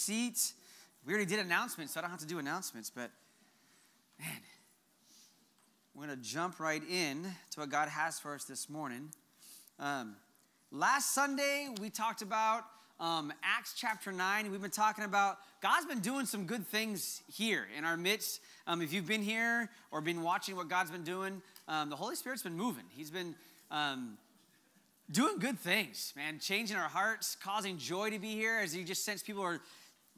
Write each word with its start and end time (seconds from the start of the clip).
seat. 0.00 0.52
We 1.06 1.12
already 1.12 1.28
did 1.28 1.38
announcements, 1.38 1.94
so 1.94 2.00
I 2.00 2.02
don't 2.02 2.10
have 2.10 2.20
to 2.20 2.26
do 2.26 2.38
announcements, 2.38 2.90
but 2.90 3.10
man, 4.18 4.28
we're 5.94 6.06
going 6.06 6.18
to 6.18 6.24
jump 6.24 6.58
right 6.60 6.82
in 6.90 7.24
to 7.50 7.60
what 7.60 7.68
God 7.68 7.88
has 7.88 8.18
for 8.18 8.34
us 8.34 8.44
this 8.44 8.70
morning. 8.70 9.10
Um, 9.78 10.16
last 10.72 11.14
Sunday, 11.14 11.68
we 11.80 11.90
talked 11.90 12.22
about 12.22 12.64
um, 12.98 13.32
Acts 13.42 13.74
chapter 13.76 14.12
9. 14.12 14.50
We've 14.50 14.60
been 14.60 14.70
talking 14.70 15.04
about 15.04 15.38
God's 15.62 15.86
been 15.86 16.00
doing 16.00 16.26
some 16.26 16.44
good 16.44 16.66
things 16.66 17.22
here 17.32 17.66
in 17.76 17.84
our 17.84 17.96
midst. 17.96 18.40
Um, 18.66 18.82
if 18.82 18.92
you've 18.92 19.06
been 19.06 19.22
here 19.22 19.68
or 19.90 20.00
been 20.00 20.22
watching 20.22 20.56
what 20.56 20.68
God's 20.68 20.90
been 20.90 21.04
doing, 21.04 21.42
um, 21.68 21.90
the 21.90 21.96
Holy 21.96 22.16
Spirit's 22.16 22.42
been 22.42 22.56
moving. 22.56 22.84
He's 22.90 23.10
been 23.10 23.34
um, 23.70 24.18
doing 25.10 25.38
good 25.38 25.58
things, 25.58 26.12
man, 26.16 26.38
changing 26.38 26.76
our 26.76 26.88
hearts, 26.88 27.36
causing 27.42 27.78
joy 27.78 28.10
to 28.10 28.18
be 28.18 28.32
here 28.32 28.58
as 28.62 28.76
you 28.76 28.84
just 28.84 29.04
sense 29.04 29.22
people 29.22 29.42
are 29.42 29.60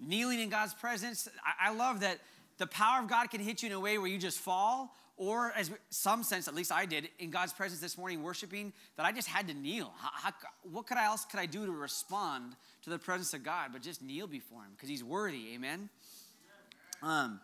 kneeling 0.01 0.41
in 0.41 0.49
God's 0.49 0.75
presence. 0.75 1.29
I, 1.61 1.73
love 1.73 2.01
that 2.01 2.19
the 2.59 2.67
power 2.67 3.01
of 3.01 3.09
God 3.09 3.31
can 3.31 3.41
hit 3.41 3.63
you 3.63 3.69
in 3.69 3.73
a 3.73 3.81
way 3.81 3.99
where 3.99 4.09
you 4.09 4.19
just 4.19 4.39
fall, 4.39 4.95
or 5.17 5.53
as 5.57 5.71
some 5.91 6.23
sense, 6.23 6.49
at 6.49 6.55
least 6.55 6.73
I 6.73 6.87
did, 6.87 7.09
in 7.19 7.31
God's 7.31 7.53
presence 7.53 7.81
this 7.81 7.97
morning, 7.97 8.23
worshiping, 8.23 8.73
that 8.97 9.07
I 9.07 9.13
just 9.13 9.29
had 9.29 9.49
to 9.49 9.55
kneel. 9.55 9.93
How, 9.99 10.33
what 10.71 10.87
could 10.87 10.97
I 10.97 11.05
else 11.05 11.25
could 11.25 11.41
I 11.41 11.47
do 11.47 11.67
to 11.67 11.73
respond 11.73 12.57
to 12.83 12.91
the 12.91 12.99
presence 12.99 13.33
of 13.35 13.43
God, 13.43 13.71
but 13.73 13.83
just 13.83 14.03
kneel 14.03 14.27
before 14.27 14.63
Him 14.63 14.71
because 14.77 14.89
He's 14.89 15.05
worthy. 15.05 15.55
Amen. 15.55 15.89
Um, 17.03 17.41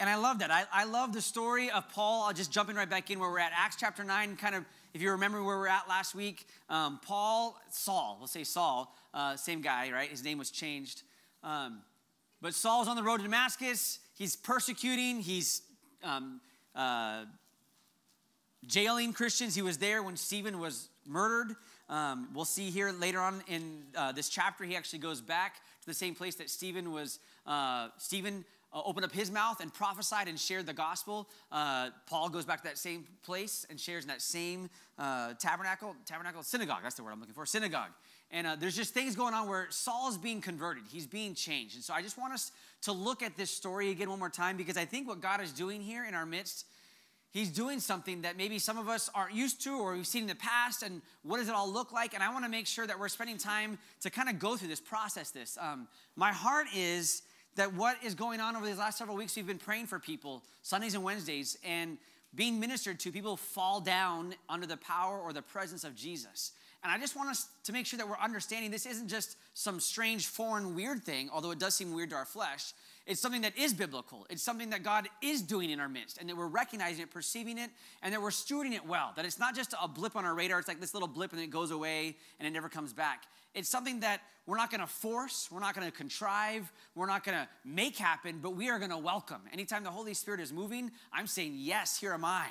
and 0.00 0.08
I 0.08 0.16
love 0.16 0.38
that. 0.40 0.50
I, 0.50 0.64
I 0.72 0.84
love 0.84 1.12
the 1.12 1.20
story 1.20 1.70
of 1.70 1.88
Paul. 1.88 2.24
I'll 2.24 2.32
just 2.32 2.52
jumping 2.52 2.76
right 2.76 2.88
back 2.88 3.10
in 3.10 3.18
where 3.18 3.30
we're 3.30 3.40
at. 3.40 3.52
Acts 3.56 3.76
chapter 3.76 4.04
9, 4.04 4.36
kind 4.36 4.54
of, 4.54 4.64
if 4.94 5.02
you 5.02 5.10
remember 5.10 5.42
where 5.42 5.58
we're 5.58 5.66
at 5.66 5.88
last 5.88 6.14
week, 6.14 6.46
um, 6.70 7.00
Paul, 7.04 7.60
Saul, 7.70 8.16
we'll 8.18 8.28
say 8.28 8.44
Saul, 8.44 8.94
uh, 9.12 9.34
same 9.36 9.60
guy, 9.60 9.90
right? 9.90 10.08
His 10.08 10.22
name 10.22 10.38
was 10.38 10.50
changed. 10.50 11.02
Um, 11.42 11.82
but 12.40 12.54
Saul's 12.54 12.88
on 12.88 12.96
the 12.96 13.02
road 13.02 13.18
to 13.18 13.22
Damascus. 13.24 13.98
He's 14.14 14.36
persecuting, 14.36 15.20
he's 15.20 15.62
um, 16.02 16.40
uh, 16.74 17.24
jailing 18.66 19.12
Christians. 19.12 19.54
He 19.54 19.62
was 19.62 19.78
there 19.78 20.02
when 20.02 20.16
Stephen 20.16 20.60
was 20.60 20.88
murdered. 21.06 21.56
Um, 21.88 22.28
we'll 22.34 22.44
see 22.44 22.70
here 22.70 22.92
later 22.92 23.20
on 23.20 23.42
in 23.48 23.84
uh, 23.96 24.12
this 24.12 24.28
chapter, 24.28 24.64
he 24.64 24.76
actually 24.76 24.98
goes 24.98 25.20
back 25.20 25.56
to 25.80 25.86
the 25.86 25.94
same 25.94 26.14
place 26.14 26.34
that 26.36 26.50
Stephen 26.50 26.92
was. 26.92 27.18
Uh, 27.46 27.88
Stephen 27.96 28.44
uh, 28.72 28.82
opened 28.84 29.04
up 29.04 29.12
his 29.12 29.30
mouth 29.30 29.60
and 29.60 29.72
prophesied 29.72 30.28
and 30.28 30.38
shared 30.38 30.66
the 30.66 30.74
gospel. 30.74 31.28
Uh, 31.50 31.88
Paul 32.06 32.28
goes 32.28 32.44
back 32.44 32.58
to 32.58 32.68
that 32.68 32.78
same 32.78 33.06
place 33.22 33.66
and 33.70 33.80
shares 33.80 34.04
in 34.04 34.08
that 34.08 34.20
same 34.20 34.68
uh, 34.98 35.32
tabernacle, 35.34 35.96
tabernacle, 36.04 36.42
synagogue. 36.42 36.80
That's 36.82 36.96
the 36.96 37.02
word 37.02 37.12
I'm 37.12 37.20
looking 37.20 37.34
for, 37.34 37.46
synagogue. 37.46 37.90
And 38.30 38.46
uh, 38.46 38.56
there's 38.56 38.76
just 38.76 38.92
things 38.92 39.16
going 39.16 39.32
on 39.32 39.48
where 39.48 39.68
Saul's 39.70 40.18
being 40.18 40.40
converted. 40.40 40.84
He's 40.90 41.06
being 41.06 41.34
changed. 41.34 41.76
And 41.76 41.84
so 41.84 41.94
I 41.94 42.02
just 42.02 42.18
want 42.18 42.34
us 42.34 42.52
to 42.82 42.92
look 42.92 43.22
at 43.22 43.36
this 43.36 43.50
story 43.50 43.90
again 43.90 44.10
one 44.10 44.18
more 44.18 44.28
time 44.28 44.56
because 44.56 44.76
I 44.76 44.84
think 44.84 45.08
what 45.08 45.20
God 45.20 45.40
is 45.40 45.52
doing 45.52 45.80
here 45.80 46.04
in 46.04 46.14
our 46.14 46.26
midst, 46.26 46.66
He's 47.30 47.50
doing 47.50 47.78
something 47.78 48.22
that 48.22 48.36
maybe 48.36 48.58
some 48.58 48.78
of 48.78 48.88
us 48.88 49.10
aren't 49.14 49.34
used 49.34 49.62
to 49.64 49.78
or 49.78 49.94
we've 49.94 50.06
seen 50.06 50.22
in 50.22 50.28
the 50.28 50.34
past. 50.34 50.82
And 50.82 51.02
what 51.22 51.38
does 51.38 51.48
it 51.48 51.54
all 51.54 51.70
look 51.70 51.92
like? 51.92 52.14
And 52.14 52.22
I 52.22 52.32
want 52.32 52.44
to 52.44 52.50
make 52.50 52.66
sure 52.66 52.86
that 52.86 52.98
we're 52.98 53.08
spending 53.08 53.36
time 53.36 53.78
to 54.00 54.10
kind 54.10 54.28
of 54.28 54.38
go 54.38 54.56
through 54.56 54.68
this, 54.68 54.80
process 54.80 55.30
this. 55.30 55.58
Um, 55.60 55.88
my 56.16 56.32
heart 56.32 56.66
is 56.74 57.22
that 57.56 57.74
what 57.74 57.96
is 58.02 58.14
going 58.14 58.40
on 58.40 58.56
over 58.56 58.64
these 58.64 58.78
last 58.78 58.96
several 58.96 59.16
weeks, 59.16 59.36
we've 59.36 59.46
been 59.46 59.58
praying 59.58 59.86
for 59.86 59.98
people 59.98 60.42
Sundays 60.62 60.94
and 60.94 61.04
Wednesdays 61.04 61.58
and 61.64 61.98
being 62.34 62.60
ministered 62.60 63.00
to, 63.00 63.12
people 63.12 63.36
fall 63.36 63.80
down 63.80 64.34
under 64.48 64.66
the 64.66 64.76
power 64.76 65.18
or 65.18 65.32
the 65.32 65.42
presence 65.42 65.84
of 65.84 65.94
Jesus. 65.94 66.52
And 66.82 66.92
I 66.92 66.98
just 66.98 67.16
want 67.16 67.28
us 67.28 67.48
to 67.64 67.72
make 67.72 67.86
sure 67.86 67.98
that 67.98 68.08
we're 68.08 68.18
understanding 68.18 68.70
this 68.70 68.86
isn't 68.86 69.08
just 69.08 69.36
some 69.54 69.80
strange, 69.80 70.26
foreign, 70.28 70.76
weird 70.76 71.02
thing, 71.02 71.28
although 71.32 71.50
it 71.50 71.58
does 71.58 71.74
seem 71.74 71.92
weird 71.92 72.10
to 72.10 72.16
our 72.16 72.24
flesh. 72.24 72.72
It's 73.04 73.20
something 73.20 73.40
that 73.40 73.56
is 73.58 73.72
biblical. 73.72 74.26
It's 74.30 74.42
something 74.42 74.70
that 74.70 74.82
God 74.82 75.08
is 75.22 75.42
doing 75.42 75.70
in 75.70 75.80
our 75.80 75.88
midst, 75.88 76.18
and 76.18 76.28
that 76.28 76.36
we're 76.36 76.46
recognizing 76.46 77.02
it, 77.02 77.10
perceiving 77.10 77.58
it, 77.58 77.70
and 78.02 78.12
that 78.12 78.22
we're 78.22 78.30
stewarding 78.30 78.74
it 78.74 78.86
well. 78.86 79.12
That 79.16 79.24
it's 79.24 79.38
not 79.38 79.56
just 79.56 79.74
a 79.82 79.88
blip 79.88 80.14
on 80.14 80.24
our 80.24 80.34
radar, 80.34 80.58
it's 80.58 80.68
like 80.68 80.78
this 80.78 80.94
little 80.94 81.08
blip 81.08 81.32
and 81.32 81.40
it 81.40 81.50
goes 81.50 81.70
away 81.70 82.16
and 82.38 82.46
it 82.46 82.50
never 82.52 82.68
comes 82.68 82.92
back. 82.92 83.24
It's 83.54 83.68
something 83.68 84.00
that 84.00 84.20
we're 84.46 84.56
not 84.56 84.70
gonna 84.70 84.86
force, 84.86 85.48
we're 85.50 85.60
not 85.60 85.74
gonna 85.74 85.90
contrive, 85.90 86.70
we're 86.94 87.06
not 87.06 87.24
gonna 87.24 87.48
make 87.64 87.96
happen, 87.96 88.40
but 88.42 88.50
we 88.50 88.68
are 88.68 88.78
gonna 88.78 88.98
welcome. 88.98 89.40
Anytime 89.52 89.84
the 89.84 89.90
Holy 89.90 90.14
Spirit 90.14 90.40
is 90.40 90.52
moving, 90.52 90.90
I'm 91.12 91.26
saying, 91.26 91.54
Yes, 91.56 91.98
here 91.98 92.12
am 92.12 92.24
I. 92.24 92.46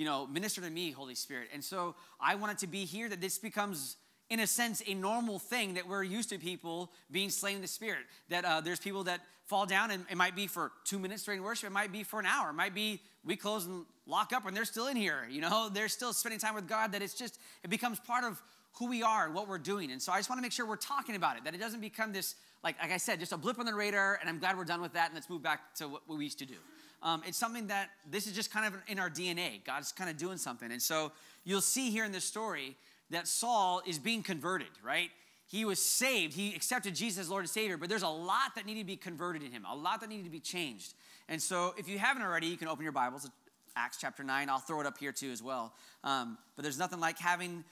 You 0.00 0.06
know, 0.06 0.26
minister 0.26 0.62
to 0.62 0.70
me, 0.70 0.92
Holy 0.92 1.14
Spirit. 1.14 1.50
And 1.52 1.62
so 1.62 1.94
I 2.18 2.34
want 2.34 2.52
it 2.52 2.58
to 2.60 2.66
be 2.66 2.86
here 2.86 3.06
that 3.10 3.20
this 3.20 3.36
becomes 3.36 3.98
in 4.30 4.40
a 4.40 4.46
sense, 4.46 4.82
a 4.86 4.94
normal 4.94 5.38
thing 5.38 5.74
that 5.74 5.86
we're 5.86 6.02
used 6.02 6.30
to 6.30 6.38
people 6.38 6.90
being 7.10 7.28
slain 7.28 7.56
in 7.56 7.60
the 7.60 7.68
spirit. 7.68 8.04
That 8.30 8.46
uh, 8.46 8.62
there's 8.62 8.80
people 8.80 9.04
that 9.04 9.20
fall 9.44 9.66
down, 9.66 9.90
and 9.90 10.06
it 10.10 10.16
might 10.16 10.34
be 10.34 10.46
for 10.46 10.72
two 10.84 10.98
minutes 10.98 11.24
during 11.24 11.42
worship, 11.42 11.68
it 11.68 11.72
might 11.74 11.92
be 11.92 12.02
for 12.02 12.18
an 12.18 12.24
hour, 12.24 12.48
it 12.48 12.54
might 12.54 12.74
be 12.74 13.02
we 13.26 13.36
close 13.36 13.66
and 13.66 13.84
lock 14.06 14.32
up, 14.32 14.46
and 14.46 14.56
they're 14.56 14.64
still 14.64 14.86
in 14.86 14.96
here. 14.96 15.26
You 15.28 15.42
know, 15.42 15.68
they're 15.70 15.88
still 15.88 16.14
spending 16.14 16.40
time 16.40 16.54
with 16.54 16.66
God. 16.66 16.92
That 16.92 17.02
it's 17.02 17.12
just 17.12 17.38
it 17.62 17.68
becomes 17.68 18.00
part 18.00 18.24
of 18.24 18.40
who 18.78 18.88
we 18.88 19.02
are 19.02 19.26
and 19.26 19.34
what 19.34 19.48
we're 19.48 19.58
doing. 19.58 19.90
And 19.90 20.00
so 20.00 20.12
I 20.12 20.18
just 20.18 20.30
want 20.30 20.38
to 20.38 20.42
make 20.42 20.52
sure 20.52 20.66
we're 20.66 20.76
talking 20.76 21.16
about 21.16 21.36
it, 21.36 21.44
that 21.44 21.54
it 21.54 21.58
doesn't 21.58 21.80
become 21.80 22.12
this, 22.12 22.36
like, 22.62 22.80
like 22.80 22.92
I 22.92 22.96
said, 22.96 23.20
just 23.20 23.32
a 23.32 23.36
blip 23.36 23.58
on 23.58 23.66
the 23.66 23.74
radar, 23.74 24.18
and 24.20 24.28
I'm 24.28 24.38
glad 24.38 24.56
we're 24.56 24.64
done 24.64 24.80
with 24.80 24.92
that, 24.94 25.06
and 25.06 25.14
let's 25.14 25.28
move 25.28 25.42
back 25.42 25.74
to 25.76 25.88
what 25.88 26.02
we 26.08 26.24
used 26.24 26.38
to 26.38 26.46
do. 26.46 26.54
Um, 27.02 27.22
it's 27.26 27.38
something 27.38 27.66
that 27.68 27.90
this 28.10 28.26
is 28.26 28.34
just 28.34 28.52
kind 28.52 28.66
of 28.66 28.80
in 28.86 28.98
our 28.98 29.10
DNA. 29.10 29.64
God's 29.64 29.92
kind 29.92 30.10
of 30.10 30.16
doing 30.16 30.36
something. 30.36 30.70
And 30.70 30.82
so 30.82 31.12
you'll 31.44 31.62
see 31.62 31.90
here 31.90 32.04
in 32.04 32.12
this 32.12 32.24
story 32.24 32.76
that 33.10 33.26
Saul 33.26 33.82
is 33.86 33.98
being 33.98 34.22
converted, 34.22 34.68
right? 34.84 35.10
He 35.46 35.64
was 35.64 35.82
saved. 35.82 36.34
He 36.34 36.54
accepted 36.54 36.94
Jesus 36.94 37.22
as 37.22 37.30
Lord 37.30 37.42
and 37.42 37.50
Savior, 37.50 37.76
but 37.76 37.88
there's 37.88 38.02
a 38.02 38.08
lot 38.08 38.54
that 38.54 38.66
needed 38.66 38.80
to 38.80 38.86
be 38.86 38.96
converted 38.96 39.42
in 39.42 39.50
him, 39.50 39.64
a 39.68 39.74
lot 39.74 40.00
that 40.00 40.08
needed 40.08 40.24
to 40.24 40.30
be 40.30 40.40
changed. 40.40 40.94
And 41.28 41.40
so 41.40 41.74
if 41.76 41.88
you 41.88 41.98
haven't 41.98 42.22
already, 42.22 42.46
you 42.46 42.56
can 42.56 42.68
open 42.68 42.84
your 42.84 42.92
Bibles, 42.92 43.28
Acts 43.74 43.98
chapter 44.00 44.22
9. 44.22 44.48
I'll 44.48 44.58
throw 44.58 44.80
it 44.80 44.86
up 44.86 44.98
here 44.98 45.12
too 45.12 45.30
as 45.30 45.42
well. 45.42 45.72
Um, 46.04 46.38
but 46.54 46.62
there's 46.62 46.78
nothing 46.78 47.00
like 47.00 47.18
having 47.18 47.64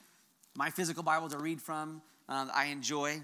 my 0.58 0.70
physical 0.70 1.04
Bible 1.04 1.28
to 1.28 1.38
read 1.38 1.62
from. 1.62 2.02
Um, 2.28 2.50
I 2.52 2.66
enjoy. 2.66 3.22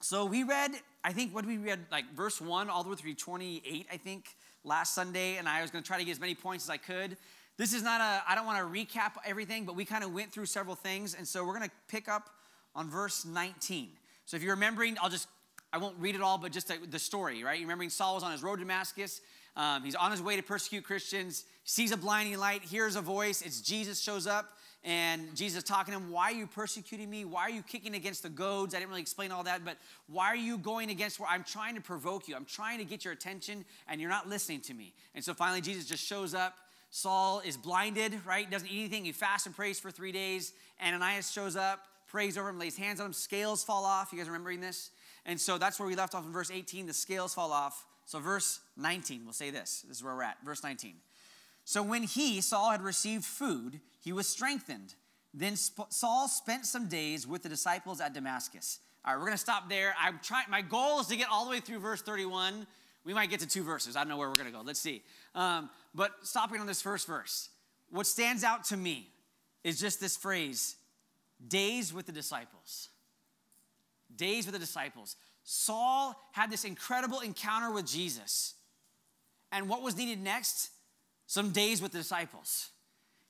So 0.00 0.24
we 0.24 0.42
read, 0.42 0.72
I 1.04 1.12
think, 1.12 1.32
what 1.32 1.46
we 1.46 1.56
read, 1.56 1.78
like 1.92 2.12
verse 2.16 2.40
1 2.40 2.68
all 2.68 2.82
the 2.82 2.90
way 2.90 2.96
through 2.96 3.14
28, 3.14 3.86
I 3.90 3.96
think, 3.96 4.34
last 4.64 4.92
Sunday, 4.92 5.36
and 5.36 5.48
I 5.48 5.62
was 5.62 5.70
going 5.70 5.84
to 5.84 5.86
try 5.86 5.98
to 5.98 6.04
get 6.04 6.10
as 6.10 6.20
many 6.20 6.34
points 6.34 6.64
as 6.64 6.70
I 6.70 6.76
could. 6.76 7.16
This 7.58 7.72
is 7.72 7.84
not 7.84 8.00
a, 8.00 8.24
I 8.28 8.34
don't 8.34 8.44
want 8.44 8.58
to 8.58 8.64
recap 8.64 9.12
everything, 9.24 9.66
but 9.66 9.76
we 9.76 9.84
kind 9.84 10.02
of 10.02 10.12
went 10.12 10.32
through 10.32 10.46
several 10.46 10.74
things, 10.74 11.14
and 11.14 11.26
so 11.26 11.44
we're 11.44 11.56
going 11.56 11.68
to 11.68 11.74
pick 11.86 12.08
up 12.08 12.28
on 12.74 12.90
verse 12.90 13.24
19. 13.24 13.90
So 14.26 14.36
if 14.36 14.42
you're 14.42 14.54
remembering, 14.54 14.96
I'll 15.00 15.10
just, 15.10 15.28
I 15.72 15.78
won't 15.78 15.94
read 16.00 16.16
it 16.16 16.22
all, 16.22 16.38
but 16.38 16.50
just 16.50 16.72
the 16.90 16.98
story, 16.98 17.44
right? 17.44 17.56
You're 17.56 17.68
remembering 17.68 17.90
Saul 17.90 18.16
was 18.16 18.24
on 18.24 18.32
his 18.32 18.42
road 18.42 18.56
to 18.56 18.62
Damascus. 18.62 19.20
Um, 19.56 19.84
he's 19.84 19.94
on 19.94 20.10
his 20.10 20.20
way 20.20 20.34
to 20.34 20.42
persecute 20.42 20.82
Christians, 20.82 21.44
sees 21.62 21.92
a 21.92 21.96
blinding 21.96 22.36
light, 22.38 22.62
hears 22.64 22.96
a 22.96 23.00
voice. 23.00 23.42
It's 23.42 23.60
Jesus 23.60 24.00
shows 24.00 24.26
up, 24.26 24.57
and 24.84 25.34
Jesus 25.34 25.62
talking 25.64 25.92
to 25.92 26.00
him, 26.00 26.10
Why 26.10 26.30
are 26.30 26.34
you 26.34 26.46
persecuting 26.46 27.10
me? 27.10 27.24
Why 27.24 27.42
are 27.42 27.50
you 27.50 27.62
kicking 27.62 27.94
against 27.94 28.22
the 28.22 28.28
goads? 28.28 28.74
I 28.74 28.78
didn't 28.78 28.90
really 28.90 29.02
explain 29.02 29.32
all 29.32 29.42
that, 29.44 29.64
but 29.64 29.76
why 30.06 30.26
are 30.26 30.36
you 30.36 30.56
going 30.58 30.90
against 30.90 31.18
where 31.18 31.28
I'm 31.28 31.44
trying 31.44 31.74
to 31.74 31.80
provoke 31.80 32.28
you? 32.28 32.36
I'm 32.36 32.44
trying 32.44 32.78
to 32.78 32.84
get 32.84 33.04
your 33.04 33.12
attention, 33.12 33.64
and 33.88 34.00
you're 34.00 34.10
not 34.10 34.28
listening 34.28 34.60
to 34.62 34.74
me. 34.74 34.94
And 35.14 35.24
so 35.24 35.34
finally, 35.34 35.60
Jesus 35.60 35.84
just 35.84 36.04
shows 36.04 36.34
up. 36.34 36.54
Saul 36.90 37.40
is 37.44 37.56
blinded, 37.56 38.14
right? 38.26 38.50
Doesn't 38.50 38.68
eat 38.68 38.78
anything. 38.78 39.04
He 39.04 39.12
fasts 39.12 39.46
and 39.46 39.54
prays 39.54 39.78
for 39.78 39.90
three 39.90 40.12
days. 40.12 40.52
Ananias 40.82 41.30
shows 41.30 41.54
up, 41.54 41.80
prays 42.06 42.38
over 42.38 42.48
him, 42.48 42.58
lays 42.58 42.76
hands 42.76 43.00
on 43.00 43.06
him. 43.06 43.12
Scales 43.12 43.62
fall 43.62 43.84
off. 43.84 44.10
You 44.12 44.18
guys 44.18 44.28
remembering 44.28 44.60
this? 44.60 44.90
And 45.26 45.38
so 45.38 45.58
that's 45.58 45.78
where 45.78 45.86
we 45.86 45.94
left 45.94 46.14
off 46.14 46.24
in 46.24 46.32
verse 46.32 46.50
18. 46.50 46.86
The 46.86 46.94
scales 46.94 47.34
fall 47.34 47.52
off. 47.52 47.84
So, 48.06 48.20
verse 48.20 48.60
19, 48.78 49.20
we'll 49.24 49.34
say 49.34 49.50
this. 49.50 49.84
This 49.86 49.98
is 49.98 50.02
where 50.02 50.14
we're 50.14 50.22
at. 50.22 50.38
Verse 50.42 50.62
19. 50.62 50.94
So, 51.66 51.82
when 51.82 52.04
he, 52.04 52.40
Saul, 52.40 52.70
had 52.70 52.80
received 52.80 53.26
food, 53.26 53.80
he 54.08 54.12
was 54.12 54.26
strengthened. 54.26 54.94
Then 55.34 55.54
Saul 55.54 56.28
spent 56.28 56.64
some 56.64 56.88
days 56.88 57.26
with 57.26 57.42
the 57.42 57.50
disciples 57.50 58.00
at 58.00 58.14
Damascus. 58.14 58.80
All 59.04 59.12
right, 59.12 59.18
we're 59.18 59.26
going 59.26 59.36
to 59.36 59.38
stop 59.38 59.68
there. 59.68 59.94
I'm 60.00 60.18
trying. 60.22 60.46
My 60.48 60.62
goal 60.62 61.00
is 61.00 61.08
to 61.08 61.16
get 61.16 61.28
all 61.30 61.44
the 61.44 61.50
way 61.50 61.60
through 61.60 61.80
verse 61.80 62.00
31. 62.00 62.66
We 63.04 63.12
might 63.12 63.28
get 63.28 63.40
to 63.40 63.46
two 63.46 63.62
verses. 63.62 63.96
I 63.96 64.00
don't 64.00 64.08
know 64.08 64.16
where 64.16 64.30
we're 64.30 64.36
going 64.36 64.46
to 64.46 64.52
go. 64.52 64.62
Let's 64.64 64.80
see. 64.80 65.02
Um, 65.34 65.68
but 65.94 66.12
stopping 66.22 66.58
on 66.58 66.66
this 66.66 66.80
first 66.80 67.06
verse, 67.06 67.50
what 67.90 68.06
stands 68.06 68.44
out 68.44 68.64
to 68.64 68.78
me 68.78 69.10
is 69.62 69.78
just 69.78 70.00
this 70.00 70.16
phrase 70.16 70.76
days 71.46 71.92
with 71.92 72.06
the 72.06 72.12
disciples. 72.12 72.88
Days 74.16 74.46
with 74.46 74.54
the 74.54 74.58
disciples. 74.58 75.16
Saul 75.44 76.18
had 76.32 76.50
this 76.50 76.64
incredible 76.64 77.20
encounter 77.20 77.70
with 77.70 77.86
Jesus. 77.86 78.54
And 79.52 79.68
what 79.68 79.82
was 79.82 79.98
needed 79.98 80.18
next? 80.18 80.70
Some 81.26 81.50
days 81.50 81.82
with 81.82 81.92
the 81.92 81.98
disciples. 81.98 82.70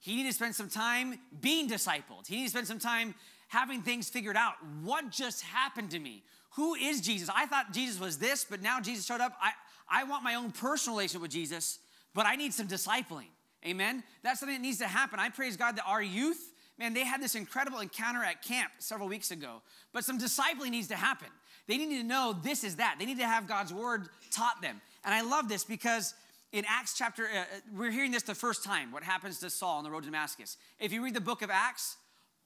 He 0.00 0.16
needed 0.16 0.30
to 0.30 0.34
spend 0.34 0.54
some 0.54 0.68
time 0.68 1.18
being 1.40 1.68
discipled. 1.68 2.26
He 2.26 2.36
needed 2.36 2.46
to 2.46 2.50
spend 2.50 2.66
some 2.66 2.78
time 2.78 3.14
having 3.48 3.82
things 3.82 4.08
figured 4.08 4.36
out. 4.36 4.54
What 4.82 5.10
just 5.10 5.42
happened 5.42 5.90
to 5.90 5.98
me? 5.98 6.22
Who 6.52 6.74
is 6.74 7.00
Jesus? 7.00 7.28
I 7.34 7.46
thought 7.46 7.72
Jesus 7.72 8.00
was 8.00 8.18
this, 8.18 8.44
but 8.44 8.62
now 8.62 8.80
Jesus 8.80 9.04
showed 9.04 9.20
up. 9.20 9.36
I, 9.40 9.52
I 9.88 10.04
want 10.04 10.22
my 10.22 10.34
own 10.34 10.52
personal 10.52 10.96
relationship 10.96 11.22
with 11.22 11.30
Jesus, 11.30 11.78
but 12.14 12.26
I 12.26 12.36
need 12.36 12.52
some 12.52 12.68
discipling. 12.68 13.28
Amen? 13.66 14.04
That's 14.22 14.40
something 14.40 14.56
that 14.56 14.62
needs 14.62 14.78
to 14.78 14.86
happen. 14.86 15.18
I 15.18 15.30
praise 15.30 15.56
God 15.56 15.76
that 15.76 15.84
our 15.86 16.02
youth, 16.02 16.52
man, 16.78 16.94
they 16.94 17.04
had 17.04 17.20
this 17.20 17.34
incredible 17.34 17.80
encounter 17.80 18.22
at 18.22 18.42
camp 18.42 18.70
several 18.78 19.08
weeks 19.08 19.30
ago, 19.30 19.62
but 19.92 20.04
some 20.04 20.18
discipling 20.18 20.70
needs 20.70 20.88
to 20.88 20.96
happen. 20.96 21.28
They 21.66 21.76
need 21.76 21.98
to 21.98 22.04
know 22.04 22.36
this 22.42 22.64
is 22.64 22.76
that. 22.76 22.96
They 22.98 23.04
need 23.04 23.18
to 23.18 23.26
have 23.26 23.46
God's 23.46 23.74
word 23.74 24.08
taught 24.30 24.62
them. 24.62 24.80
And 25.04 25.14
I 25.14 25.22
love 25.22 25.48
this 25.48 25.64
because 25.64 26.14
in 26.52 26.64
Acts 26.66 26.94
chapter, 26.96 27.24
uh, 27.24 27.44
we're 27.76 27.90
hearing 27.90 28.10
this 28.10 28.22
the 28.22 28.34
first 28.34 28.64
time, 28.64 28.90
what 28.90 29.02
happens 29.02 29.38
to 29.40 29.50
Saul 29.50 29.78
on 29.78 29.84
the 29.84 29.90
road 29.90 30.00
to 30.00 30.06
Damascus. 30.06 30.56
If 30.80 30.92
you 30.92 31.04
read 31.04 31.14
the 31.14 31.20
book 31.20 31.42
of 31.42 31.50
Acts, 31.50 31.96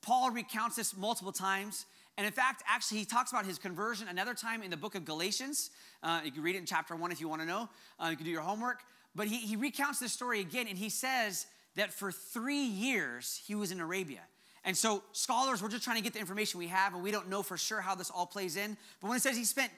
Paul 0.02 0.30
recounts 0.30 0.76
this 0.76 0.96
multiple 0.96 1.32
times. 1.32 1.86
And 2.18 2.26
in 2.26 2.32
fact, 2.32 2.62
actually, 2.68 2.98
he 2.98 3.04
talks 3.04 3.30
about 3.30 3.46
his 3.46 3.58
conversion 3.58 4.08
another 4.08 4.34
time 4.34 4.62
in 4.62 4.70
the 4.70 4.76
book 4.76 4.94
of 4.94 5.04
Galatians. 5.04 5.70
Uh, 6.02 6.20
you 6.24 6.32
can 6.32 6.42
read 6.42 6.56
it 6.56 6.58
in 6.58 6.66
chapter 6.66 6.96
one 6.96 7.12
if 7.12 7.20
you 7.20 7.28
want 7.28 7.42
to 7.42 7.46
know. 7.46 7.68
Uh, 7.98 8.08
you 8.10 8.16
can 8.16 8.26
do 8.26 8.32
your 8.32 8.42
homework. 8.42 8.80
But 9.14 9.28
he, 9.28 9.36
he 9.38 9.56
recounts 9.56 9.98
this 9.98 10.12
story 10.12 10.40
again, 10.40 10.66
and 10.68 10.76
he 10.76 10.88
says 10.88 11.46
that 11.76 11.92
for 11.92 12.10
three 12.10 12.64
years 12.64 13.40
he 13.46 13.54
was 13.54 13.70
in 13.70 13.80
Arabia. 13.80 14.20
And 14.64 14.76
so, 14.76 15.02
scholars, 15.12 15.62
we're 15.62 15.68
just 15.68 15.84
trying 15.84 15.96
to 15.96 16.02
get 16.02 16.12
the 16.12 16.20
information 16.20 16.58
we 16.58 16.68
have, 16.68 16.94
and 16.94 17.02
we 17.02 17.10
don't 17.10 17.28
know 17.28 17.42
for 17.42 17.56
sure 17.56 17.80
how 17.80 17.94
this 17.94 18.10
all 18.10 18.26
plays 18.26 18.56
in. 18.56 18.76
But 19.00 19.08
when 19.08 19.16
it 19.16 19.20
says 19.20 19.36
he 19.36 19.44
spent 19.44 19.72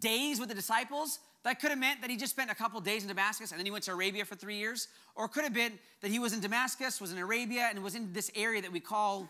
days 0.00 0.38
with 0.38 0.48
the 0.48 0.54
disciples, 0.54 1.18
that 1.44 1.60
could 1.60 1.70
have 1.70 1.78
meant 1.78 2.00
that 2.00 2.10
he 2.10 2.16
just 2.16 2.32
spent 2.32 2.50
a 2.50 2.54
couple 2.54 2.80
days 2.80 3.02
in 3.02 3.08
Damascus 3.08 3.52
and 3.52 3.58
then 3.58 3.64
he 3.64 3.70
went 3.70 3.84
to 3.84 3.92
Arabia 3.92 4.24
for 4.24 4.34
three 4.34 4.56
years. 4.56 4.88
Or 5.14 5.26
it 5.26 5.28
could 5.28 5.44
have 5.44 5.54
been 5.54 5.78
that 6.00 6.10
he 6.10 6.18
was 6.18 6.32
in 6.32 6.40
Damascus, 6.40 7.00
was 7.00 7.12
in 7.12 7.18
Arabia, 7.18 7.68
and 7.70 7.82
was 7.82 7.94
in 7.94 8.12
this 8.12 8.30
area 8.34 8.60
that 8.62 8.72
we 8.72 8.80
call, 8.80 9.28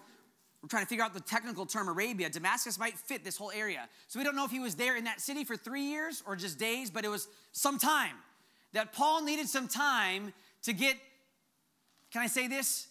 we're 0.62 0.68
trying 0.68 0.84
to 0.84 0.88
figure 0.88 1.04
out 1.04 1.14
the 1.14 1.20
technical 1.20 1.66
term 1.66 1.88
Arabia. 1.88 2.28
Damascus 2.30 2.78
might 2.78 2.98
fit 2.98 3.24
this 3.24 3.36
whole 3.36 3.52
area. 3.52 3.88
So 4.08 4.18
we 4.18 4.24
don't 4.24 4.36
know 4.36 4.44
if 4.44 4.50
he 4.50 4.58
was 4.58 4.74
there 4.74 4.96
in 4.96 5.04
that 5.04 5.20
city 5.20 5.44
for 5.44 5.56
three 5.56 5.84
years 5.84 6.22
or 6.26 6.34
just 6.34 6.58
days, 6.58 6.90
but 6.90 7.04
it 7.04 7.08
was 7.08 7.28
some 7.52 7.78
time. 7.78 8.16
That 8.72 8.92
Paul 8.92 9.22
needed 9.22 9.48
some 9.48 9.68
time 9.68 10.32
to 10.62 10.72
get, 10.72 10.96
can 12.12 12.22
I 12.22 12.26
say 12.26 12.48
this? 12.48 12.88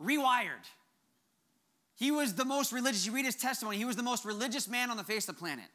Rewired. 0.00 0.66
He 1.96 2.10
was 2.10 2.34
the 2.34 2.44
most 2.44 2.72
religious. 2.72 3.06
You 3.06 3.12
read 3.12 3.24
his 3.24 3.36
testimony, 3.36 3.76
he 3.76 3.84
was 3.84 3.96
the 3.96 4.02
most 4.02 4.24
religious 4.24 4.68
man 4.68 4.90
on 4.90 4.96
the 4.96 5.04
face 5.04 5.28
of 5.28 5.36
the 5.36 5.38
planet. 5.38 5.66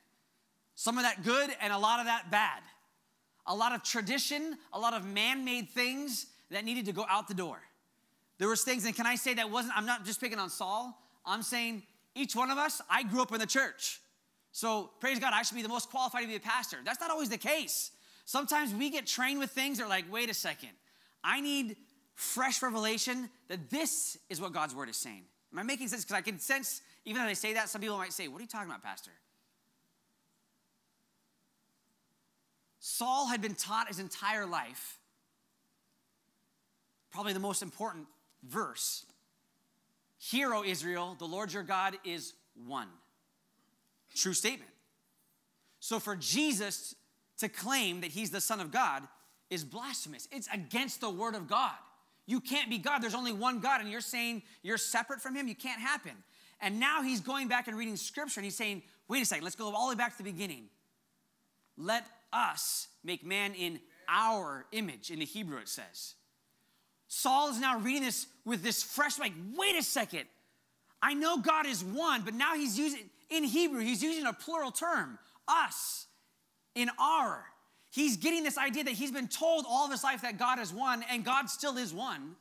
Some 0.75 0.97
of 0.97 1.03
that 1.03 1.23
good 1.23 1.49
and 1.61 1.71
a 1.71 1.77
lot 1.77 1.99
of 1.99 2.05
that 2.07 2.29
bad. 2.29 2.61
A 3.49 3.55
lot 3.55 3.73
of 3.73 3.83
tradition, 3.83 4.57
a 4.71 4.79
lot 4.79 4.93
of 4.93 5.05
man 5.05 5.43
made 5.43 5.69
things 5.69 6.27
that 6.51 6.63
needed 6.63 6.85
to 6.85 6.93
go 6.93 7.05
out 7.09 7.27
the 7.27 7.33
door. 7.33 7.59
There 8.37 8.47
was 8.47 8.63
things, 8.63 8.85
and 8.85 8.95
can 8.95 9.05
I 9.05 9.15
say 9.15 9.33
that 9.33 9.51
wasn't, 9.51 9.77
I'm 9.77 9.85
not 9.85 10.05
just 10.05 10.21
picking 10.21 10.39
on 10.39 10.49
Saul, 10.49 10.97
I'm 11.25 11.41
saying 11.41 11.83
each 12.15 12.35
one 12.35 12.49
of 12.49 12.57
us, 12.57 12.81
I 12.89 13.03
grew 13.03 13.21
up 13.21 13.33
in 13.33 13.39
the 13.39 13.45
church. 13.45 13.99
So 14.51 14.91
praise 15.01 15.19
God, 15.19 15.33
I 15.33 15.41
should 15.41 15.55
be 15.55 15.61
the 15.61 15.67
most 15.67 15.89
qualified 15.89 16.21
to 16.21 16.27
be 16.27 16.35
a 16.35 16.39
pastor. 16.39 16.77
That's 16.83 17.01
not 17.01 17.11
always 17.11 17.29
the 17.29 17.37
case. 17.37 17.91
Sometimes 18.25 18.73
we 18.73 18.89
get 18.89 19.05
trained 19.05 19.39
with 19.39 19.51
things 19.51 19.77
that 19.77 19.85
are 19.85 19.89
like, 19.89 20.05
wait 20.11 20.29
a 20.29 20.33
second, 20.33 20.69
I 21.23 21.41
need 21.41 21.75
fresh 22.15 22.61
revelation 22.61 23.29
that 23.47 23.69
this 23.69 24.17
is 24.29 24.39
what 24.39 24.53
God's 24.53 24.75
word 24.75 24.89
is 24.89 24.97
saying. 24.97 25.23
Am 25.51 25.59
I 25.59 25.63
making 25.63 25.87
sense? 25.87 26.03
Because 26.03 26.17
I 26.17 26.21
can 26.21 26.39
sense, 26.39 26.81
even 27.05 27.21
though 27.21 27.27
I 27.27 27.33
say 27.33 27.53
that, 27.53 27.69
some 27.69 27.81
people 27.81 27.97
might 27.97 28.13
say, 28.13 28.27
What 28.27 28.39
are 28.39 28.41
you 28.41 28.47
talking 28.47 28.69
about, 28.69 28.83
Pastor? 28.83 29.11
Saul 32.89 33.27
had 33.27 33.39
been 33.39 33.53
taught 33.53 33.87
his 33.87 33.99
entire 33.99 34.47
life, 34.47 34.97
probably 37.11 37.33
the 37.33 37.39
most 37.39 37.61
important 37.61 38.07
verse 38.43 39.05
Hear, 40.21 40.53
O 40.53 40.65
Israel, 40.65 41.15
the 41.17 41.25
Lord 41.25 41.53
your 41.53 41.63
God 41.63 41.95
is 42.03 42.33
one. 42.67 42.89
True 44.13 44.33
statement. 44.33 44.69
So 45.79 45.97
for 45.97 46.17
Jesus 46.17 46.93
to 47.37 47.47
claim 47.47 48.01
that 48.01 48.11
he's 48.11 48.29
the 48.29 48.41
Son 48.41 48.59
of 48.59 48.69
God 48.69 49.03
is 49.49 49.63
blasphemous. 49.63 50.27
It's 50.29 50.49
against 50.53 50.99
the 50.99 51.09
Word 51.09 51.35
of 51.35 51.47
God. 51.47 51.71
You 52.25 52.41
can't 52.41 52.69
be 52.69 52.77
God. 52.77 52.99
There's 52.99 53.15
only 53.15 53.31
one 53.31 53.61
God, 53.61 53.79
and 53.79 53.89
you're 53.89 54.01
saying 54.01 54.43
you're 54.61 54.77
separate 54.77 55.21
from 55.21 55.37
him. 55.37 55.47
You 55.47 55.55
can't 55.55 55.79
happen. 55.79 56.11
And 56.59 56.81
now 56.81 57.01
he's 57.01 57.21
going 57.21 57.47
back 57.47 57.69
and 57.69 57.77
reading 57.77 57.95
scripture 57.95 58.41
and 58.41 58.45
he's 58.45 58.57
saying, 58.57 58.83
wait 59.07 59.23
a 59.23 59.25
second, 59.25 59.45
let's 59.45 59.55
go 59.55 59.73
all 59.73 59.87
the 59.87 59.95
way 59.95 59.97
back 59.97 60.17
to 60.17 60.21
the 60.21 60.29
beginning. 60.29 60.65
Let 61.77 62.05
us 62.31 62.87
make 63.03 63.25
man 63.25 63.53
in 63.53 63.79
our 64.07 64.65
image. 64.71 65.11
In 65.11 65.19
the 65.19 65.25
Hebrew, 65.25 65.57
it 65.57 65.69
says. 65.69 66.15
Saul 67.07 67.49
is 67.49 67.59
now 67.59 67.79
reading 67.79 68.03
this 68.03 68.27
with 68.45 68.63
this 68.63 68.83
fresh, 68.83 69.17
like, 69.19 69.33
wait 69.55 69.75
a 69.75 69.83
second. 69.83 70.25
I 71.01 71.13
know 71.13 71.39
God 71.39 71.65
is 71.65 71.83
one, 71.83 72.21
but 72.23 72.33
now 72.33 72.55
he's 72.55 72.77
using, 72.77 73.09
in 73.29 73.43
Hebrew, 73.43 73.81
he's 73.81 74.03
using 74.03 74.25
a 74.25 74.33
plural 74.33 74.71
term, 74.71 75.17
us, 75.47 76.07
in 76.75 76.89
our. 76.99 77.45
He's 77.91 78.17
getting 78.17 78.43
this 78.43 78.57
idea 78.57 78.83
that 78.83 78.93
he's 78.93 79.11
been 79.11 79.27
told 79.27 79.65
all 79.67 79.85
of 79.85 79.91
his 79.91 80.03
life 80.03 80.21
that 80.21 80.37
God 80.37 80.59
is 80.59 80.71
one, 80.71 81.03
and 81.09 81.25
God 81.25 81.49
still 81.49 81.77
is 81.77 81.93
one. 81.93 82.35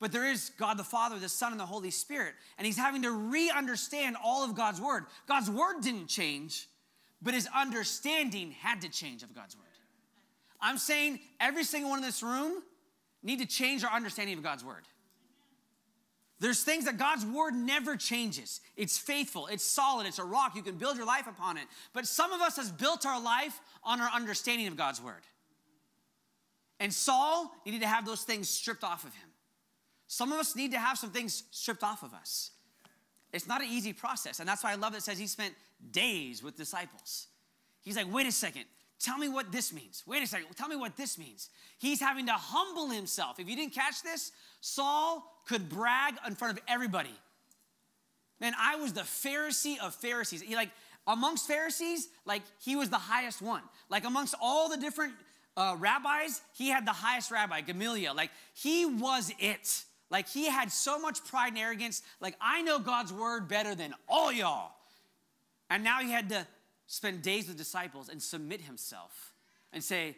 But 0.00 0.12
there 0.12 0.30
is 0.30 0.50
God 0.58 0.78
the 0.78 0.84
Father, 0.84 1.18
the 1.18 1.28
Son, 1.28 1.52
and 1.52 1.60
the 1.60 1.66
Holy 1.66 1.90
Spirit. 1.90 2.34
And 2.58 2.66
he's 2.66 2.76
having 2.76 3.02
to 3.02 3.10
re 3.10 3.50
understand 3.50 4.16
all 4.22 4.44
of 4.44 4.54
God's 4.54 4.80
word. 4.80 5.04
God's 5.26 5.50
word 5.50 5.80
didn't 5.80 6.08
change, 6.08 6.68
but 7.22 7.34
his 7.34 7.48
understanding 7.54 8.52
had 8.52 8.82
to 8.82 8.88
change 8.88 9.22
of 9.22 9.34
God's 9.34 9.56
word. 9.56 9.64
I'm 10.60 10.78
saying 10.78 11.20
every 11.40 11.64
single 11.64 11.90
one 11.90 11.98
in 11.98 12.04
this 12.04 12.22
room 12.22 12.62
need 13.22 13.40
to 13.40 13.46
change 13.46 13.84
our 13.84 13.90
understanding 13.90 14.36
of 14.36 14.42
God's 14.42 14.64
word. 14.64 14.84
There's 16.38 16.62
things 16.62 16.84
that 16.84 16.98
God's 16.98 17.24
word 17.24 17.54
never 17.54 17.96
changes. 17.96 18.60
It's 18.76 18.98
faithful, 18.98 19.46
it's 19.46 19.64
solid, 19.64 20.06
it's 20.06 20.18
a 20.18 20.24
rock. 20.24 20.54
You 20.54 20.62
can 20.62 20.76
build 20.76 20.96
your 20.96 21.06
life 21.06 21.26
upon 21.26 21.56
it. 21.56 21.64
But 21.94 22.06
some 22.06 22.32
of 22.32 22.42
us 22.42 22.56
has 22.56 22.70
built 22.70 23.06
our 23.06 23.20
life 23.20 23.58
on 23.82 24.00
our 24.00 24.10
understanding 24.10 24.66
of 24.66 24.76
God's 24.76 25.00
word. 25.00 25.22
And 26.78 26.92
Saul 26.92 27.50
needed 27.64 27.80
to 27.80 27.86
have 27.86 28.04
those 28.04 28.22
things 28.22 28.50
stripped 28.50 28.84
off 28.84 29.04
of 29.04 29.14
him. 29.14 29.28
Some 30.08 30.30
of 30.30 30.38
us 30.38 30.54
need 30.54 30.72
to 30.72 30.78
have 30.78 30.98
some 30.98 31.10
things 31.10 31.44
stripped 31.50 31.82
off 31.82 32.02
of 32.02 32.12
us. 32.12 32.50
It's 33.36 33.46
not 33.46 33.60
an 33.60 33.68
easy 33.70 33.92
process. 33.92 34.40
And 34.40 34.48
that's 34.48 34.64
why 34.64 34.72
I 34.72 34.74
love 34.74 34.92
that 34.92 34.98
it 34.98 35.02
says 35.02 35.18
he 35.18 35.26
spent 35.26 35.54
days 35.90 36.42
with 36.42 36.56
disciples. 36.56 37.28
He's 37.82 37.96
like, 37.96 38.12
wait 38.12 38.26
a 38.26 38.32
second, 38.32 38.64
tell 38.98 39.18
me 39.18 39.28
what 39.28 39.52
this 39.52 39.72
means. 39.72 40.02
Wait 40.06 40.22
a 40.22 40.26
second, 40.26 40.48
tell 40.56 40.68
me 40.68 40.76
what 40.76 40.96
this 40.96 41.18
means. 41.18 41.50
He's 41.78 42.00
having 42.00 42.26
to 42.26 42.32
humble 42.32 42.88
himself. 42.88 43.38
If 43.38 43.48
you 43.48 43.54
didn't 43.54 43.74
catch 43.74 44.02
this, 44.02 44.32
Saul 44.60 45.24
could 45.46 45.68
brag 45.68 46.14
in 46.26 46.34
front 46.34 46.58
of 46.58 46.64
everybody. 46.66 47.14
Man, 48.40 48.54
I 48.58 48.76
was 48.76 48.92
the 48.92 49.02
Pharisee 49.02 49.78
of 49.80 49.94
Pharisees. 49.94 50.42
He 50.42 50.56
like 50.56 50.70
amongst 51.06 51.46
Pharisees, 51.46 52.08
like 52.24 52.42
he 52.60 52.76
was 52.76 52.90
the 52.90 52.98
highest 52.98 53.40
one. 53.40 53.62
Like 53.88 54.04
amongst 54.04 54.34
all 54.40 54.68
the 54.68 54.76
different 54.76 55.14
uh, 55.56 55.76
rabbis, 55.78 56.42
he 56.54 56.68
had 56.68 56.86
the 56.86 56.92
highest 56.92 57.30
rabbi, 57.30 57.60
Gamaliel. 57.60 58.14
Like 58.14 58.30
he 58.52 58.84
was 58.84 59.32
it. 59.38 59.84
Like 60.10 60.28
he 60.28 60.46
had 60.46 60.70
so 60.70 60.98
much 60.98 61.24
pride 61.24 61.48
and 61.48 61.58
arrogance. 61.58 62.02
Like 62.20 62.36
I 62.40 62.62
know 62.62 62.78
God's 62.78 63.12
word 63.12 63.48
better 63.48 63.74
than 63.74 63.94
all 64.08 64.32
y'all. 64.32 64.72
And 65.70 65.82
now 65.82 66.00
he 66.00 66.10
had 66.10 66.28
to 66.28 66.46
spend 66.86 67.22
days 67.22 67.48
with 67.48 67.56
disciples 67.56 68.08
and 68.08 68.22
submit 68.22 68.60
himself 68.60 69.32
and 69.72 69.82
say, 69.82 70.16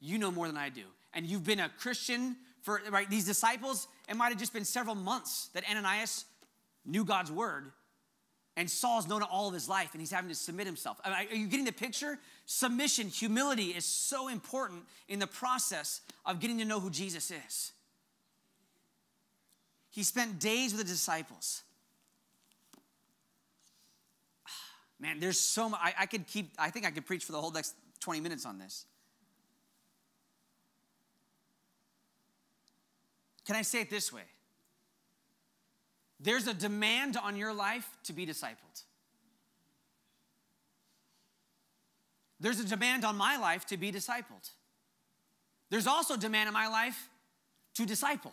You 0.00 0.18
know 0.18 0.30
more 0.30 0.46
than 0.46 0.56
I 0.56 0.68
do. 0.68 0.84
And 1.14 1.26
you've 1.26 1.44
been 1.44 1.60
a 1.60 1.70
Christian 1.78 2.36
for, 2.62 2.80
right? 2.90 3.08
These 3.08 3.24
disciples, 3.24 3.88
it 4.08 4.16
might 4.16 4.28
have 4.28 4.38
just 4.38 4.52
been 4.52 4.64
several 4.64 4.94
months 4.94 5.48
that 5.54 5.64
Ananias 5.68 6.24
knew 6.84 7.04
God's 7.04 7.30
word. 7.30 7.72
And 8.56 8.70
Saul's 8.70 9.08
known 9.08 9.22
it 9.22 9.28
all 9.30 9.48
of 9.48 9.54
his 9.54 9.66
life, 9.66 9.92
and 9.92 10.00
he's 10.00 10.10
having 10.10 10.28
to 10.28 10.34
submit 10.34 10.66
himself. 10.66 11.00
Are 11.04 11.22
you 11.34 11.46
getting 11.46 11.64
the 11.64 11.72
picture? 11.72 12.18
Submission, 12.44 13.08
humility 13.08 13.68
is 13.68 13.86
so 13.86 14.28
important 14.28 14.82
in 15.08 15.18
the 15.18 15.26
process 15.26 16.02
of 16.26 16.38
getting 16.38 16.58
to 16.58 16.66
know 16.66 16.78
who 16.78 16.90
Jesus 16.90 17.30
is. 17.30 17.72
He 19.92 20.02
spent 20.02 20.40
days 20.40 20.72
with 20.72 20.80
the 20.86 20.88
disciples. 20.90 21.62
Man, 24.98 25.20
there's 25.20 25.38
so 25.38 25.68
much. 25.68 25.80
I, 25.82 25.94
I 26.00 26.06
could 26.06 26.26
keep, 26.26 26.50
I 26.58 26.70
think 26.70 26.86
I 26.86 26.90
could 26.90 27.06
preach 27.06 27.24
for 27.24 27.32
the 27.32 27.40
whole 27.40 27.50
next 27.50 27.74
20 28.00 28.20
minutes 28.20 28.46
on 28.46 28.58
this. 28.58 28.86
Can 33.44 33.54
I 33.54 33.62
say 33.62 33.82
it 33.82 33.90
this 33.90 34.12
way? 34.12 34.22
There's 36.18 36.46
a 36.46 36.54
demand 36.54 37.18
on 37.18 37.36
your 37.36 37.52
life 37.52 37.86
to 38.04 38.14
be 38.14 38.24
discipled. 38.24 38.84
There's 42.40 42.60
a 42.60 42.64
demand 42.64 43.04
on 43.04 43.16
my 43.16 43.36
life 43.36 43.66
to 43.66 43.76
be 43.76 43.92
discipled. 43.92 44.50
There's 45.68 45.86
also 45.86 46.14
a 46.14 46.18
demand 46.18 46.48
in 46.48 46.54
my 46.54 46.68
life 46.68 47.10
to 47.74 47.84
disciple. 47.84 48.32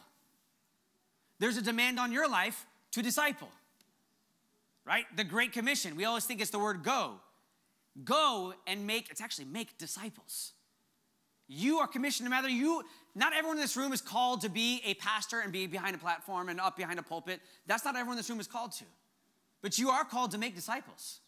There's 1.39 1.57
a 1.57 1.61
demand 1.61 1.99
on 1.99 2.11
your 2.11 2.29
life 2.29 2.65
to 2.91 3.01
disciple 3.01 3.49
right? 4.89 5.05
The 5.15 5.23
Great 5.23 5.53
Commission. 5.53 5.95
We 5.95 6.05
always 6.05 6.25
think 6.25 6.41
it's 6.41 6.49
the 6.49 6.59
word 6.59 6.83
go. 6.83 7.13
Go 8.03 8.55
and 8.65 8.87
make, 8.87 9.11
it's 9.11 9.21
actually 9.21 9.45
make 9.45 9.77
disciples. 9.77 10.53
You 11.47 11.77
are 11.77 11.87
commissioned, 11.87 12.25
no 12.25 12.31
matter 12.31 12.49
you, 12.49 12.83
not 13.15 13.33
everyone 13.33 13.57
in 13.57 13.61
this 13.61 13.77
room 13.77 13.93
is 13.93 14.01
called 14.01 14.41
to 14.41 14.49
be 14.49 14.81
a 14.85 14.95
pastor 14.95 15.41
and 15.41 15.51
be 15.51 15.67
behind 15.67 15.95
a 15.95 15.99
platform 15.99 16.49
and 16.49 16.59
up 16.59 16.75
behind 16.75 16.97
a 16.97 17.03
pulpit. 17.03 17.39
That's 17.67 17.85
not 17.85 17.95
everyone 17.95 18.13
in 18.13 18.17
this 18.17 18.29
room 18.29 18.39
is 18.39 18.47
called 18.47 18.71
to. 18.73 18.85
But 19.61 19.77
you 19.77 19.89
are 19.89 20.03
called 20.03 20.31
to 20.31 20.37
make 20.37 20.55
disciples. 20.55 21.19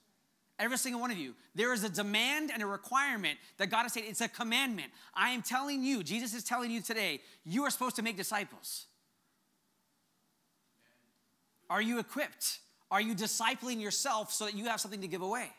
Every 0.57 0.77
single 0.77 1.01
one 1.01 1.11
of 1.11 1.17
you. 1.17 1.35
There 1.53 1.73
is 1.73 1.83
a 1.83 1.89
demand 1.89 2.51
and 2.51 2.63
a 2.63 2.67
requirement 2.67 3.37
that 3.57 3.69
God 3.69 3.83
has 3.83 3.93
said, 3.93 4.03
it's 4.07 4.21
a 4.21 4.27
commandment. 4.27 4.91
I 5.13 5.31
am 5.31 5.41
telling 5.41 5.83
you, 5.83 6.03
Jesus 6.03 6.33
is 6.33 6.43
telling 6.43 6.71
you 6.71 6.81
today, 6.81 7.21
you 7.43 7.63
are 7.63 7.69
supposed 7.69 7.95
to 7.97 8.03
make 8.03 8.17
disciples. 8.17 8.85
Are 11.71 11.81
you 11.81 11.99
equipped? 11.99 12.59
Are 12.91 12.99
you 12.99 13.15
discipling 13.15 13.81
yourself 13.81 14.33
so 14.33 14.43
that 14.43 14.55
you 14.55 14.65
have 14.65 14.81
something 14.81 14.99
to 14.99 15.07
give 15.07 15.21
away? 15.21 15.49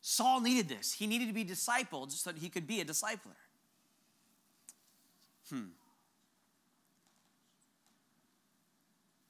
Saul 0.00 0.40
needed 0.40 0.68
this. 0.68 0.92
He 0.92 1.08
needed 1.08 1.26
to 1.26 1.34
be 1.34 1.44
discipled 1.44 2.12
so 2.12 2.30
that 2.30 2.38
he 2.38 2.48
could 2.48 2.64
be 2.64 2.80
a 2.80 2.84
discipler. 2.84 3.34
Hmm. 5.50 5.64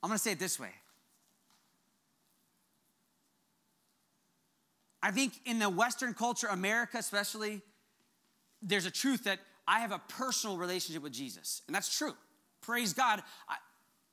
I'm 0.03 0.11
going 0.11 0.19
to 0.19 0.23
say 0.23 0.33
it 0.33 0.39
this 0.39 0.61
way. 0.61 0.73
I 5.03 5.13
think 5.13 5.33
in 5.47 5.59
the 5.59 5.71
Western 5.71 6.13
culture, 6.13 6.49
America 6.49 6.99
especially, 6.99 7.63
there's 8.61 8.85
a 8.85 8.91
truth 8.91 9.25
that 9.25 9.39
I 9.67 9.81
have 9.81 9.93
a 9.93 10.01
personal 10.09 10.59
relationship 10.59 11.03
with 11.03 11.13
Jesus. 11.13 11.63
And 11.67 11.75
that's 11.75 11.97
true. 11.97 12.13
Praise 12.61 12.93
God. 12.93 13.23
I, 13.49 13.57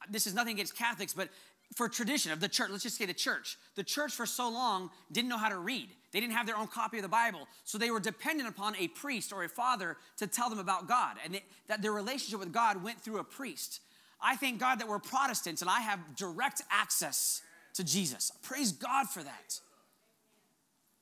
this 0.10 0.28
is 0.28 0.34
nothing 0.34 0.54
against 0.54 0.76
Catholics, 0.76 1.14
but 1.14 1.30
for 1.74 1.90
tradition 1.90 2.32
of 2.32 2.40
the 2.40 2.48
church, 2.48 2.70
let's 2.72 2.84
just 2.84 2.98
say 2.98 3.06
the 3.06 3.14
church. 3.14 3.58
The 3.76 3.84
church 3.84 4.14
for 4.14 4.26
so 4.26 4.50
long 4.50 4.90
didn't 5.12 5.30
know 5.30 5.38
how 5.38 5.50
to 5.50 5.58
read. 5.58 5.90
They 6.12 6.20
didn't 6.20 6.34
have 6.34 6.46
their 6.46 6.58
own 6.58 6.68
copy 6.68 6.98
of 6.98 7.04
the 7.04 7.10
Bible. 7.10 7.48
So 7.64 7.78
they 7.78 7.92
were 7.92 8.00
dependent 8.00 8.48
upon 8.48 8.76
a 8.78 8.88
priest 8.88 9.34
or 9.34 9.44
a 9.44 9.50
father 9.50 9.98
to 10.18 10.28
tell 10.28 10.50
them 10.50 10.60
about 10.60 10.88
God. 10.88 11.18
And 11.26 11.40
that 11.68 11.82
their 11.82 11.92
relationship 11.92 12.40
with 12.40 12.54
God 12.54 12.84
went 12.84 13.02
through 13.02 13.20
a 13.20 13.24
priest. 13.24 13.82
I 14.22 14.36
thank 14.36 14.60
God 14.60 14.80
that 14.80 14.88
we're 14.88 15.00
Protestants 15.00 15.62
and 15.62 15.70
I 15.70 15.82
have 15.82 16.00
direct 16.16 16.62
access 16.72 17.42
to 17.74 17.84
Jesus. 17.84 18.32
Praise 18.42 18.72
God 18.72 19.10
for 19.10 19.24
that. 19.24 19.60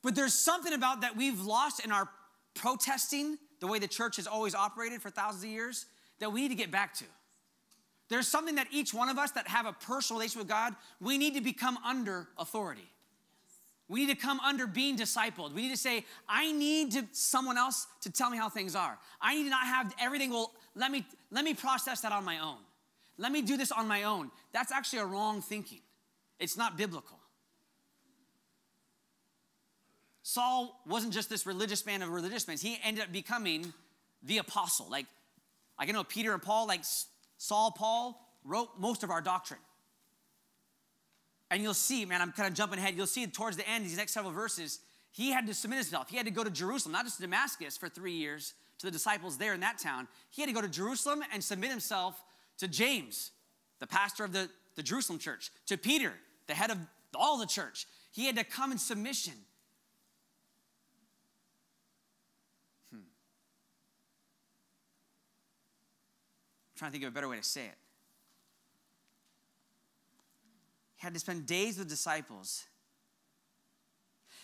But 0.02 0.16
there's 0.16 0.34
something 0.34 0.74
about 0.74 1.02
that 1.02 1.16
we've 1.16 1.42
lost 1.42 1.86
in 1.86 1.92
our 1.92 2.10
protesting, 2.56 3.38
the 3.60 3.68
way 3.68 3.80
the 3.80 3.88
church 3.88 4.16
has 4.16 4.28
always 4.28 4.56
operated 4.56 5.02
for 5.02 5.10
thousands 5.10 5.44
of 5.44 5.50
years, 5.50 5.86
that 6.20 6.32
we 6.32 6.42
need 6.42 6.50
to 6.50 6.56
get 6.56 6.72
back 6.72 6.94
to. 6.96 7.06
There's 8.10 8.28
something 8.28 8.56
that 8.56 8.68
each 8.72 8.94
one 8.94 9.10
of 9.10 9.18
us 9.18 9.32
that 9.32 9.48
have 9.48 9.66
a 9.66 9.74
personal 9.74 10.20
relationship 10.20 10.44
with 10.44 10.50
God, 10.50 10.76
we 11.02 11.18
need 11.18 11.36
to 11.36 11.42
become 11.42 11.78
under 11.86 12.28
authority. 12.38 12.88
We 13.88 14.06
need 14.06 14.14
to 14.14 14.22
come 14.22 14.40
under 14.40 14.66
being 14.66 14.98
discipled. 14.98 15.54
We 15.54 15.64
need 15.64 15.72
to 15.72 15.78
say, 15.78 16.06
I 16.28 16.52
need 16.52 16.92
to, 16.94 17.06
someone 17.12 17.58
else 17.58 17.88
to 18.02 18.12
tell 18.12 18.30
me 18.30 18.38
how 18.38 18.50
things 18.50 18.76
are. 18.76 18.98
I 19.22 19.36
need 19.36 19.44
to 19.44 19.50
not 19.50 19.66
have 19.66 19.94
everything, 20.00 20.32
well, 20.32 20.52
let 20.76 20.92
me, 20.92 21.06
let 21.32 21.44
me 21.44 21.54
process 21.54 22.02
that 22.02 22.12
on 22.12 22.24
my 22.24 22.40
own. 22.40 22.58
Let 23.18 23.32
me 23.32 23.42
do 23.42 23.58
this 23.58 23.72
on 23.72 23.88
my 23.88 24.04
own. 24.04 24.32
That's 24.52 24.72
actually 24.72 25.00
a 25.00 25.06
wrong 25.06 25.42
thinking. 25.42 25.82
It's 26.40 26.58
not 26.58 26.78
biblical. 26.78 27.20
Saul 30.24 30.82
wasn't 30.88 31.14
just 31.14 31.30
this 31.30 31.46
religious 31.46 31.86
man 31.86 32.02
of 32.02 32.10
religious 32.10 32.48
men. 32.48 32.58
He 32.58 32.80
ended 32.84 33.04
up 33.04 33.12
becoming 33.12 33.74
the 34.24 34.38
apostle. 34.38 34.88
Like, 34.90 35.06
like 35.78 35.90
I 35.90 35.92
know 35.92 36.04
Peter 36.04 36.34
and 36.34 36.42
Paul, 36.42 36.66
like 36.66 36.82
Saul, 37.44 37.72
Paul 37.72 38.26
wrote 38.46 38.70
most 38.80 39.04
of 39.04 39.10
our 39.10 39.20
doctrine. 39.20 39.60
And 41.52 41.62
you'll 41.62 41.74
see, 41.74 42.06
man, 42.06 42.22
I'm 42.22 42.32
kind 42.32 42.48
of 42.48 42.54
jumping 42.54 42.80
ahead. 42.80 42.96
You'll 42.96 43.06
see 43.06 43.28
towards 43.28 43.58
the 43.58 43.68
end, 43.68 43.84
these 43.84 43.98
next 43.98 44.14
several 44.14 44.32
verses, 44.32 44.80
he 45.12 45.32
had 45.32 45.46
to 45.48 45.54
submit 45.54 45.80
himself. 45.80 46.10
He 46.10 46.16
had 46.16 46.26
to 46.26 46.32
go 46.32 46.46
to 46.46 46.50
Jerusalem, 46.50 46.94
not 46.94 47.04
just 47.04 47.20
Damascus 47.20 47.76
for 47.76 47.90
three 47.90 48.14
years, 48.14 48.54
to 48.80 48.86
the 48.86 48.92
disciples 48.92 49.38
there 49.38 49.54
in 49.54 49.60
that 49.60 49.78
town. 49.78 50.08
He 50.30 50.42
had 50.42 50.48
to 50.48 50.54
go 50.54 50.62
to 50.62 50.70
Jerusalem 50.70 51.22
and 51.34 51.44
submit 51.44 51.70
himself 51.70 52.24
to 52.60 52.68
James, 52.70 53.32
the 53.80 53.88
pastor 53.88 54.24
of 54.24 54.32
the, 54.32 54.50
the 54.78 54.84
Jerusalem 54.84 55.20
church, 55.20 55.52
to 55.66 55.78
Peter, 55.78 56.14
the 56.48 56.54
head 56.54 56.72
of 56.72 56.78
all 57.14 57.38
the 57.38 57.46
church. 57.46 57.88
He 58.14 58.26
had 58.26 58.38
to 58.38 58.46
come 58.46 58.72
in 58.72 58.78
submission. 58.78 59.34
Trying 66.84 66.92
to 66.92 67.00
think 67.00 67.06
of 67.06 67.14
a 67.14 67.16
better 67.16 67.30
way 67.30 67.38
to 67.38 67.44
say 67.44 67.62
it. 67.62 67.78
He 70.98 71.06
had 71.06 71.14
to 71.14 71.20
spend 71.22 71.46
days 71.46 71.78
with 71.78 71.88
disciples. 71.88 72.66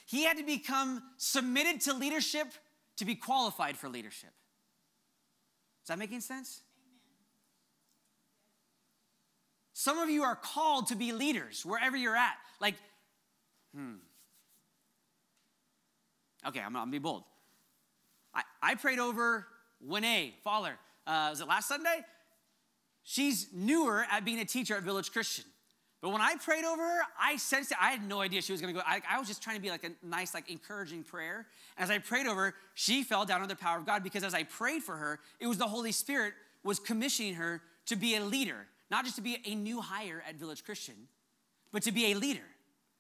He 0.05 0.24
had 0.24 0.38
to 0.38 0.46
become 0.46 1.03
submitted 1.17 1.81
to 1.81 1.93
leadership 1.93 2.48
to 2.96 3.03
be 3.03 3.15
qualified 3.15 3.75
for 3.75 3.89
leadership. 3.89 4.29
Is 5.84 5.89
that 5.89 6.00
making 6.00 6.22
sense? 6.22 6.62
Some 9.74 9.98
of 9.98 10.10
you 10.10 10.24
are 10.24 10.38
called 10.38 10.88
to 10.88 10.96
be 10.96 11.12
leaders 11.12 11.65
wherever 11.65 11.98
you're 11.98 12.15
at. 12.15 12.38
Like, 12.62 12.75
hmm. 13.75 13.96
Okay, 16.48 16.62
I'm, 16.62 16.72
gonna 16.72 16.89
be 16.89 17.00
bold. 17.00 17.24
I, 18.34 18.43
I 18.62 18.75
prayed 18.75 19.00
over 19.00 19.46
Winnie 19.81 20.36
Fowler. 20.41 20.77
Uh, 21.05 21.27
was 21.31 21.41
it 21.41 21.50
last 21.50 21.67
Sunday? 21.67 22.05
She's 23.10 23.48
newer 23.51 24.06
at 24.12 24.24
being 24.24 24.39
a 24.39 24.46
teacher 24.46 24.78
at 24.78 24.84
Village 24.84 25.12
Christian. 25.12 25.46
But 26.00 26.12
when 26.12 26.22
I 26.22 26.36
prayed 26.36 26.63
over 26.63 26.84
her, 26.84 27.00
I 27.20 27.38
sensed 27.38 27.72
it. 27.72 27.78
I 27.82 27.89
had 27.89 28.08
no 28.08 28.22
idea 28.22 28.39
she 28.44 28.51
was 28.51 28.62
going 28.62 28.72
to 28.72 28.80
go. 28.80 28.86
I, 28.86 29.01
I, 29.10 29.18
was 29.18 29.28
just 29.28 29.42
trying 29.42 29.56
to 29.56 29.62
be 29.63 29.72
like 29.72 29.84
a 29.84 29.89
nice, 30.06 30.36
like 30.36 30.48
encouraging 30.48 31.01
prayer. 31.01 31.48
As 31.75 31.89
I 31.89 31.98
prayed 31.98 32.28
over 32.28 32.46
her, 32.46 32.56
she 32.75 33.01
fell 33.01 33.25
down 33.25 33.42
under 33.42 33.51
the 33.51 33.60
power 33.60 33.80
of 33.80 33.88
God 33.88 34.04
because 34.04 34.24
as 34.24 34.36
I 34.36 34.44
prayed 34.44 34.84
for 34.84 34.96
her, 34.96 35.20
it 35.39 35.48
was 35.48 35.58
the 35.58 35.68
Holy 35.68 35.92
Spirit 35.92 36.36
was 36.63 36.78
commissioning 36.78 37.34
her 37.34 37.63
to 37.88 37.96
be 37.96 38.16
a 38.16 38.24
leader, 38.24 38.68
not 38.92 39.06
just 39.06 39.16
to 39.16 39.24
be 39.24 39.42
a 39.44 39.56
new 39.56 39.82
hire 39.82 40.24
at 40.30 40.36
Village 40.36 40.63
Christian, 40.63 41.08
but 41.72 41.82
to 41.82 41.92
be 41.92 42.12
a 42.12 42.13
leader 42.13 42.46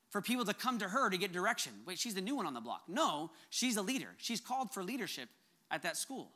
for 0.09 0.23
people 0.23 0.43
to 0.43 0.55
come 0.55 0.79
to 0.79 0.89
her 0.89 1.11
to 1.11 1.19
get 1.19 1.31
direction. 1.31 1.73
Wait, 1.85 1.99
she's 1.99 2.15
the 2.15 2.21
new 2.21 2.35
one 2.35 2.47
on 2.47 2.55
the 2.55 2.61
block. 2.61 2.81
No, 2.87 3.29
she's 3.51 3.77
a 3.77 3.83
leader. 3.83 4.15
She's 4.17 4.41
called 4.41 4.73
for 4.73 4.83
leadership 4.83 5.29
at 5.69 5.83
that 5.83 5.97
school. 5.97 6.31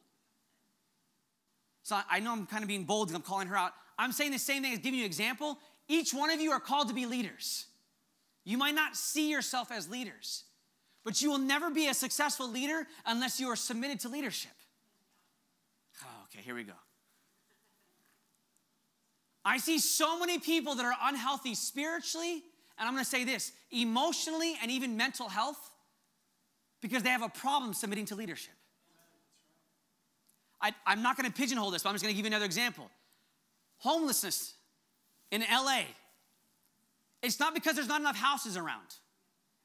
So 1.83 1.97
I 2.09 2.19
know 2.21 2.31
I'm 2.31 2.45
kind 2.45 2.63
of 2.63 2.67
being 2.67 2.85
bold 2.85 3.07
because 3.07 3.15
I'm 3.15 3.25
calling 3.25 3.47
her 3.47 3.57
out. 3.57 3.73
I'm 3.99 4.11
saying 4.11 4.31
the 4.31 4.39
same 4.39 4.63
thing 4.63 4.73
as 4.73 4.79
giving 4.79 4.99
you 4.99 5.05
an 5.05 5.09
example. 5.09 5.59
Each 5.87 6.13
one 6.13 6.29
of 6.29 6.39
you 6.39 6.51
are 6.51 6.59
called 6.59 6.87
to 6.87 6.93
be 6.93 7.05
leaders. 7.05 7.65
You 8.45 8.57
might 8.57 8.73
not 8.73 8.95
see 8.95 9.29
yourself 9.29 9.71
as 9.71 9.89
leaders, 9.89 10.43
but 11.03 11.21
you 11.21 11.29
will 11.29 11.37
never 11.37 11.69
be 11.69 11.87
a 11.87 11.93
successful 11.93 12.49
leader 12.49 12.87
unless 13.05 13.39
you 13.39 13.47
are 13.49 13.55
submitted 13.55 13.99
to 14.01 14.09
leadership. 14.09 14.51
Oh, 16.03 16.23
okay, 16.25 16.43
here 16.43 16.55
we 16.55 16.63
go. 16.63 16.73
I 19.45 19.57
see 19.57 19.79
so 19.79 20.19
many 20.19 20.39
people 20.39 20.75
that 20.75 20.85
are 20.85 20.95
unhealthy 21.03 21.53
spiritually, 21.53 22.43
and 22.77 22.87
I'm 22.87 22.93
gonna 22.93 23.03
say 23.03 23.25
this 23.25 23.51
emotionally 23.71 24.55
and 24.61 24.71
even 24.71 24.95
mental 24.95 25.27
health 25.27 25.71
because 26.81 27.03
they 27.03 27.09
have 27.09 27.23
a 27.23 27.29
problem 27.29 27.73
submitting 27.73 28.05
to 28.05 28.15
leadership. 28.15 28.53
I, 30.63 30.73
am 30.87 31.03
not 31.03 31.17
gonna 31.17 31.29
pigeonhole 31.29 31.69
this, 31.71 31.83
but 31.83 31.89
I'm 31.89 31.95
just 31.95 32.03
gonna 32.03 32.13
give 32.13 32.25
you 32.25 32.29
another 32.31 32.45
example. 32.45 32.89
Homelessness 33.79 34.53
in 35.29 35.41
LA, 35.41 35.81
it's 37.21 37.39
not 37.39 37.53
because 37.53 37.75
there's 37.75 37.87
not 37.87 37.99
enough 37.99 38.15
houses 38.15 38.55
around. 38.57 38.95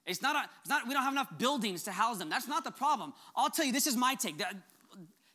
It's 0.04 0.22
not, 0.22 0.36
a, 0.36 0.48
it's 0.60 0.70
not, 0.70 0.88
we 0.88 0.94
don't 0.94 1.02
have 1.02 1.12
enough 1.12 1.38
buildings 1.38 1.84
to 1.84 1.92
house 1.92 2.18
them. 2.18 2.28
That's 2.28 2.48
not 2.48 2.64
the 2.64 2.70
problem. 2.70 3.12
I'll 3.36 3.50
tell 3.50 3.64
you, 3.64 3.72
this 3.72 3.86
is 3.86 3.96
my 3.96 4.14
take. 4.14 4.42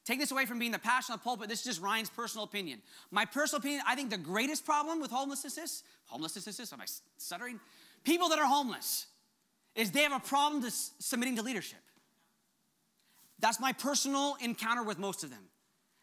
Take 0.06 0.20
this 0.20 0.32
away 0.32 0.46
from 0.46 0.60
being 0.60 0.72
the 0.72 0.80
passion 0.80 1.14
of 1.14 1.20
the 1.20 1.24
pulpit. 1.24 1.48
This 1.48 1.60
is 1.60 1.66
just 1.66 1.82
Ryan's 1.82 2.10
personal 2.10 2.44
opinion. 2.44 2.82
My 3.10 3.24
personal 3.24 3.60
opinion, 3.60 3.84
I 3.88 3.96
think 3.96 4.10
the 4.10 4.18
greatest 4.18 4.66
problem 4.66 5.00
with 5.00 5.12
homelessness 5.12 5.58
is, 5.58 5.84
homelessness 6.06 6.48
is, 6.48 6.58
this? 6.58 6.74
am 6.74 6.82
I 6.82 6.86
stuttering? 7.18 7.60
People 8.04 8.30
that 8.30 8.40
are 8.40 8.46
homeless 8.46 9.06
is 9.76 9.92
they 9.92 10.02
have 10.02 10.12
a 10.12 10.20
problem 10.20 10.62
to 10.64 10.72
submitting 10.72 11.38
to 11.38 11.42
leadership. 11.42 11.80
That's 13.40 13.60
my 13.60 13.74
personal 13.74 14.38
encounter 14.42 14.84
with 14.84 15.00
most 15.00 15.24
of 15.24 15.30
them. 15.30 15.44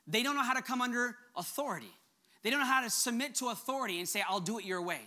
They 0.07 0.23
don't 0.23 0.35
know 0.35 0.43
how 0.43 0.55
to 0.55 0.63
come 0.63 0.81
under 0.81 1.17
authority. 1.37 1.93
They 2.43 2.51
don't 2.51 2.61
know 2.61 2.67
how 2.67 2.83
to 2.83 2.91
submit 2.91 3.35
to 3.37 3.49
authority 3.49 3.99
and 3.99 4.09
say, 4.09 4.23
I'll 4.27 4.41
do 4.41 4.59
it 4.59 4.65
your 4.65 4.83
way. 4.83 5.01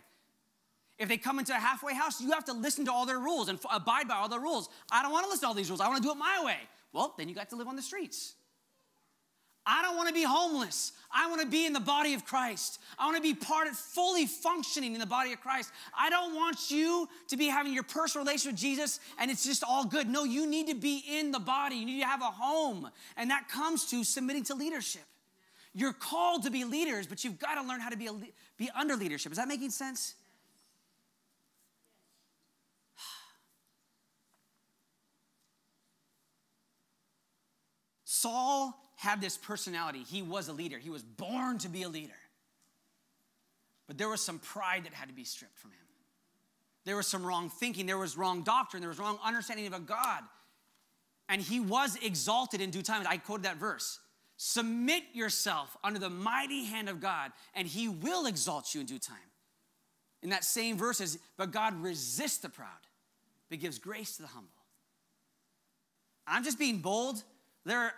If 1.00 1.10
they 1.10 1.18
come 1.18 1.40
into 1.40 1.54
a 1.54 1.60
halfway 1.60 1.94
house, 1.94 2.22
you 2.22 2.32
have 2.32 2.46
to 2.46 2.54
listen 2.54 2.86
to 2.86 2.92
all 2.92 3.06
their 3.06 3.20
rules 3.20 3.50
and 3.50 3.60
abide 3.72 4.08
by 4.08 4.16
all 4.16 4.30
the 4.30 4.40
rules. 4.40 4.70
I 4.92 5.02
don't 5.02 5.12
want 5.12 5.26
to 5.26 5.30
listen 5.30 5.42
to 5.42 5.48
all 5.48 5.54
these 5.54 5.70
rules. 5.70 5.82
I 5.82 5.88
want 5.88 5.98
to 5.98 6.04
do 6.04 6.12
it 6.12 6.18
my 6.18 6.44
way. 6.46 6.58
Well, 6.94 7.16
then 7.18 7.28
you 7.28 7.36
got 7.36 7.50
to 7.50 7.56
live 7.56 7.68
on 7.68 7.76
the 7.76 7.82
streets. 7.82 8.36
I 9.66 9.82
don't 9.82 9.96
want 9.96 10.10
to 10.10 10.14
be 10.14 10.24
homeless. 10.24 10.92
I 11.10 11.30
want 11.30 11.42
to 11.42 11.48
be 11.48 11.66
in 11.66 11.74
the 11.74 11.80
body 11.80 12.14
of 12.16 12.26
Christ. 12.26 12.80
I 12.98 13.06
want 13.06 13.18
to 13.18 13.22
be 13.24 13.34
part 13.34 13.68
of 13.68 13.76
fully 13.76 14.26
functioning 14.26 14.94
in 14.94 15.00
the 15.00 15.06
body 15.06 15.32
of 15.32 15.40
Christ. 15.40 15.72
I 15.98 16.10
don't 16.10 16.36
want 16.36 16.70
you 16.70 17.08
to 17.30 17.38
be 17.38 17.48
having 17.48 17.74
your 17.74 17.84
personal 17.84 18.26
relationship 18.26 18.54
with 18.54 18.62
Jesus 18.62 19.00
and 19.20 19.32
it's 19.32 19.46
just 19.46 19.64
all 19.64 19.86
good. 19.86 20.10
No, 20.10 20.26
you 20.26 20.46
need 20.48 20.68
to 20.68 20.76
be 20.76 21.04
in 21.10 21.32
the 21.32 21.40
body. 21.40 21.76
You 21.76 21.86
need 21.86 22.02
to 22.02 22.08
have 22.08 22.22
a 22.22 22.26
home. 22.26 22.90
And 23.16 23.30
that 23.30 23.48
comes 23.48 23.86
to 23.92 24.04
submitting 24.04 24.44
to 24.46 24.56
leadership. 24.56 25.04
You're 25.74 25.94
called 25.94 26.44
to 26.44 26.52
be 26.52 26.66
leaders, 26.66 27.08
but 27.08 27.24
you've 27.24 27.40
got 27.40 27.56
to 27.56 27.68
learn 27.68 27.80
how 27.80 27.90
to 27.90 27.98
be, 27.98 28.08
a, 28.08 28.14
be 28.58 28.70
under 28.76 28.96
leadership. 28.96 29.32
Is 29.32 29.38
that 29.38 29.48
making 29.48 29.70
sense? 29.70 30.16
Saul 38.04 38.83
had 39.04 39.20
this 39.20 39.38
personality. 39.38 40.00
He 40.00 40.22
was 40.22 40.48
a 40.48 40.54
leader, 40.54 40.80
he 40.80 40.90
was 40.90 41.04
born 41.04 41.58
to 41.60 41.70
be 41.70 41.84
a 41.84 41.90
leader. 41.90 42.14
But 43.86 43.98
there 43.98 44.08
was 44.08 44.22
some 44.22 44.40
pride 44.40 44.86
that 44.86 44.94
had 44.94 45.10
to 45.10 45.14
be 45.14 45.26
stripped 45.26 45.58
from 45.58 45.72
him. 45.72 45.78
There 46.86 46.96
was 46.96 47.06
some 47.08 47.26
wrong 47.26 47.50
thinking, 47.50 47.86
there 47.86 47.98
was 47.98 48.18
wrong 48.18 48.44
doctrine, 48.44 48.82
there 48.82 48.90
was 48.90 49.00
wrong 49.00 49.20
understanding 49.24 49.68
of 49.68 49.74
a 49.74 49.80
God. 49.80 50.24
And 51.28 51.42
he 51.42 51.60
was 51.60 51.98
exalted 52.02 52.62
in 52.62 52.70
due 52.72 52.82
time. 52.82 53.06
I 53.08 53.18
quoted 53.18 53.44
that 53.44 53.58
verse. 53.58 54.00
Submit 54.38 55.04
yourself 55.14 55.76
under 55.84 56.00
the 56.00 56.10
mighty 56.10 56.66
hand 56.66 56.90
of 56.90 57.00
God, 57.00 57.32
and 57.54 57.68
he 57.68 57.88
will 57.88 58.26
exalt 58.26 58.74
you 58.74 58.82
in 58.82 58.88
due 58.88 59.00
time. 59.00 59.18
In 60.22 60.30
that 60.30 60.44
same 60.44 60.78
verse, 60.78 61.02
is, 61.02 61.20
but 61.38 61.52
God 61.52 61.82
resists 61.82 62.38
the 62.38 62.50
proud, 62.50 62.70
but 63.50 63.60
gives 63.60 63.80
grace 63.80 64.16
to 64.16 64.22
the 64.22 64.30
humble. 64.30 64.50
I'm 66.26 66.44
just 66.44 66.58
being 66.58 66.80
bold. 66.80 67.22
There, 67.66 67.94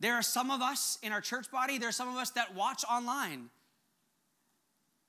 there 0.00 0.14
are 0.14 0.22
some 0.22 0.50
of 0.50 0.60
us 0.60 0.98
in 1.02 1.12
our 1.12 1.20
church 1.20 1.50
body, 1.50 1.78
there 1.78 1.88
are 1.88 1.92
some 1.92 2.08
of 2.08 2.16
us 2.16 2.30
that 2.30 2.54
watch 2.54 2.84
online 2.90 3.50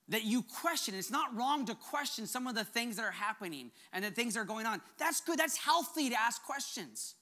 that 0.08 0.24
you 0.24 0.42
question. 0.42 0.94
It's 0.94 1.10
not 1.10 1.34
wrong 1.36 1.66
to 1.66 1.74
question 1.74 2.26
some 2.26 2.46
of 2.46 2.54
the 2.54 2.64
things 2.64 2.96
that 2.96 3.04
are 3.04 3.10
happening 3.10 3.72
and 3.92 4.04
the 4.04 4.10
things 4.10 4.34
that 4.34 4.40
are 4.40 4.44
going 4.44 4.66
on. 4.66 4.80
That's 4.98 5.20
good. 5.20 5.38
That's 5.38 5.56
healthy 5.56 6.10
to 6.10 6.20
ask 6.20 6.42
questions. 6.44 7.14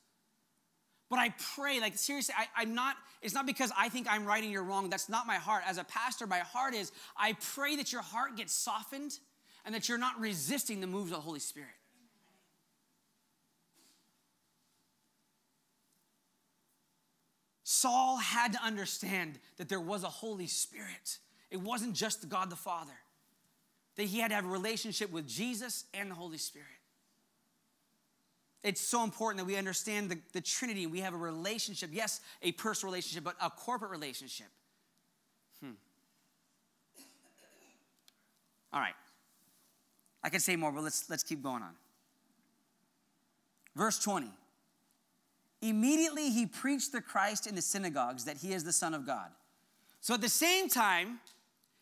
But 1.11 1.19
I 1.19 1.35
pray, 1.55 1.81
like 1.81 1.97
seriously, 1.97 2.35
I, 2.57 2.63
am 2.63 2.75
not, 2.75 2.97
it's 3.23 3.35
not 3.35 3.47
because 3.47 3.71
I 3.79 3.89
think 3.89 4.07
I'm 4.11 4.27
right 4.27 4.43
and 4.43 4.51
you're 4.51 4.65
wrong. 4.65 4.91
That's 4.91 5.09
not 5.09 5.27
my 5.27 5.37
heart. 5.37 5.63
As 5.67 5.79
a 5.79 5.85
pastor, 5.85 6.27
my 6.27 6.41
heart 6.41 6.75
is 6.75 6.93
I 7.17 7.35
pray 7.55 7.77
that 7.77 7.93
your 7.93 8.03
heart 8.03 8.37
gets 8.37 8.53
softened 8.53 9.19
and 9.65 9.75
that 9.75 9.89
you're 9.89 9.99
not 9.99 10.19
resisting 10.19 10.81
the 10.81 10.87
moves 10.87 11.11
of 11.11 11.19
the 11.19 11.23
Holy 11.23 11.41
Spirit. 11.41 11.71
Saul 17.75 18.19
had 18.19 18.53
to 18.53 18.63
understand 18.63 19.39
that 19.57 19.69
there 19.69 19.81
was 19.81 20.05
a 20.05 20.09
Holy 20.09 20.47
Spirit. 20.47 21.19
It 21.51 21.61
wasn't 21.61 21.95
just 21.95 22.29
God 22.29 22.49
the 22.51 22.57
Father, 22.57 22.93
that 23.97 24.05
he 24.05 24.21
had 24.21 24.29
to 24.29 24.35
have 24.37 24.45
a 24.45 24.49
relationship 24.49 25.11
with 25.11 25.27
Jesus 25.27 25.85
and 25.93 26.11
the 26.11 26.15
Holy 26.15 26.39
Spirit. 26.39 26.69
It's 28.63 28.81
so 28.81 29.03
important 29.03 29.39
that 29.41 29.47
we 29.47 29.57
understand 29.57 30.09
the, 30.09 30.19
the 30.33 30.41
Trinity. 30.41 30.87
We 30.87 31.01
have 31.01 31.15
a 31.15 31.19
relationship, 31.19 31.91
yes, 31.93 32.21
a 32.43 32.53
personal 32.53 32.93
relationship, 32.93 33.25
but 33.25 33.37
a 33.43 33.51
corporate 33.51 33.91
relationship. 33.91 34.47
Hmm. 35.61 35.73
All 38.73 38.81
right. 38.81 38.95
I 40.23 40.31
can 40.31 40.41
say 40.41 40.57
more, 40.57 40.73
but 40.73 40.85
let's, 40.85 41.11
let's 41.11 41.23
keep 41.23 41.43
going 41.43 41.63
on. 41.63 41.75
Verse 43.77 43.99
20. 43.99 44.31
Immediately 45.65 46.29
he 46.29 46.45
preached 46.45 46.93
the 46.93 47.01
Christ 47.01 47.47
in 47.47 47.55
the 47.55 47.63
synagogues 47.63 48.27
that 48.27 48.37
he 48.37 48.53
is 48.53 48.65
the 48.65 48.73
Son 48.73 48.93
of 48.93 49.07
God. 49.07 49.31
So 50.03 50.13
at 50.13 50.21
the 50.21 50.29
same 50.29 50.69
time, 50.69 51.21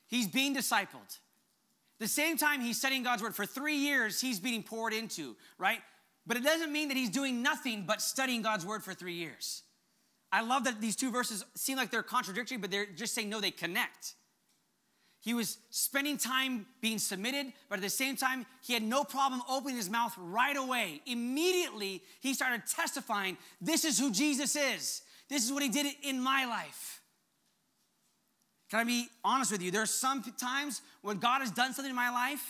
he's 0.07 0.29
being 0.29 0.55
discipled. 0.55 1.19
The 1.99 2.07
same 2.07 2.37
time 2.37 2.61
he's 2.61 2.79
studying 2.79 3.03
God's 3.03 3.25
word 3.25 3.35
for 3.35 3.45
three 3.45 3.75
years, 3.75 4.21
he's 4.21 4.39
being 4.39 4.63
poured 4.63 4.93
into, 4.93 5.35
right? 5.59 5.81
But 6.29 6.37
it 6.37 6.45
doesn't 6.45 6.71
mean 6.73 6.89
that 6.89 6.97
he's 6.97 7.11
doing 7.11 7.43
nothing 7.43 7.83
but 7.85 8.01
studying 8.01 8.41
God's 8.41 8.65
word 8.65 8.85
for 8.85 8.95
three 8.95 9.15
years. 9.15 9.65
I 10.31 10.43
love 10.43 10.63
that 10.65 10.81
these 10.81 10.95
two 10.95 11.11
verses 11.11 11.45
seem 11.57 11.77
like 11.77 11.91
they're 11.91 12.05
contradictory, 12.05 12.59
but 12.59 12.71
they're 12.71 12.87
just 12.87 13.15
saying 13.15 13.29
no, 13.29 13.41
they 13.41 13.51
connect. 13.51 14.15
He 15.23 15.35
was 15.35 15.59
spending 15.71 16.19
time 16.19 16.67
being 16.81 16.99
submitted, 16.99 17.53
but 17.69 17.79
at 17.79 17.83
the 17.83 17.91
same 17.91 18.17
time, 18.17 18.45
he 18.61 18.75
had 18.75 18.83
no 18.83 19.05
problem 19.05 19.41
opening 19.49 19.77
his 19.77 19.89
mouth 19.89 20.13
right 20.19 20.57
away. 20.57 21.01
Immediately, 21.07 22.03
he 22.21 22.35
started 22.35 22.63
testifying 22.67 23.39
this 23.61 23.85
is 23.85 24.01
who 24.01 24.11
Jesus 24.11 24.57
is. 24.57 25.03
This 25.29 25.45
is 25.45 25.53
what 25.53 25.63
he 25.63 25.69
did 25.69 25.87
in 26.03 26.21
my 26.21 26.45
life. 26.45 27.01
Can 28.69 28.81
I 28.81 28.85
be 28.85 29.07
honest 29.25 29.53
with 29.53 29.63
you? 29.63 29.71
There 29.71 29.83
are 29.83 29.87
some 29.87 30.25
times 30.41 30.83
when 31.03 31.19
God 31.19 31.41
has 31.41 31.53
done 31.53 31.73
something 31.73 31.91
in 31.91 31.97
my 31.97 32.11
life 32.11 32.45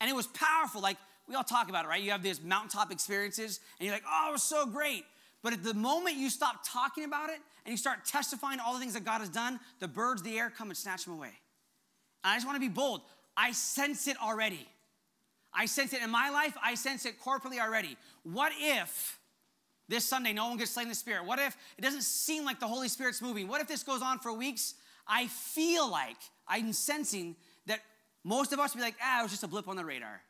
and 0.00 0.08
it 0.08 0.14
was 0.14 0.26
powerful. 0.28 0.80
Like 0.80 0.96
we 1.28 1.34
all 1.34 1.44
talk 1.44 1.68
about 1.68 1.84
it, 1.84 1.88
right? 1.88 2.02
You 2.02 2.12
have 2.12 2.22
these 2.22 2.42
mountaintop 2.42 2.90
experiences 2.90 3.60
and 3.78 3.86
you're 3.86 3.94
like, 3.94 4.04
oh, 4.10 4.30
it 4.30 4.32
was 4.32 4.42
so 4.42 4.64
great. 4.64 5.04
But 5.42 5.52
at 5.52 5.62
the 5.62 5.74
moment 5.74 6.16
you 6.16 6.30
stop 6.30 6.60
talking 6.64 7.04
about 7.04 7.28
it 7.28 7.38
and 7.66 7.72
you 7.72 7.76
start 7.76 8.06
testifying 8.06 8.60
all 8.60 8.72
the 8.72 8.80
things 8.80 8.94
that 8.94 9.04
God 9.04 9.18
has 9.18 9.28
done, 9.28 9.60
the 9.80 9.88
birds, 9.88 10.22
the 10.22 10.38
air 10.38 10.48
come 10.48 10.70
and 10.70 10.76
snatch 10.76 11.04
them 11.04 11.14
away. 11.14 11.32
I 12.24 12.36
just 12.36 12.46
want 12.46 12.56
to 12.56 12.60
be 12.60 12.68
bold. 12.68 13.02
I 13.36 13.52
sense 13.52 14.08
it 14.08 14.16
already. 14.20 14.66
I 15.52 15.66
sense 15.66 15.92
it 15.92 16.02
in 16.02 16.10
my 16.10 16.30
life, 16.30 16.56
I 16.62 16.74
sense 16.74 17.06
it 17.06 17.20
corporately 17.22 17.60
already. 17.60 17.96
What 18.24 18.52
if 18.58 19.20
this 19.88 20.04
Sunday 20.04 20.32
no 20.32 20.48
one 20.48 20.56
gets 20.56 20.72
slain 20.72 20.84
in 20.84 20.88
the 20.88 20.94
Spirit? 20.96 21.26
What 21.26 21.38
if 21.38 21.56
it 21.78 21.82
doesn't 21.82 22.02
seem 22.02 22.44
like 22.44 22.58
the 22.58 22.66
Holy 22.66 22.88
Spirit's 22.88 23.22
moving? 23.22 23.46
What 23.46 23.60
if 23.60 23.68
this 23.68 23.82
goes 23.82 24.02
on 24.02 24.18
for 24.18 24.32
weeks? 24.32 24.74
I 25.06 25.26
feel 25.28 25.88
like 25.88 26.16
I'm 26.48 26.72
sensing 26.72 27.36
that 27.66 27.80
most 28.24 28.52
of 28.52 28.58
us 28.58 28.74
would 28.74 28.80
be 28.80 28.84
like, 28.84 28.96
ah, 29.02 29.20
it 29.20 29.22
was 29.24 29.30
just 29.30 29.44
a 29.44 29.48
blip 29.48 29.68
on 29.68 29.76
the 29.76 29.84
radar. 29.84 30.22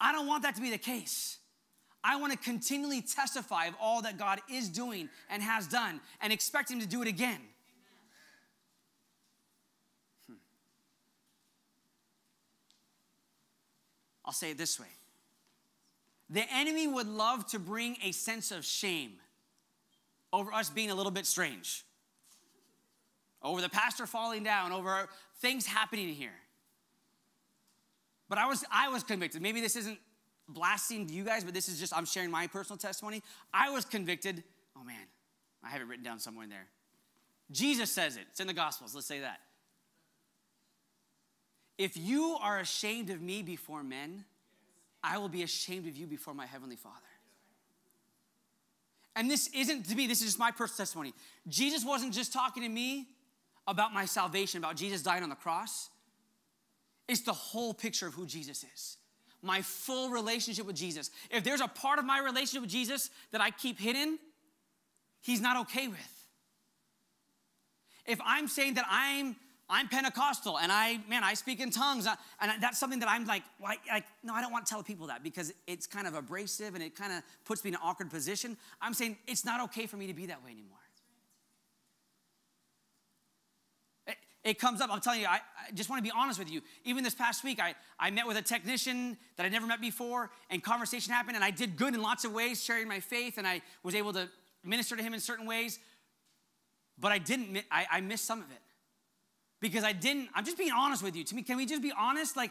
I 0.00 0.12
don't 0.12 0.26
want 0.26 0.44
that 0.44 0.54
to 0.54 0.62
be 0.62 0.70
the 0.70 0.78
case. 0.78 1.38
I 2.02 2.16
want 2.16 2.32
to 2.32 2.38
continually 2.38 3.02
testify 3.02 3.66
of 3.66 3.74
all 3.80 4.02
that 4.02 4.16
God 4.16 4.40
is 4.50 4.68
doing 4.68 5.08
and 5.28 5.42
has 5.42 5.66
done 5.66 6.00
and 6.20 6.32
expect 6.32 6.70
Him 6.70 6.80
to 6.80 6.86
do 6.86 7.02
it 7.02 7.08
again. 7.08 7.40
I'll 14.30 14.34
say 14.34 14.52
it 14.52 14.58
this 14.58 14.78
way 14.78 14.86
the 16.28 16.44
enemy 16.54 16.86
would 16.86 17.08
love 17.08 17.48
to 17.48 17.58
bring 17.58 17.96
a 18.04 18.12
sense 18.12 18.52
of 18.52 18.64
shame 18.64 19.14
over 20.32 20.52
us 20.52 20.70
being 20.70 20.92
a 20.92 20.94
little 20.94 21.10
bit 21.10 21.26
strange, 21.26 21.84
over 23.42 23.60
the 23.60 23.68
pastor 23.68 24.06
falling 24.06 24.44
down, 24.44 24.70
over 24.70 25.08
things 25.40 25.66
happening 25.66 26.10
here. 26.10 26.30
But 28.28 28.38
I 28.38 28.46
was, 28.46 28.64
I 28.70 28.88
was 28.88 29.02
convicted. 29.02 29.42
Maybe 29.42 29.60
this 29.60 29.74
isn't 29.74 29.98
blasting 30.48 31.08
you 31.08 31.24
guys, 31.24 31.42
but 31.42 31.52
this 31.52 31.68
is 31.68 31.80
just, 31.80 31.92
I'm 31.92 32.06
sharing 32.06 32.30
my 32.30 32.46
personal 32.46 32.78
testimony. 32.78 33.24
I 33.52 33.70
was 33.70 33.84
convicted. 33.84 34.44
Oh 34.78 34.84
man, 34.84 35.08
I 35.64 35.70
have 35.70 35.80
it 35.80 35.88
written 35.88 36.04
down 36.04 36.20
somewhere 36.20 36.44
in 36.44 36.50
there. 36.50 36.68
Jesus 37.50 37.90
says 37.90 38.16
it, 38.16 38.26
it's 38.30 38.38
in 38.38 38.46
the 38.46 38.54
Gospels. 38.54 38.94
Let's 38.94 39.08
say 39.08 39.18
that. 39.18 39.40
If 41.80 41.96
you 41.96 42.36
are 42.42 42.58
ashamed 42.58 43.08
of 43.08 43.22
me 43.22 43.40
before 43.40 43.82
men, 43.82 44.26
I 45.02 45.16
will 45.16 45.30
be 45.30 45.42
ashamed 45.42 45.88
of 45.88 45.96
you 45.96 46.06
before 46.06 46.34
my 46.34 46.44
heavenly 46.44 46.76
Father. 46.76 46.94
And 49.16 49.30
this 49.30 49.48
isn't 49.54 49.88
to 49.88 49.96
me, 49.96 50.06
this 50.06 50.20
is 50.20 50.26
just 50.26 50.38
my 50.38 50.50
personal 50.50 50.76
testimony. 50.76 51.14
Jesus 51.48 51.82
wasn't 51.82 52.12
just 52.12 52.34
talking 52.34 52.64
to 52.64 52.68
me 52.68 53.06
about 53.66 53.94
my 53.94 54.04
salvation, 54.04 54.58
about 54.58 54.76
Jesus 54.76 55.00
dying 55.00 55.22
on 55.22 55.30
the 55.30 55.34
cross. 55.34 55.88
It's 57.08 57.22
the 57.22 57.32
whole 57.32 57.72
picture 57.72 58.06
of 58.06 58.12
who 58.12 58.26
Jesus 58.26 58.62
is. 58.74 58.98
My 59.40 59.62
full 59.62 60.10
relationship 60.10 60.66
with 60.66 60.76
Jesus. 60.76 61.10
If 61.30 61.44
there's 61.44 61.62
a 61.62 61.68
part 61.68 61.98
of 61.98 62.04
my 62.04 62.18
relationship 62.18 62.60
with 62.60 62.70
Jesus 62.70 63.08
that 63.32 63.40
I 63.40 63.50
keep 63.52 63.80
hidden, 63.80 64.18
he's 65.22 65.40
not 65.40 65.56
okay 65.62 65.88
with. 65.88 66.26
If 68.04 68.20
I'm 68.22 68.48
saying 68.48 68.74
that 68.74 68.84
I'm 68.86 69.36
I'm 69.70 69.88
Pentecostal 69.88 70.58
and 70.58 70.72
I, 70.72 70.98
man, 71.08 71.22
I 71.22 71.34
speak 71.34 71.60
in 71.60 71.70
tongues. 71.70 72.06
Uh, 72.06 72.16
and 72.40 72.62
that's 72.62 72.78
something 72.78 72.98
that 73.00 73.08
I'm 73.08 73.24
like, 73.24 73.42
like, 73.62 73.80
like, 73.88 74.04
no, 74.22 74.34
I 74.34 74.40
don't 74.40 74.52
want 74.52 74.66
to 74.66 74.70
tell 74.70 74.82
people 74.82 75.06
that 75.06 75.22
because 75.22 75.52
it's 75.66 75.86
kind 75.86 76.06
of 76.06 76.14
abrasive 76.14 76.74
and 76.74 76.82
it 76.82 76.96
kind 76.96 77.12
of 77.12 77.22
puts 77.44 77.64
me 77.64 77.68
in 77.68 77.74
an 77.74 77.80
awkward 77.82 78.10
position. 78.10 78.56
I'm 78.82 78.94
saying 78.94 79.16
it's 79.26 79.44
not 79.44 79.62
okay 79.64 79.86
for 79.86 79.96
me 79.96 80.06
to 80.08 80.14
be 80.14 80.26
that 80.26 80.44
way 80.44 80.50
anymore. 80.50 80.80
it 84.42 84.58
comes 84.58 84.80
up. 84.80 84.90
I'm 84.90 85.00
telling 85.00 85.20
you, 85.20 85.26
I, 85.26 85.40
I 85.68 85.72
just 85.74 85.90
want 85.90 86.02
to 86.02 86.02
be 86.02 86.12
honest 86.16 86.38
with 86.38 86.50
you. 86.50 86.62
Even 86.84 87.04
this 87.04 87.14
past 87.14 87.44
week, 87.44 87.60
I, 87.60 87.74
I 87.98 88.10
met 88.10 88.26
with 88.26 88.36
a 88.36 88.42
technician 88.42 89.18
that 89.36 89.44
I 89.44 89.48
never 89.48 89.66
met 89.66 89.80
before, 89.80 90.30
and 90.48 90.62
conversation 90.62 91.12
happened, 91.12 91.36
and 91.36 91.44
I 91.44 91.50
did 91.50 91.76
good 91.76 91.94
in 91.94 92.00
lots 92.00 92.24
of 92.24 92.32
ways, 92.32 92.62
sharing 92.62 92.88
my 92.88 93.00
faith, 93.00 93.36
and 93.36 93.46
I 93.46 93.60
was 93.82 93.94
able 93.94 94.12
to 94.14 94.28
minister 94.64 94.96
to 94.96 95.02
him 95.02 95.12
in 95.12 95.20
certain 95.20 95.46
ways. 95.46 95.78
But 96.98 97.12
I 97.12 97.18
didn't, 97.18 97.62
I, 97.70 97.86
I 97.90 98.00
missed 98.00 98.24
some 98.24 98.40
of 98.40 98.50
it. 98.50 98.58
Because 99.60 99.84
I 99.84 99.92
didn't, 99.92 100.28
I'm 100.34 100.44
just 100.44 100.58
being 100.58 100.72
honest 100.72 101.02
with 101.02 101.14
you. 101.16 101.24
To 101.24 101.34
me, 101.34 101.42
can 101.42 101.56
we 101.56 101.66
just 101.66 101.82
be 101.82 101.92
honest? 101.96 102.36
Like, 102.36 102.50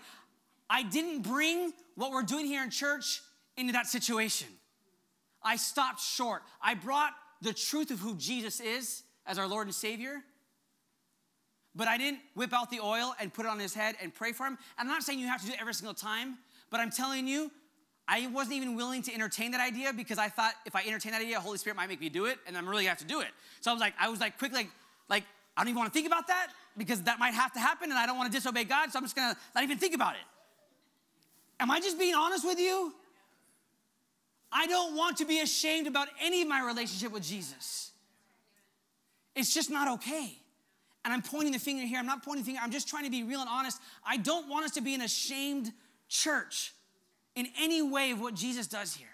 I 0.70 0.84
didn't 0.84 1.24
bring 1.24 1.74
what 1.96 2.12
we're 2.12 2.24
doing 2.24 2.46
here 2.46 2.64
in 2.64 2.70
church 2.70 3.22
into 3.58 3.74
that 3.74 3.88
situation. 3.88 4.48
I 5.42 5.56
stopped 5.56 6.02
short. 6.02 6.44
I 6.62 6.76
brought 6.76 7.14
the 7.42 7.54
truth 7.54 7.92
of 7.92 8.00
who 8.00 8.16
Jesus 8.16 8.60
is 8.60 9.04
as 9.26 9.40
our 9.40 9.48
Lord 9.48 9.68
and 9.68 9.76
Savior 9.76 10.22
but 11.76 11.88
I 11.88 11.98
didn't 11.98 12.20
whip 12.36 12.54
out 12.54 12.70
the 12.72 12.80
oil 12.80 13.16
and 13.20 13.34
put 13.34 13.46
it 13.46 13.50
on 13.50 13.60
his 13.60 13.74
head 13.74 13.96
and 14.02 14.14
pray 14.14 14.34
for 14.34 14.46
him. 14.46 14.58
I'm 14.78 14.88
not 14.88 15.04
saying 15.04 15.20
you 15.20 15.28
have 15.28 15.42
to 15.42 15.48
do 15.48 15.54
it 15.54 15.60
every 15.62 15.74
single 15.74 15.94
time, 15.94 16.38
but 16.70 16.80
I'm 16.80 16.90
telling 16.90 17.28
you, 17.28 17.52
I 18.08 18.28
wasn't 18.28 18.56
even 18.58 18.76
willing 18.76 19.04
to 19.04 19.14
entertain 19.14 19.52
that 19.52 19.62
idea 19.62 19.94
because 19.94 20.18
I 20.18 20.30
thought 20.30 20.54
if 20.66 20.76
I 20.76 20.84
entertain 20.84 21.12
that 21.12 21.22
idea, 21.22 21.40
Holy 21.40 21.58
Spirit 21.58 21.78
might 21.78 21.88
make 21.88 22.02
me 22.02 22.10
do 22.10 22.26
it, 22.26 22.40
and 22.48 22.58
I'm 22.58 22.68
really 22.68 22.84
gonna 22.84 22.90
have 22.90 23.00
to 23.00 23.06
do 23.06 23.22
it. 23.22 23.28
So 23.62 23.70
I 23.70 23.74
was 23.74 23.80
like, 23.80 23.94
I 24.00 24.10
was 24.10 24.20
like 24.20 24.38
quick, 24.40 24.52
like, 24.52 24.70
like 25.10 25.24
I 25.60 25.64
don't 25.64 25.72
even 25.72 25.80
want 25.80 25.92
to 25.92 25.94
think 25.94 26.08
about 26.08 26.28
that 26.28 26.52
because 26.78 27.02
that 27.02 27.20
might 27.20 27.34
have 27.34 27.52
to 27.52 27.60
happen, 27.60 27.90
and 27.90 28.00
I 28.00 28.06
don't 28.06 28.16
want 28.16 28.32
to 28.32 28.38
disobey 28.38 28.64
God, 28.64 28.94
so 28.94 28.98
I'm 28.98 29.04
just 29.04 29.14
gonna 29.14 29.36
not 29.54 29.62
even 29.62 29.78
think 29.78 29.94
about 29.94 30.14
it. 30.14 30.22
Am 31.60 31.70
I 31.70 31.82
just 31.82 32.00
being 32.00 32.16
honest 32.16 32.46
with 32.46 32.58
you? 32.58 32.94
I 34.54 34.68
don't 34.68 34.96
want 34.96 35.18
to 35.18 35.26
be 35.26 35.42
ashamed 35.42 35.86
about 35.86 36.08
any 36.24 36.42
of 36.42 36.48
my 36.48 36.66
relationship 36.66 37.12
with 37.12 37.24
Jesus. 37.24 37.92
It's 39.36 39.54
just 39.54 39.70
not 39.70 39.90
okay. 39.96 40.38
And 41.04 41.14
I'm 41.14 41.22
pointing 41.22 41.52
the 41.52 41.60
finger 41.60 41.86
here. 41.86 42.00
I'm 42.00 42.06
not 42.06 42.24
pointing 42.24 42.44
the 42.44 42.46
finger. 42.46 42.62
I'm 42.64 42.72
just 42.72 42.88
trying 42.88 43.04
to 43.04 43.12
be 43.12 43.24
real 43.24 43.42
and 43.42 43.50
honest. 43.50 43.82
I 44.06 44.16
don't 44.16 44.48
want 44.48 44.64
us 44.64 44.72
to 44.72 44.82
be 44.82 44.96
an 44.96 45.02
ashamed 45.02 45.74
church 46.08 46.74
in 47.36 47.50
any 47.60 47.82
way 47.82 48.12
of 48.12 48.22
what 48.22 48.34
Jesus 48.34 48.66
does 48.66 48.96
here. 48.96 49.08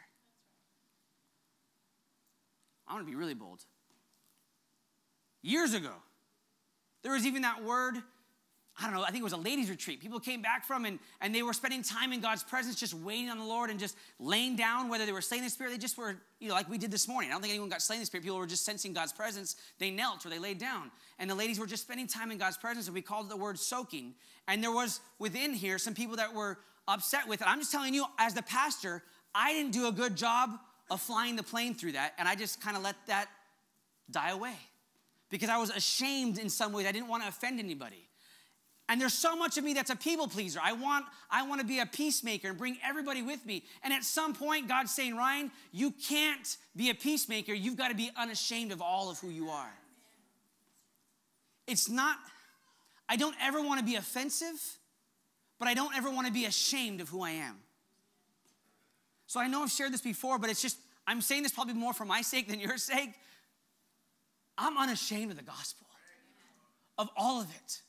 I 2.87 2.93
want 2.93 3.03
to 3.03 3.09
be 3.09 3.15
really 3.17 3.33
bold. 3.33 3.63
Years 5.41 5.73
ago, 5.73 5.91
there 7.05 7.13
was 7.13 7.27
even 7.27 7.43
that 7.43 7.63
word 7.63 8.01
I 8.77 8.83
don't 8.83 8.93
know, 8.93 9.03
I 9.03 9.07
think 9.07 9.21
it 9.21 9.23
was 9.23 9.31
a 9.31 9.37
ladies' 9.37 9.69
retreat. 9.69 10.01
People 10.01 10.19
came 10.19 10.41
back 10.41 10.65
from 10.65 10.83
and, 10.83 10.99
and 11.21 11.33
they 11.33 11.43
were 11.43 11.53
spending 11.53 11.81
time 11.81 12.11
in 12.11 12.19
God's 12.19 12.43
presence, 12.43 12.75
just 12.75 12.93
waiting 12.93 13.29
on 13.29 13.37
the 13.37 13.45
Lord 13.45 13.69
and 13.69 13.79
just 13.79 13.95
laying 14.19 14.57
down, 14.57 14.89
whether 14.89 15.05
they 15.05 15.13
were 15.13 15.21
slain 15.21 15.39
in 15.39 15.45
the 15.45 15.49
Spirit, 15.49 15.71
they 15.71 15.77
just 15.77 15.97
were, 15.97 16.17
you 16.41 16.49
know, 16.49 16.55
like 16.55 16.69
we 16.69 16.77
did 16.77 16.91
this 16.91 17.07
morning. 17.07 17.29
I 17.29 17.33
don't 17.33 17.41
think 17.41 17.51
anyone 17.51 17.69
got 17.69 17.81
slain 17.81 17.97
in 17.97 18.01
the 18.01 18.05
Spirit. 18.05 18.23
People 18.23 18.37
were 18.37 18.45
just 18.45 18.65
sensing 18.65 18.91
God's 18.91 19.13
presence. 19.13 19.55
They 19.79 19.91
knelt 19.91 20.25
or 20.25 20.29
they 20.29 20.39
laid 20.39 20.57
down. 20.57 20.91
And 21.19 21.29
the 21.29 21.35
ladies 21.35 21.57
were 21.57 21.67
just 21.67 21.83
spending 21.83 22.05
time 22.05 22.31
in 22.31 22.37
God's 22.37 22.57
presence, 22.57 22.87
and 22.87 22.93
we 22.93 23.01
called 23.01 23.29
the 23.29 23.37
word 23.37 23.57
soaking. 23.57 24.13
And 24.49 24.61
there 24.61 24.73
was 24.73 24.99
within 25.19 25.53
here 25.53 25.77
some 25.77 25.93
people 25.93 26.17
that 26.17 26.33
were 26.33 26.57
upset 26.85 27.29
with 27.29 27.39
it. 27.39 27.47
I'm 27.47 27.59
just 27.59 27.71
telling 27.71 27.93
you, 27.93 28.03
as 28.19 28.33
the 28.33 28.43
pastor, 28.43 29.03
I 29.33 29.53
didn't 29.53 29.71
do 29.71 29.87
a 29.87 29.91
good 29.93 30.17
job 30.17 30.49
of 30.91 30.99
flying 30.99 31.37
the 31.37 31.43
plane 31.43 31.75
through 31.75 31.93
that, 31.93 32.13
and 32.17 32.27
I 32.27 32.35
just 32.35 32.61
kind 32.61 32.75
of 32.75 32.83
let 32.83 32.97
that 33.07 33.29
die 34.11 34.31
away 34.31 34.57
because 35.29 35.49
I 35.49 35.57
was 35.57 35.69
ashamed 35.69 36.37
in 36.37 36.49
some 36.49 36.73
ways. 36.73 36.85
I 36.85 36.91
didn't 36.91 37.07
want 37.07 37.23
to 37.23 37.29
offend 37.29 37.59
anybody. 37.59 38.07
And 38.87 39.01
there's 39.01 39.15
so 39.15 39.35
much 39.35 39.57
of 39.57 39.63
me 39.63 39.73
that's 39.73 39.89
a 39.89 39.95
people 39.95 40.27
pleaser. 40.27 40.59
I 40.63 40.73
want, 40.73 41.05
I 41.31 41.47
want 41.47 41.59
to 41.59 41.65
be 41.65 41.79
a 41.79 41.87
peacemaker 41.87 42.49
and 42.49 42.57
bring 42.57 42.77
everybody 42.87 43.23
with 43.23 43.43
me. 43.43 43.63
And 43.83 43.91
at 43.91 44.03
some 44.03 44.35
point, 44.35 44.67
God's 44.67 44.93
saying, 44.93 45.15
Ryan, 45.15 45.51
you 45.71 45.91
can't 45.91 46.57
be 46.75 46.91
a 46.91 46.93
peacemaker. 46.93 47.53
You've 47.53 47.77
got 47.77 47.89
to 47.89 47.95
be 47.95 48.11
unashamed 48.15 48.71
of 48.71 48.81
all 48.81 49.09
of 49.09 49.17
who 49.19 49.29
you 49.29 49.49
are. 49.49 49.73
It's 51.65 51.89
not, 51.89 52.17
I 53.09 53.15
don't 53.15 53.35
ever 53.41 53.59
want 53.59 53.79
to 53.79 53.85
be 53.85 53.95
offensive, 53.95 54.61
but 55.57 55.67
I 55.67 55.73
don't 55.73 55.95
ever 55.95 56.11
want 56.11 56.27
to 56.27 56.33
be 56.33 56.45
ashamed 56.45 57.01
of 57.01 57.09
who 57.09 57.23
I 57.23 57.31
am. 57.31 57.57
So 59.25 59.39
I 59.39 59.47
know 59.47 59.63
I've 59.63 59.71
shared 59.71 59.93
this 59.93 60.01
before, 60.01 60.37
but 60.37 60.51
it's 60.51 60.61
just, 60.61 60.77
I'm 61.07 61.21
saying 61.21 61.41
this 61.41 61.51
probably 61.51 61.73
more 61.73 61.93
for 61.93 62.05
my 62.05 62.21
sake 62.21 62.47
than 62.47 62.59
your 62.59 62.77
sake. 62.77 63.15
I'm 64.57 64.77
unashamed 64.77 65.31
of 65.31 65.37
the 65.37 65.43
gospel, 65.43 65.87
of 66.97 67.09
all 67.17 67.41
of 67.41 67.49
it. 67.49 67.81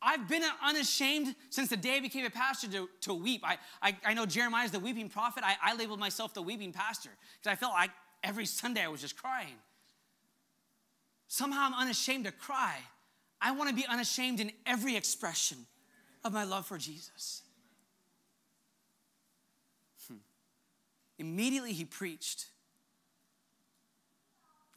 I've 0.00 0.28
been 0.28 0.42
unashamed 0.62 1.34
since 1.50 1.68
the 1.68 1.76
day 1.76 1.96
I 1.96 2.00
became 2.00 2.24
a 2.24 2.30
pastor 2.30 2.68
to, 2.68 2.88
to 3.02 3.14
weep. 3.14 3.42
I, 3.44 3.58
I, 3.82 3.96
I 4.04 4.14
know 4.14 4.26
Jeremiah 4.26 4.64
is 4.64 4.70
the 4.70 4.78
weeping 4.78 5.08
prophet. 5.08 5.42
I, 5.44 5.56
I 5.60 5.74
labeled 5.74 5.98
myself 5.98 6.34
the 6.34 6.42
weeping 6.42 6.72
pastor 6.72 7.10
because 7.40 7.52
I 7.52 7.56
felt 7.56 7.72
like 7.72 7.90
every 8.22 8.46
Sunday 8.46 8.84
I 8.84 8.88
was 8.88 9.00
just 9.00 9.20
crying. 9.20 9.56
Somehow 11.26 11.66
I'm 11.66 11.74
unashamed 11.74 12.26
to 12.26 12.32
cry. 12.32 12.76
I 13.40 13.50
want 13.52 13.70
to 13.70 13.74
be 13.74 13.86
unashamed 13.86 14.40
in 14.40 14.52
every 14.66 14.96
expression 14.96 15.58
of 16.24 16.32
my 16.32 16.44
love 16.44 16.66
for 16.66 16.78
Jesus. 16.78 17.42
Hmm. 20.06 20.18
Immediately 21.18 21.72
he 21.72 21.84
preached. 21.84 22.46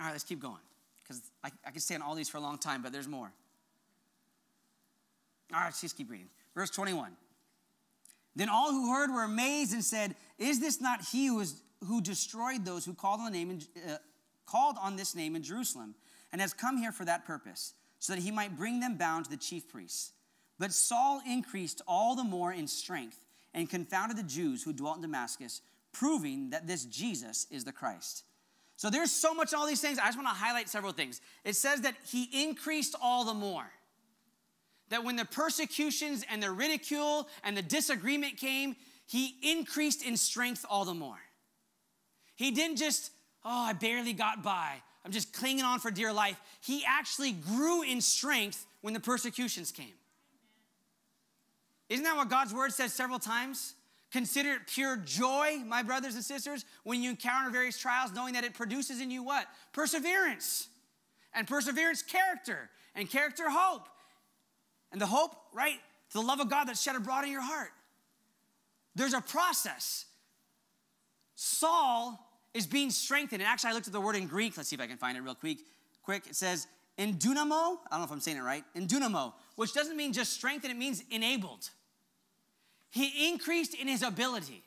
All 0.02 0.08
right, 0.08 0.14
let's 0.14 0.24
keep 0.24 0.40
going 0.40 0.56
because 1.04 1.22
I, 1.44 1.52
I 1.64 1.70
could 1.70 1.84
stay 1.84 1.94
on 1.94 2.02
all 2.02 2.16
these 2.16 2.28
for 2.28 2.38
a 2.38 2.42
long 2.42 2.58
time, 2.58 2.82
but 2.82 2.92
there's 2.92 3.08
more. 3.08 3.32
All 5.54 5.60
right, 5.60 5.74
just 5.80 5.96
keep 5.96 6.10
reading. 6.10 6.30
Verse 6.56 6.72
21. 6.72 7.12
Then 8.36 8.50
all 8.50 8.72
who 8.72 8.92
heard 8.92 9.12
were 9.12 9.24
amazed 9.24 9.74
and 9.74 9.84
said, 9.84 10.16
Is 10.40 10.60
this 10.60 10.82
not 10.82 11.02
he 11.12 11.28
who, 11.28 11.40
is, 11.42 11.62
who 11.86 12.02
destroyed 12.02 12.66
those 12.66 12.84
who 12.84 12.96
called 12.96 13.20
on, 13.20 13.32
the 13.32 13.38
name 13.38 13.52
in, 13.52 13.62
uh, 13.88 13.98
called 14.48 14.78
on 14.82 14.96
this 14.96 15.14
name 15.14 15.36
in 15.36 15.44
Jerusalem 15.44 15.94
and 16.32 16.42
has 16.42 16.52
come 16.52 16.78
here 16.78 16.92
for 16.92 17.06
that 17.06 17.26
purpose, 17.26 17.74
so 18.00 18.16
that 18.16 18.22
he 18.24 18.32
might 18.32 18.58
bring 18.58 18.80
them 18.80 18.98
bound 18.98 19.26
to 19.26 19.32
the 19.32 19.38
chief 19.38 19.70
priests? 19.70 20.14
But 20.58 20.74
Saul 20.74 21.22
increased 21.30 21.84
all 21.88 22.16
the 22.16 22.24
more 22.24 22.52
in 22.52 22.68
strength 22.68 23.24
and 23.54 23.70
confounded 23.70 24.18
the 24.18 24.24
Jews 24.24 24.64
who 24.64 24.74
dwelt 24.74 24.96
in 24.96 25.04
Damascus, 25.04 25.62
proving 25.92 26.50
that 26.50 26.66
this 26.66 26.86
Jesus 26.86 27.46
is 27.52 27.66
the 27.66 27.72
Christ. 27.72 28.24
So 28.82 28.90
there's 28.90 29.12
so 29.12 29.36
much 29.36 29.54
all 29.54 29.68
these 29.68 29.80
things. 29.80 30.00
I 30.00 30.08
just 30.08 30.18
want 30.18 30.28
to 30.28 30.34
highlight 30.34 30.68
several 30.68 30.92
things. 30.92 31.22
It 31.46 31.56
says 31.56 31.82
that 31.82 31.94
he 32.04 32.28
increased 32.34 32.96
all 33.00 33.26
the 33.26 33.34
more 33.36 33.70
that 34.90 35.04
when 35.04 35.18
the 35.18 35.26
persecutions 35.26 36.26
and 36.32 36.42
the 36.42 36.50
ridicule 36.50 37.30
and 37.44 37.56
the 37.56 37.62
disagreement 37.62 38.38
came, 38.38 38.76
he 39.06 39.36
increased 39.44 40.04
in 40.04 40.18
strength 40.18 40.66
all 40.68 40.84
the 40.84 40.96
more. 40.96 41.20
He 42.34 42.50
didn't 42.50 42.78
just, 42.78 43.12
oh, 43.46 43.66
I 43.66 43.74
barely 43.74 44.14
got 44.14 44.42
by. 44.42 44.82
I'm 45.06 45.12
just 45.12 45.32
clinging 45.32 45.64
on 45.64 45.78
for 45.78 45.92
dear 45.92 46.12
life. 46.12 46.42
He 46.60 46.84
actually 46.84 47.34
grew 47.34 47.84
in 47.84 48.02
strength 48.02 48.66
when 48.82 48.96
the 48.96 49.00
persecutions 49.00 49.72
came. 49.72 49.94
Isn't 51.88 52.04
that 52.04 52.18
what 52.18 52.30
God's 52.32 52.52
word 52.52 52.74
says 52.74 52.94
several 52.94 53.20
times? 53.20 53.76
Consider 54.12 54.54
it 54.54 54.68
pure 54.68 54.98
joy, 54.98 55.58
my 55.66 55.84
brothers 55.84 56.16
and 56.16 56.24
sisters, 56.24 56.66
when 56.84 57.02
you 57.02 57.12
encounter 57.12 57.50
various 57.50 57.78
trials, 57.78 58.12
knowing 58.14 58.34
that 58.34 58.44
it 58.44 58.54
produces 58.54 59.00
in 59.00 59.10
you 59.10 59.24
what? 59.24 59.48
Perseverance. 59.72 60.68
And 61.34 61.48
perseverance, 61.48 62.02
character. 62.02 62.70
And 62.94 63.10
character, 63.10 63.44
hope. 63.48 63.88
And 64.92 65.00
the 65.00 65.06
hope, 65.06 65.36
right? 65.54 65.80
The 66.12 66.22
love 66.22 66.42
of 66.42 66.50
God 66.50 66.66
that's 66.66 66.82
shed 66.82 66.98
abroad 66.98 67.24
in 67.24 67.32
your 67.32 67.42
heart. 67.42 67.72
There's 68.96 69.14
a 69.14 69.22
process. 69.22 70.06
Saul 71.36 72.20
is 72.54 72.68
being 72.68 72.90
strengthened. 72.90 73.42
And 73.42 73.50
actually, 73.50 73.70
I 73.70 73.74
looked 73.74 73.88
at 73.88 73.94
the 73.94 74.02
word 74.02 74.18
in 74.18 74.28
Greek. 74.28 74.58
Let's 74.58 74.68
see 74.68 74.76
if 74.76 74.82
I 74.82 74.88
can 74.88 74.98
find 74.98 75.18
it 75.18 75.22
real 75.22 75.36
quick. 75.36 75.60
Quick, 76.04 76.28
it 76.28 76.36
says 76.36 76.68
in 76.98 77.14
dunamo. 77.16 77.78
I 77.90 77.92
don't 77.92 78.00
know 78.00 78.04
if 78.04 78.12
I'm 78.12 78.20
saying 78.20 78.38
it 78.38 78.42
right. 78.42 78.66
In 78.76 78.88
dunamo, 78.88 79.32
which 79.56 79.74
doesn't 79.74 79.96
mean 79.96 80.12
just 80.12 80.34
strengthened, 80.34 80.72
it 80.72 80.78
means 80.78 81.02
enabled. 81.10 81.70
He 82.92 83.30
increased 83.30 83.74
in 83.74 83.88
his 83.88 84.04
ability 84.04 84.64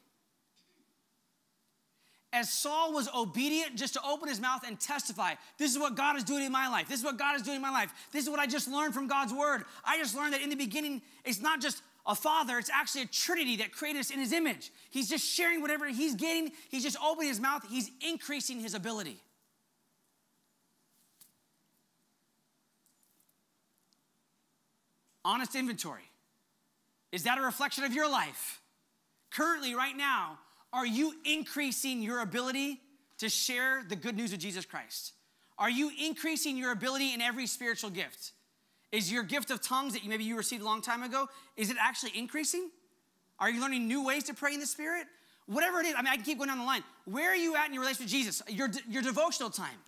as 2.35 2.53
Saul 2.53 2.93
was 2.93 3.09
obedient 3.15 3.77
just 3.77 3.95
to 3.95 4.01
open 4.05 4.29
his 4.29 4.41
mouth 4.41 4.63
and 4.67 4.79
testify, 4.79 5.35
this 5.57 5.71
is 5.71 5.79
what 5.79 5.95
God 5.95 6.17
is 6.17 6.25
doing 6.25 6.43
in 6.43 6.51
my 6.51 6.69
life. 6.69 6.89
This 6.89 6.99
is 6.99 7.05
what 7.05 7.17
God 7.17 7.37
is 7.37 7.43
doing 7.43 7.57
in 7.57 7.63
my 7.63 7.71
life. 7.71 7.93
This 8.13 8.25
is 8.25 8.31
what 8.31 8.41
I 8.41 8.47
just 8.47 8.67
learned 8.67 8.93
from 8.93 9.07
God's 9.07 9.33
word. 9.33 9.63
I 9.85 9.99
just 9.99 10.17
learned 10.17 10.35
that 10.35 10.43
in 10.43 10.51
the 10.51 10.57
beginning, 10.57 11.01
it's 11.25 11.41
not 11.41 11.61
just 11.63 11.81
a 12.07 12.15
father, 12.15 12.59
it's 12.59 12.71
actually 12.71 13.03
a 13.03 13.07
trinity 13.07 13.57
that 13.57 13.71
created 13.71 14.01
us 14.01 14.11
in 14.11 14.19
his 14.19 14.33
image. 14.33 14.73
He's 14.91 15.09
just 15.09 15.25
sharing 15.25 15.63
whatever 15.63 15.87
he's 15.87 16.17
getting, 16.17 16.51
he's 16.71 16.83
just 16.83 16.97
opening 17.03 17.29
his 17.29 17.39
mouth, 17.39 17.65
he's 17.71 17.89
increasing 18.07 18.59
his 18.59 18.75
ability. 18.75 19.21
Honest 25.25 25.55
inventory. 25.55 26.11
Is 27.15 27.23
that 27.23 27.39
a 27.39 27.43
reflection 27.43 27.85
of 27.85 27.95
your 27.95 28.11
life? 28.11 28.61
Currently, 29.31 29.77
right 29.77 29.97
now, 29.97 30.37
are 30.73 30.85
you 30.85 31.15
increasing 31.25 32.03
your 32.03 32.21
ability 32.21 32.81
to 33.19 33.29
share 33.29 33.85
the 33.89 33.95
good 33.95 34.17
news 34.17 34.33
of 34.33 34.41
Jesus 34.41 34.67
Christ? 34.67 35.13
Are 35.57 35.71
you 35.71 35.93
increasing 36.05 36.57
your 36.57 36.73
ability 36.73 37.15
in 37.15 37.21
every 37.21 37.47
spiritual 37.47 37.91
gift? 37.91 38.33
Is 38.91 39.13
your 39.13 39.23
gift 39.23 39.53
of 39.53 39.63
tongues 39.63 39.93
that 39.93 40.05
maybe 40.05 40.25
you 40.25 40.37
received 40.37 40.63
a 40.63 40.65
long 40.65 40.83
time 40.83 41.05
ago, 41.05 41.29
is 41.57 41.71
it 41.71 41.77
actually 41.81 42.11
increasing? 42.17 42.69
Are 43.39 43.49
you 43.49 43.61
learning 43.61 43.87
new 43.87 44.05
ways 44.05 44.25
to 44.25 44.35
pray 44.35 44.53
in 44.53 44.59
the 44.59 44.67
Spirit? 44.67 45.07
Whatever 45.47 45.79
it 45.79 45.87
is, 45.87 45.95
I 45.97 46.03
mean, 46.03 46.13
I 46.13 46.17
can 46.17 46.25
keep 46.25 46.39
going 46.39 46.49
down 46.49 46.59
the 46.59 46.65
line. 46.65 46.83
Where 47.05 47.31
are 47.31 47.37
you 47.37 47.55
at 47.55 47.69
in 47.69 47.75
your 47.75 47.83
relationship 47.83 48.07
with 48.07 48.11
Jesus? 48.11 48.43
Your, 48.49 48.69
your 48.89 49.03
devotional 49.03 49.51
time, 49.51 49.79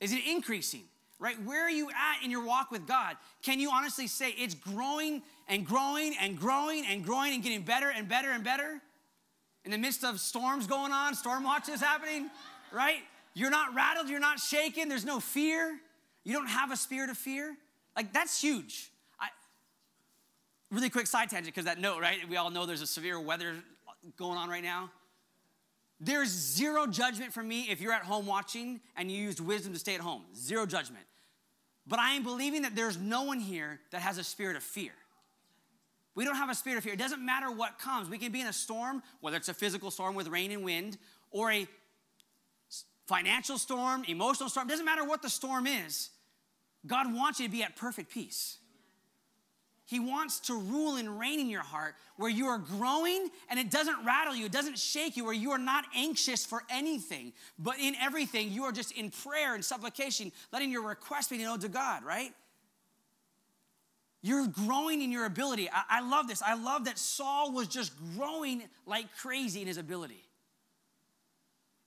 is 0.00 0.12
it 0.12 0.26
increasing? 0.28 0.82
Right? 1.18 1.42
Where 1.44 1.62
are 1.62 1.70
you 1.70 1.88
at 1.88 2.24
in 2.24 2.30
your 2.30 2.44
walk 2.44 2.70
with 2.70 2.86
God? 2.86 3.16
Can 3.42 3.58
you 3.58 3.70
honestly 3.70 4.06
say 4.06 4.34
it's 4.36 4.54
growing 4.54 5.22
and 5.48 5.66
growing 5.66 6.14
and 6.20 6.38
growing 6.38 6.84
and 6.86 7.02
growing 7.02 7.32
and 7.32 7.42
getting 7.42 7.62
better 7.62 7.90
and 7.90 8.06
better 8.08 8.30
and 8.30 8.44
better? 8.44 8.82
in 9.66 9.72
the 9.72 9.78
midst 9.78 10.04
of 10.04 10.20
storms 10.20 10.66
going 10.68 10.92
on, 10.92 11.14
storm 11.14 11.42
watches 11.42 11.80
happening, 11.80 12.30
right? 12.72 13.00
You're 13.34 13.50
not 13.50 13.74
rattled, 13.74 14.08
you're 14.08 14.20
not 14.20 14.38
shaken, 14.38 14.88
there's 14.88 15.04
no 15.04 15.18
fear. 15.18 15.78
You 16.24 16.32
don't 16.32 16.46
have 16.46 16.70
a 16.70 16.76
spirit 16.76 17.10
of 17.10 17.18
fear. 17.18 17.56
Like, 17.96 18.12
that's 18.12 18.40
huge. 18.40 18.90
I, 19.20 19.26
really 20.70 20.88
quick 20.88 21.08
side 21.08 21.30
tangent, 21.30 21.52
because 21.52 21.64
that 21.64 21.80
note, 21.80 22.00
right? 22.00 22.16
We 22.28 22.36
all 22.36 22.50
know 22.50 22.64
there's 22.64 22.80
a 22.80 22.86
severe 22.86 23.20
weather 23.20 23.56
going 24.16 24.38
on 24.38 24.48
right 24.48 24.62
now. 24.62 24.90
There's 25.98 26.28
zero 26.28 26.86
judgment 26.86 27.32
from 27.32 27.48
me 27.48 27.70
if 27.70 27.80
you're 27.80 27.92
at 27.92 28.02
home 28.02 28.26
watching 28.26 28.80
and 28.96 29.10
you 29.10 29.22
used 29.22 29.40
wisdom 29.40 29.72
to 29.72 29.78
stay 29.78 29.94
at 29.94 30.00
home. 30.00 30.22
Zero 30.34 30.66
judgment. 30.66 31.04
But 31.86 31.98
I 31.98 32.12
am 32.12 32.22
believing 32.22 32.62
that 32.62 32.74
there's 32.74 32.98
no 32.98 33.22
one 33.22 33.40
here 33.40 33.80
that 33.92 34.02
has 34.02 34.18
a 34.18 34.24
spirit 34.24 34.56
of 34.56 34.62
fear. 34.62 34.92
We 36.14 36.24
don't 36.24 36.36
have 36.36 36.50
a 36.50 36.54
spirit 36.54 36.78
of 36.78 36.84
fear. 36.84 36.94
It 36.94 36.98
doesn't 36.98 37.24
matter 37.24 37.50
what 37.50 37.78
comes. 37.78 38.08
We 38.08 38.18
can 38.18 38.32
be 38.32 38.40
in 38.40 38.46
a 38.46 38.52
storm, 38.52 39.02
whether 39.20 39.36
it's 39.36 39.48
a 39.48 39.54
physical 39.54 39.90
storm 39.90 40.14
with 40.14 40.28
rain 40.28 40.50
and 40.50 40.64
wind, 40.64 40.98
or 41.30 41.52
a 41.52 41.68
financial 43.06 43.58
storm, 43.58 44.02
emotional 44.08 44.48
storm. 44.48 44.66
It 44.66 44.70
doesn't 44.70 44.86
matter 44.86 45.04
what 45.04 45.22
the 45.22 45.28
storm 45.28 45.66
is. 45.66 46.10
God 46.86 47.12
wants 47.14 47.38
you 47.38 47.46
to 47.46 47.52
be 47.52 47.62
at 47.62 47.76
perfect 47.76 48.10
peace. 48.10 48.58
He 49.86 50.00
wants 50.00 50.40
to 50.40 50.54
rule 50.54 50.96
and 50.96 51.18
reign 51.18 51.38
in 51.38 51.48
your 51.48 51.62
heart 51.62 51.94
where 52.16 52.28
you 52.28 52.46
are 52.46 52.58
growing 52.58 53.30
and 53.48 53.58
it 53.58 53.70
doesn't 53.70 54.04
rattle 54.04 54.34
you, 54.34 54.46
it 54.46 54.52
doesn't 54.52 54.78
shake 54.78 55.16
you, 55.16 55.24
where 55.24 55.32
you 55.32 55.52
are 55.52 55.58
not 55.58 55.84
anxious 55.94 56.44
for 56.44 56.64
anything, 56.68 57.32
but 57.56 57.78
in 57.78 57.94
everything, 58.02 58.50
you 58.50 58.64
are 58.64 58.72
just 58.72 58.90
in 58.92 59.10
prayer 59.10 59.54
and 59.54 59.64
supplication, 59.64 60.32
letting 60.52 60.72
your 60.72 60.82
request 60.82 61.30
be 61.30 61.38
known 61.38 61.60
to 61.60 61.68
God, 61.68 62.04
right? 62.04 62.32
You're 64.22 64.48
growing 64.48 65.02
in 65.02 65.12
your 65.12 65.24
ability. 65.24 65.70
I, 65.70 65.84
I, 65.88 66.00
love 66.00 66.26
this. 66.26 66.42
I 66.42 66.54
love 66.54 66.86
that 66.86 66.98
Saul 66.98 67.52
was 67.52 67.68
just 67.68 67.92
growing 68.16 68.64
like 68.86 69.06
crazy 69.18 69.60
in 69.60 69.68
his 69.68 69.78
ability, 69.78 70.24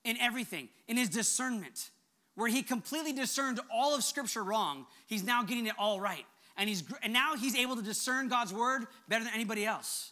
in 0.05 0.15
everything, 0.21 0.69
in 0.87 0.95
his 0.95 1.09
discernment, 1.09 1.89
where 2.35 2.47
he 2.47 2.63
completely 2.63 3.11
discerned 3.11 3.59
all 3.69 3.93
of 3.93 4.05
Scripture 4.05 4.41
wrong. 4.41 4.85
He's 5.07 5.25
now 5.25 5.43
getting 5.43 5.67
it 5.67 5.73
all 5.77 5.99
right. 5.99 6.25
And, 6.59 6.67
he's, 6.67 6.83
and 7.01 7.13
now 7.13 7.35
he's 7.35 7.55
able 7.55 7.77
to 7.77 7.81
discern 7.81 8.27
God's 8.27 8.53
word 8.53 8.85
better 9.07 9.23
than 9.23 9.33
anybody 9.33 9.65
else. 9.65 10.11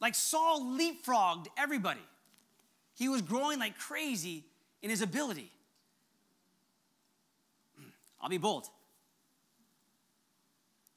Like 0.00 0.14
Saul 0.14 0.62
leapfrogged 0.62 1.46
everybody. 1.56 2.00
He 2.96 3.08
was 3.08 3.22
growing 3.22 3.58
like 3.58 3.78
crazy 3.78 4.44
in 4.82 4.88
his 4.88 5.02
ability. 5.02 5.52
I'll 8.20 8.30
be 8.30 8.38
bold. 8.38 8.66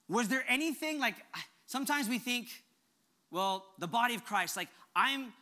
Was 0.08 0.30
there 0.30 0.46
anything 0.48 1.00
like 1.00 1.16
sometimes 1.66 2.08
we 2.08 2.18
think, 2.18 2.48
well, 3.30 3.66
the 3.80 3.88
body 3.88 4.16
of 4.16 4.24
Christ, 4.24 4.56
like 4.56 4.70
I'm, 4.96 5.34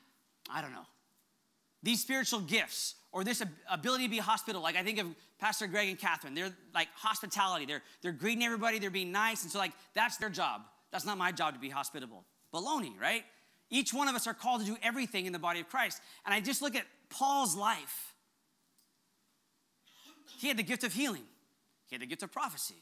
I 0.50 0.62
don't 0.62 0.74
know, 0.74 0.88
these 1.84 2.02
spiritual 2.02 2.40
gifts 2.40 2.96
or 3.12 3.24
this 3.24 3.44
ability 3.70 4.06
to 4.06 4.10
be 4.10 4.18
hospitable. 4.18 4.64
Like 4.64 4.76
I 4.76 4.82
think 4.84 5.00
of 5.00 5.08
Pastor 5.46 5.68
Greg 5.68 5.90
and 5.90 6.00
Catherine. 6.00 6.34
They're 6.34 6.56
like 6.74 6.88
hospitality. 6.96 7.68
They're 7.68 7.84
they're 8.02 8.12
greeting 8.12 8.44
everybody. 8.44 8.80
They're 8.80 8.90
being 8.90 9.12
nice, 9.12 9.44
and 9.44 9.52
so 9.52 9.60
like 9.60 9.74
that's 9.94 10.18
their 10.18 10.32
job. 10.32 10.62
That's 10.92 11.06
not 11.06 11.20
my 11.20 11.32
job 11.32 11.54
to 11.54 11.60
be 11.60 11.70
hospitable. 11.70 12.26
Baloney, 12.52 13.00
right? 13.00 13.24
Each 13.70 13.94
one 13.94 14.08
of 14.08 14.16
us 14.16 14.26
are 14.26 14.34
called 14.34 14.62
to 14.62 14.66
do 14.66 14.76
everything 14.82 15.28
in 15.28 15.34
the 15.34 15.38
body 15.38 15.60
of 15.60 15.70
Christ. 15.70 16.02
And 16.26 16.34
I 16.34 16.42
just 16.42 16.64
look 16.64 16.76
at 16.76 16.86
Paul's 17.10 17.56
life. 17.56 18.16
He 20.40 20.48
had 20.48 20.58
the 20.58 20.64
gift 20.64 20.84
of 20.84 20.94
healing. 20.94 21.26
He 21.90 21.94
had 21.94 22.02
the 22.02 22.08
gift 22.08 22.24
of 22.24 22.32
prophecy. 22.32 22.82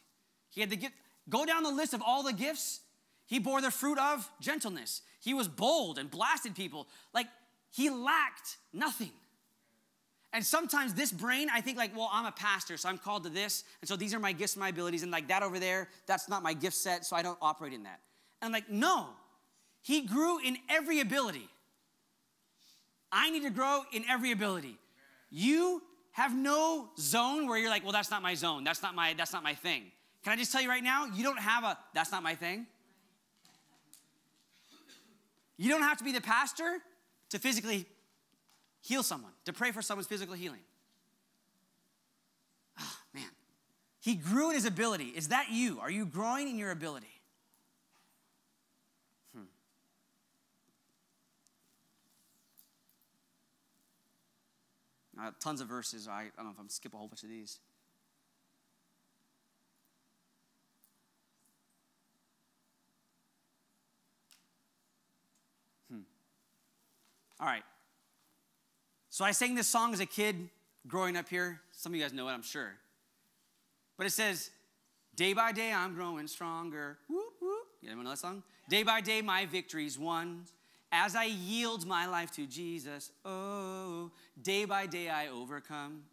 He 0.49 0.61
had 0.61 0.69
the 0.69 0.77
gift. 0.77 0.93
Go 1.29 1.45
down 1.45 1.63
the 1.63 1.71
list 1.71 1.93
of 1.93 2.01
all 2.01 2.23
the 2.23 2.31
gifts. 2.31 2.79
He 3.25 3.39
bore 3.39 3.59
the 3.59 3.71
fruit 3.71 3.99
of 3.99 4.29
gentleness. 4.39 5.01
He 5.19 5.33
was 5.33 5.49
bold 5.49 5.97
and 5.97 6.09
blasted 6.09 6.55
people. 6.55 6.87
Like 7.13 7.27
he 7.71 7.89
lacked 7.89 8.55
nothing. 8.71 9.11
And 10.33 10.43
sometimes 10.43 10.95
this 10.95 11.11
brain, 11.11 11.47
I 11.53 11.61
think 11.61 11.77
like, 11.77 11.95
well, 11.95 12.09
I'm 12.11 12.25
a 12.25 12.31
pastor, 12.31 12.75
so 12.75 12.89
I'm 12.89 12.97
called 12.97 13.23
to 13.23 13.29
this, 13.29 13.63
and 13.81 13.87
so 13.87 13.95
these 13.95 14.15
are 14.15 14.19
my 14.19 14.31
gifts 14.31 14.55
and 14.55 14.61
my 14.61 14.69
abilities, 14.69 15.03
and 15.03 15.11
like 15.11 15.27
that 15.27 15.43
over 15.43 15.59
there, 15.59 15.89
that's 16.07 16.27
not 16.27 16.41
my 16.41 16.53
gift 16.53 16.75
set, 16.75 17.05
so 17.05 17.15
I 17.15 17.21
don't 17.21 17.37
operate 17.39 17.71
in 17.71 17.83
that. 17.83 17.99
And 18.41 18.47
I'm 18.47 18.51
like, 18.51 18.67
no, 18.67 19.09
he 19.83 20.01
grew 20.01 20.39
in 20.39 20.57
every 20.69 21.01
ability. 21.01 21.47
I 23.11 23.29
need 23.29 23.43
to 23.43 23.51
grow 23.51 23.83
in 23.91 24.03
every 24.09 24.31
ability. 24.31 24.79
You 25.29 25.83
have 26.13 26.35
no 26.35 26.89
zone 26.97 27.47
where 27.47 27.59
you're 27.59 27.69
like, 27.69 27.83
well, 27.83 27.91
that's 27.91 28.09
not 28.09 28.23
my 28.23 28.33
zone. 28.33 28.63
That's 28.63 28.81
not 28.81 28.95
my, 28.95 29.13
that's 29.13 29.33
not 29.33 29.43
my 29.43 29.53
thing. 29.53 29.83
Can 30.23 30.33
I 30.33 30.35
just 30.35 30.51
tell 30.51 30.61
you 30.61 30.69
right 30.69 30.83
now, 30.83 31.05
you 31.05 31.23
don't 31.23 31.39
have 31.39 31.63
a, 31.63 31.77
that's 31.93 32.11
not 32.11 32.23
my 32.23 32.33
thing. 32.33 32.65
You 35.57 35.69
don't 35.69 35.83
have 35.83 35.99
to 35.99 36.03
be 36.03 36.11
the 36.11 36.21
pastor 36.21 36.79
to 37.29 37.39
physically 37.39 37.85
heal 38.83 39.01
someone, 39.01 39.31
to 39.45 39.53
pray 39.53 39.71
for 39.71 39.81
someone's 39.81 40.07
physical 40.07 40.35
healing. 40.35 40.59
Oh, 42.79 42.97
man. 43.13 43.23
He 44.01 44.15
grew 44.15 44.49
in 44.49 44.55
his 44.55 44.65
ability. 44.65 45.13
Is 45.15 45.29
that 45.29 45.47
you? 45.51 45.79
Are 45.79 45.89
you 45.89 46.05
growing 46.05 46.49
in 46.49 46.57
your 46.59 46.71
ability? 46.71 47.07
Hmm. 49.33 49.43
Uh, 55.19 55.31
tons 55.39 55.61
of 55.61 55.67
verses. 55.67 56.09
I, 56.09 56.23
I 56.23 56.25
don't 56.35 56.47
know 56.47 56.51
if 56.51 56.59
I'm 56.59 56.67
skip 56.69 56.93
a 56.93 56.97
whole 56.97 57.07
bunch 57.07 57.23
of 57.23 57.29
these. 57.29 57.59
Hmm. 65.89 65.99
All 67.39 67.47
right. 67.47 67.63
So 69.13 69.23
I 69.23 69.29
sang 69.29 69.53
this 69.53 69.67
song 69.67 69.93
as 69.93 69.99
a 69.99 70.07
kid 70.07 70.49
growing 70.87 71.15
up 71.15 71.29
here. 71.29 71.61
Some 71.71 71.91
of 71.91 71.95
you 71.95 72.01
guys 72.01 72.13
know 72.13 72.27
it, 72.29 72.31
I'm 72.31 72.41
sure. 72.41 72.71
But 73.95 74.07
it 74.07 74.09
says, 74.09 74.49
Day 75.15 75.33
by 75.33 75.51
day 75.51 75.71
I'm 75.71 75.93
growing 75.93 76.25
stronger. 76.25 76.97
Whoop, 77.07 77.33
whoop. 77.39 77.67
You 77.83 77.91
ever 77.91 78.01
know 78.01 78.09
that 78.09 78.17
song? 78.17 78.41
Day 78.69 78.81
by 78.81 79.01
day 79.01 79.21
my 79.21 79.45
victory's 79.45 79.99
won. 79.99 80.45
As 80.91 81.15
I 81.15 81.25
yield 81.25 81.85
my 81.85 82.07
life 82.07 82.31
to 82.31 82.47
Jesus, 82.47 83.11
oh, 83.23 84.09
day 84.41 84.65
by 84.65 84.87
day 84.87 85.09
I 85.09 85.27
overcome. 85.27 86.05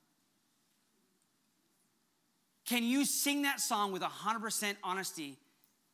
Can 2.67 2.85
you 2.85 3.07
sing 3.07 3.41
that 3.43 3.61
song 3.61 3.93
with 3.93 4.03
100% 4.03 4.77
honesty, 4.85 5.39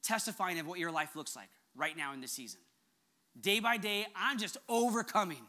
testifying 0.02 0.58
of 0.58 0.66
what 0.66 0.80
your 0.80 0.90
life 0.90 1.14
looks 1.14 1.36
like 1.36 1.50
right 1.76 1.96
now 1.96 2.12
in 2.14 2.20
this 2.20 2.32
season? 2.32 2.58
Day 3.40 3.60
by 3.60 3.76
day, 3.76 4.08
I'm 4.16 4.38
just 4.38 4.56
overcoming. 4.68 5.46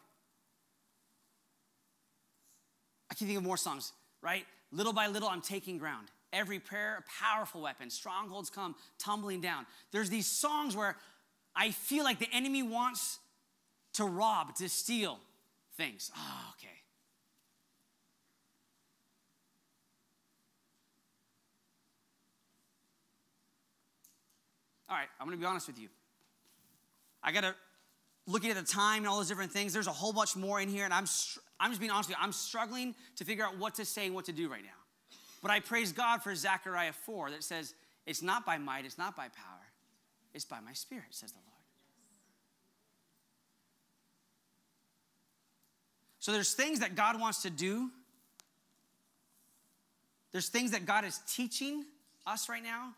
I 3.06 3.06
can 3.17 3.27
think 3.27 3.37
of 3.37 3.43
more 3.43 3.57
songs, 3.57 3.93
right? 4.21 4.45
Little 4.71 4.93
by 4.93 5.07
little, 5.07 5.29
I'm 5.29 5.41
taking 5.41 5.77
ground. 5.77 6.07
Every 6.33 6.59
prayer, 6.59 6.97
a 6.99 7.23
powerful 7.23 7.61
weapon. 7.61 7.89
Strongholds 7.89 8.49
come 8.49 8.75
tumbling 8.99 9.41
down. 9.41 9.65
There's 9.91 10.09
these 10.09 10.27
songs 10.27 10.75
where 10.75 10.97
I 11.55 11.71
feel 11.71 12.03
like 12.03 12.19
the 12.19 12.29
enemy 12.33 12.63
wants 12.63 13.19
to 13.93 14.03
rob, 14.03 14.55
to 14.55 14.69
steal 14.69 15.19
things. 15.77 16.11
Oh, 16.15 16.53
okay. 16.53 16.67
All 24.89 24.95
right, 24.95 25.07
I'm 25.19 25.27
gonna 25.27 25.37
be 25.37 25.45
honest 25.45 25.67
with 25.67 25.79
you. 25.79 25.89
I 27.23 27.31
gotta, 27.31 27.55
looking 28.25 28.51
at 28.51 28.55
the 28.55 28.63
time 28.63 28.99
and 28.99 29.07
all 29.07 29.17
those 29.17 29.27
different 29.27 29.51
things, 29.51 29.73
there's 29.73 29.87
a 29.87 29.91
whole 29.91 30.13
bunch 30.13 30.35
more 30.35 30.61
in 30.61 30.69
here, 30.69 30.85
and 30.85 30.93
I'm, 30.93 31.05
I'm 31.59 31.71
just 31.71 31.79
being 31.79 31.91
honest 31.91 32.09
with 32.09 32.17
you. 32.17 32.23
I'm 32.23 32.31
struggling 32.31 32.95
to 33.15 33.25
figure 33.25 33.45
out 33.45 33.57
what 33.57 33.75
to 33.75 33.85
say 33.85 34.05
and 34.05 34.15
what 34.15 34.25
to 34.25 34.31
do 34.31 34.49
right 34.49 34.63
now. 34.63 34.69
But 35.41 35.51
I 35.51 35.59
praise 35.59 35.91
God 35.91 36.21
for 36.21 36.33
Zechariah 36.35 36.93
4 36.93 37.31
that 37.31 37.43
says, 37.43 37.73
It's 38.05 38.21
not 38.21 38.45
by 38.45 38.57
might, 38.57 38.85
it's 38.85 38.97
not 38.97 39.15
by 39.15 39.29
power, 39.29 39.71
it's 40.33 40.45
by 40.45 40.59
my 40.59 40.73
spirit, 40.73 41.05
says 41.11 41.31
the 41.31 41.37
Lord. 41.37 41.47
So 46.19 46.31
there's 46.33 46.53
things 46.53 46.79
that 46.79 46.95
God 46.95 47.19
wants 47.19 47.43
to 47.43 47.49
do. 47.49 47.89
There's 50.33 50.49
things 50.49 50.71
that 50.71 50.85
God 50.85 51.05
is 51.05 51.19
teaching 51.33 51.85
us 52.25 52.49
right 52.49 52.61
now 52.61 52.93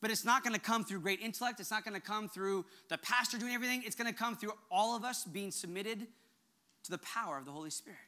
but 0.00 0.10
it's 0.10 0.24
not 0.24 0.42
going 0.42 0.54
to 0.54 0.60
come 0.60 0.84
through 0.84 1.00
great 1.00 1.20
intellect. 1.20 1.60
It's 1.60 1.70
not 1.70 1.84
going 1.84 1.94
to 1.94 2.00
come 2.00 2.28
through 2.28 2.64
the 2.88 2.98
pastor 2.98 3.38
doing 3.38 3.52
everything. 3.52 3.82
It's 3.84 3.96
going 3.96 4.10
to 4.10 4.18
come 4.18 4.36
through 4.36 4.52
all 4.70 4.96
of 4.96 5.04
us 5.04 5.24
being 5.24 5.50
submitted 5.50 6.06
to 6.84 6.90
the 6.90 6.98
power 6.98 7.36
of 7.36 7.44
the 7.44 7.52
Holy 7.52 7.70
Spirit. 7.70 7.98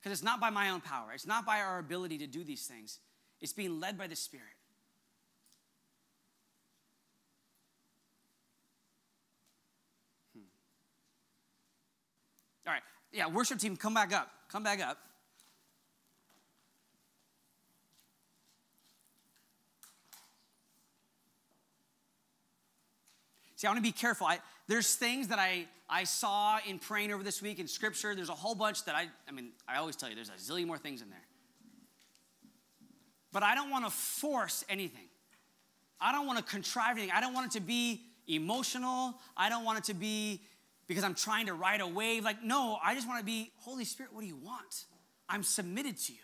Because 0.00 0.18
it's 0.18 0.24
not 0.24 0.40
by 0.40 0.50
my 0.50 0.70
own 0.70 0.80
power, 0.80 1.12
it's 1.14 1.26
not 1.26 1.46
by 1.46 1.60
our 1.60 1.78
ability 1.78 2.18
to 2.18 2.26
do 2.26 2.42
these 2.42 2.66
things, 2.66 2.98
it's 3.40 3.52
being 3.52 3.78
led 3.78 3.96
by 3.96 4.06
the 4.06 4.16
Spirit. 4.16 4.46
Hmm. 10.34 10.40
All 12.66 12.72
right, 12.72 12.82
yeah, 13.12 13.28
worship 13.28 13.58
team, 13.58 13.76
come 13.76 13.94
back 13.94 14.12
up. 14.12 14.28
Come 14.48 14.62
back 14.62 14.80
up. 14.80 14.98
See, 23.62 23.68
I 23.68 23.70
want 23.70 23.78
to 23.78 23.88
be 23.88 23.92
careful. 23.92 24.26
I, 24.26 24.40
there's 24.66 24.96
things 24.96 25.28
that 25.28 25.38
I, 25.38 25.66
I 25.88 26.02
saw 26.02 26.58
in 26.66 26.80
praying 26.80 27.12
over 27.12 27.22
this 27.22 27.40
week 27.40 27.60
in 27.60 27.68
scripture. 27.68 28.12
There's 28.12 28.28
a 28.28 28.34
whole 28.34 28.56
bunch 28.56 28.84
that 28.86 28.96
I, 28.96 29.06
I 29.28 29.30
mean, 29.30 29.50
I 29.68 29.76
always 29.76 29.94
tell 29.94 30.08
you, 30.08 30.16
there's 30.16 30.30
a 30.30 30.32
zillion 30.32 30.66
more 30.66 30.78
things 30.78 31.00
in 31.00 31.08
there. 31.10 31.22
But 33.30 33.44
I 33.44 33.54
don't 33.54 33.70
want 33.70 33.84
to 33.84 33.90
force 33.92 34.64
anything. 34.68 35.06
I 36.00 36.10
don't 36.10 36.26
want 36.26 36.40
to 36.40 36.44
contrive 36.44 36.96
anything. 36.96 37.14
I 37.14 37.20
don't 37.20 37.34
want 37.34 37.54
it 37.54 37.58
to 37.58 37.64
be 37.64 38.02
emotional. 38.26 39.14
I 39.36 39.48
don't 39.48 39.64
want 39.64 39.78
it 39.78 39.84
to 39.84 39.94
be 39.94 40.40
because 40.88 41.04
I'm 41.04 41.14
trying 41.14 41.46
to 41.46 41.54
ride 41.54 41.80
a 41.80 41.86
wave. 41.86 42.24
Like, 42.24 42.42
no, 42.42 42.80
I 42.84 42.96
just 42.96 43.06
want 43.06 43.20
to 43.20 43.24
be, 43.24 43.52
Holy 43.58 43.84
Spirit, 43.84 44.12
what 44.12 44.22
do 44.22 44.26
you 44.26 44.38
want? 44.42 44.86
I'm 45.28 45.44
submitted 45.44 45.98
to 45.98 46.12
you. 46.12 46.18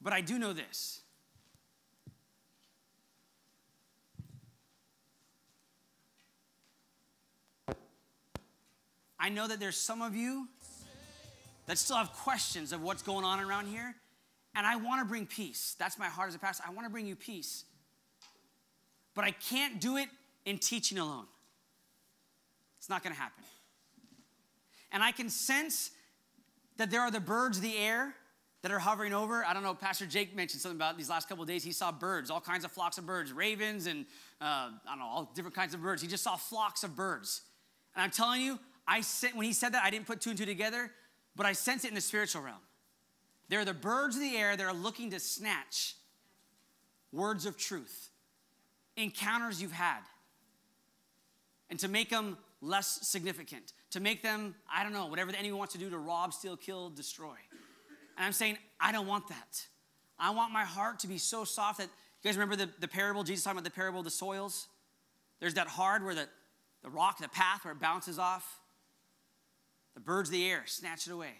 But 0.00 0.14
I 0.14 0.22
do 0.22 0.38
know 0.38 0.54
this 0.54 0.99
I 9.20 9.28
know 9.28 9.46
that 9.46 9.60
there's 9.60 9.76
some 9.76 10.00
of 10.00 10.16
you 10.16 10.48
that 11.66 11.78
still 11.78 11.96
have 11.96 12.12
questions 12.12 12.72
of 12.72 12.82
what's 12.82 13.02
going 13.02 13.24
on 13.24 13.38
around 13.38 13.66
here, 13.66 13.94
and 14.56 14.66
I 14.66 14.76
want 14.76 15.02
to 15.02 15.04
bring 15.04 15.26
peace. 15.26 15.76
That's 15.78 15.98
my 15.98 16.06
heart 16.06 16.28
as 16.28 16.34
a 16.34 16.38
pastor. 16.38 16.64
I 16.66 16.72
want 16.72 16.86
to 16.86 16.90
bring 16.90 17.06
you 17.06 17.14
peace. 17.14 17.64
But 19.14 19.24
I 19.24 19.32
can't 19.32 19.80
do 19.80 19.96
it 19.96 20.08
in 20.46 20.58
teaching 20.58 20.98
alone. 20.98 21.26
It's 22.78 22.88
not 22.88 23.02
going 23.02 23.14
to 23.14 23.20
happen. 23.20 23.44
And 24.90 25.02
I 25.02 25.12
can 25.12 25.28
sense 25.28 25.90
that 26.78 26.90
there 26.90 27.02
are 27.02 27.10
the 27.10 27.20
birds 27.20 27.58
of 27.58 27.62
the 27.62 27.76
air 27.76 28.14
that 28.62 28.72
are 28.72 28.78
hovering 28.78 29.12
over. 29.12 29.44
I 29.44 29.54
don't 29.54 29.62
know, 29.62 29.74
Pastor 29.74 30.06
Jake 30.06 30.34
mentioned 30.34 30.60
something 30.60 30.78
about 30.78 30.96
these 30.96 31.10
last 31.10 31.28
couple 31.28 31.44
days. 31.44 31.62
He 31.62 31.72
saw 31.72 31.92
birds, 31.92 32.30
all 32.30 32.40
kinds 32.40 32.64
of 32.64 32.72
flocks 32.72 32.98
of 32.98 33.06
birds, 33.06 33.32
ravens, 33.32 33.86
and 33.86 34.06
uh, 34.40 34.44
I 34.44 34.70
don't 34.88 34.98
know, 34.98 35.06
all 35.06 35.30
different 35.34 35.54
kinds 35.54 35.74
of 35.74 35.82
birds. 35.82 36.02
He 36.02 36.08
just 36.08 36.24
saw 36.24 36.36
flocks 36.36 36.82
of 36.84 36.96
birds. 36.96 37.42
And 37.94 38.02
I'm 38.02 38.10
telling 38.10 38.42
you, 38.42 38.58
I 38.92 39.02
said, 39.02 39.30
when 39.34 39.46
he 39.46 39.52
said 39.52 39.72
that, 39.74 39.84
I 39.84 39.90
didn't 39.90 40.08
put 40.08 40.20
two 40.20 40.30
and 40.30 40.38
two 40.38 40.44
together. 40.44 40.90
but 41.36 41.46
I 41.46 41.52
sense 41.52 41.84
it 41.84 41.88
in 41.88 41.94
the 41.94 42.00
spiritual 42.00 42.42
realm. 42.42 42.58
There 43.48 43.60
are 43.60 43.64
the 43.64 43.72
birds 43.72 44.16
of 44.16 44.22
the 44.22 44.36
air 44.36 44.56
that 44.56 44.66
are 44.66 44.74
looking 44.74 45.10
to 45.12 45.20
snatch 45.20 45.94
words 47.12 47.46
of 47.46 47.56
truth, 47.56 48.10
encounters 48.96 49.62
you've 49.62 49.72
had, 49.72 50.00
and 51.70 51.78
to 51.78 51.88
make 51.88 52.10
them 52.10 52.36
less 52.60 53.08
significant, 53.08 53.72
to 53.90 54.00
make 54.00 54.22
them, 54.22 54.54
I 54.72 54.82
don't 54.82 54.92
know, 54.92 55.06
whatever 55.06 55.32
the 55.32 55.38
enemy 55.38 55.54
wants 55.54 55.72
to 55.72 55.78
do 55.78 55.88
to 55.88 55.98
rob, 55.98 56.34
steal, 56.34 56.56
kill, 56.56 56.90
destroy. 56.90 57.36
And 58.16 58.26
I'm 58.26 58.32
saying, 58.32 58.58
I 58.78 58.92
don't 58.92 59.06
want 59.06 59.28
that. 59.28 59.66
I 60.18 60.30
want 60.30 60.52
my 60.52 60.64
heart 60.64 60.98
to 61.00 61.08
be 61.08 61.16
so 61.16 61.44
soft 61.44 61.78
that, 61.78 61.84
you 61.84 62.28
guys 62.28 62.36
remember 62.36 62.56
the, 62.56 62.68
the 62.80 62.88
parable, 62.88 63.22
Jesus 63.24 63.44
talking 63.44 63.58
about 63.58 63.64
the 63.64 63.74
parable 63.74 64.00
of 64.00 64.04
the 64.04 64.10
soils? 64.10 64.68
There's 65.38 65.54
that 65.54 65.68
hard 65.68 66.04
where 66.04 66.14
the, 66.14 66.28
the 66.82 66.90
rock, 66.90 67.18
the 67.18 67.28
path 67.28 67.64
where 67.64 67.72
it 67.72 67.80
bounces 67.80 68.18
off. 68.18 68.59
The 69.94 70.00
birds 70.00 70.28
of 70.28 70.34
the 70.34 70.48
air 70.48 70.62
snatch 70.66 71.06
it 71.06 71.12
away. 71.12 71.34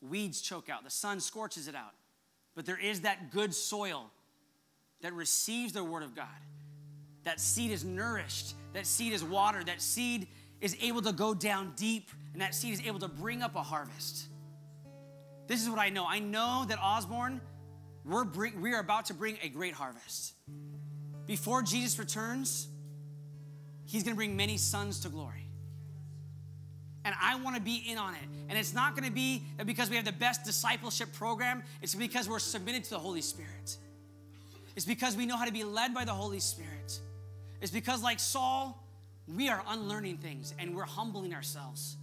Weeds 0.00 0.40
choke 0.40 0.68
out. 0.68 0.84
The 0.84 0.90
sun 0.90 1.20
scorches 1.20 1.68
it 1.68 1.74
out. 1.74 1.94
But 2.54 2.66
there 2.66 2.78
is 2.78 3.00
that 3.00 3.30
good 3.30 3.54
soil 3.54 4.10
that 5.00 5.12
receives 5.12 5.72
the 5.72 5.82
word 5.82 6.02
of 6.02 6.14
God. 6.14 6.26
That 7.24 7.40
seed 7.40 7.70
is 7.70 7.84
nourished. 7.84 8.54
That 8.74 8.86
seed 8.86 9.12
is 9.12 9.24
watered. 9.24 9.66
That 9.66 9.80
seed 9.80 10.28
is 10.60 10.76
able 10.80 11.02
to 11.02 11.12
go 11.12 11.34
down 11.34 11.72
deep. 11.76 12.10
And 12.32 12.42
that 12.42 12.54
seed 12.54 12.74
is 12.74 12.82
able 12.86 13.00
to 13.00 13.08
bring 13.08 13.42
up 13.42 13.56
a 13.56 13.62
harvest. 13.62 14.26
This 15.46 15.62
is 15.62 15.68
what 15.68 15.78
I 15.78 15.90
know. 15.90 16.06
I 16.06 16.20
know 16.20 16.64
that 16.68 16.78
Osborne, 16.80 17.40
we're 18.04 18.24
bring, 18.24 18.60
we 18.60 18.72
are 18.72 18.80
about 18.80 19.06
to 19.06 19.14
bring 19.14 19.38
a 19.42 19.48
great 19.48 19.74
harvest. 19.74 20.34
Before 21.26 21.62
Jesus 21.62 21.98
returns, 21.98 22.68
he's 23.86 24.02
going 24.02 24.14
to 24.14 24.16
bring 24.16 24.36
many 24.36 24.56
sons 24.56 25.00
to 25.00 25.08
glory. 25.08 25.43
And 27.04 27.14
I 27.20 27.36
want 27.36 27.56
to 27.56 27.62
be 27.62 27.84
in 27.86 27.98
on 27.98 28.14
it. 28.14 28.22
And 28.48 28.58
it's 28.58 28.72
not 28.72 28.96
going 28.96 29.06
to 29.06 29.14
be 29.14 29.42
that 29.58 29.66
because 29.66 29.90
we 29.90 29.96
have 29.96 30.04
the 30.04 30.12
best 30.12 30.44
discipleship 30.44 31.12
program, 31.12 31.62
it's 31.82 31.94
because 31.94 32.28
we're 32.28 32.38
submitted 32.38 32.84
to 32.84 32.90
the 32.90 32.98
Holy 32.98 33.20
Spirit. 33.20 33.76
It's 34.74 34.86
because 34.86 35.16
we 35.16 35.26
know 35.26 35.36
how 35.36 35.44
to 35.44 35.52
be 35.52 35.64
led 35.64 35.94
by 35.94 36.04
the 36.04 36.12
Holy 36.12 36.40
Spirit. 36.40 37.00
It's 37.60 37.70
because, 37.70 38.02
like 38.02 38.18
Saul, 38.18 38.82
we 39.28 39.48
are 39.48 39.62
unlearning 39.68 40.18
things 40.18 40.54
and 40.58 40.74
we're 40.74 40.84
humbling 40.84 41.34
ourselves. 41.34 41.96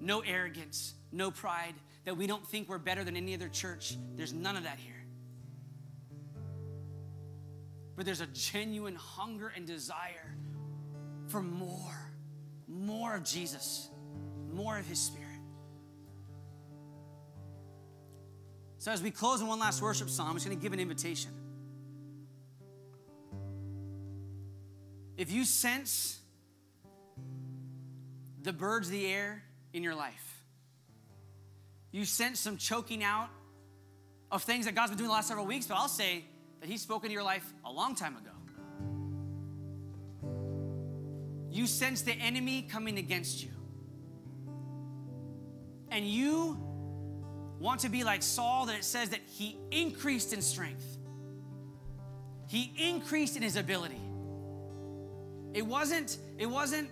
No 0.00 0.20
arrogance, 0.20 0.94
no 1.12 1.30
pride, 1.30 1.74
that 2.04 2.16
we 2.16 2.26
don't 2.26 2.46
think 2.46 2.68
we're 2.68 2.78
better 2.78 3.02
than 3.02 3.16
any 3.16 3.34
other 3.34 3.48
church. 3.48 3.96
There's 4.14 4.32
none 4.32 4.56
of 4.56 4.64
that 4.64 4.78
here. 4.78 4.92
But 7.96 8.04
there's 8.04 8.20
a 8.20 8.26
genuine 8.26 8.94
hunger 8.94 9.52
and 9.56 9.66
desire 9.66 10.35
for 11.28 11.42
more, 11.42 12.12
more 12.68 13.14
of 13.14 13.24
Jesus, 13.24 13.88
more 14.52 14.78
of 14.78 14.86
His 14.86 15.00
Spirit. 15.00 15.26
So, 18.78 18.92
as 18.92 19.02
we 19.02 19.10
close 19.10 19.40
in 19.40 19.48
one 19.48 19.58
last 19.58 19.82
worship 19.82 20.08
song, 20.08 20.28
I'm 20.28 20.34
just 20.34 20.46
going 20.46 20.56
to 20.56 20.62
give 20.62 20.72
an 20.72 20.78
invitation. 20.78 21.32
If 25.16 25.32
you 25.32 25.44
sense 25.44 26.20
the 28.42 28.52
birds 28.52 28.86
of 28.86 28.92
the 28.92 29.06
air 29.06 29.42
in 29.72 29.82
your 29.82 29.94
life, 29.94 30.44
you 31.90 32.04
sense 32.04 32.38
some 32.38 32.58
choking 32.58 33.02
out 33.02 33.28
of 34.30 34.42
things 34.42 34.66
that 34.66 34.74
God's 34.74 34.90
been 34.90 34.98
doing 34.98 35.08
the 35.08 35.14
last 35.14 35.28
several 35.28 35.46
weeks, 35.46 35.66
but 35.66 35.76
I'll 35.76 35.88
say 35.88 36.24
that 36.60 36.68
He's 36.68 36.82
spoken 36.82 37.08
to 37.08 37.12
your 37.12 37.24
life 37.24 37.44
a 37.64 37.72
long 37.72 37.96
time 37.96 38.16
ago. 38.16 38.35
You 41.56 41.66
sense 41.66 42.02
the 42.02 42.12
enemy 42.12 42.60
coming 42.70 42.98
against 42.98 43.42
you. 43.42 43.48
And 45.90 46.06
you 46.06 46.58
want 47.58 47.80
to 47.80 47.88
be 47.88 48.04
like 48.04 48.22
Saul, 48.22 48.66
that 48.66 48.76
it 48.76 48.84
says 48.84 49.08
that 49.08 49.20
he 49.26 49.56
increased 49.70 50.34
in 50.34 50.42
strength, 50.42 50.98
he 52.46 52.74
increased 52.76 53.36
in 53.36 53.42
his 53.42 53.56
ability. 53.56 54.02
It 55.54 55.64
wasn't, 55.64 56.18
it 56.36 56.44
wasn't 56.44 56.90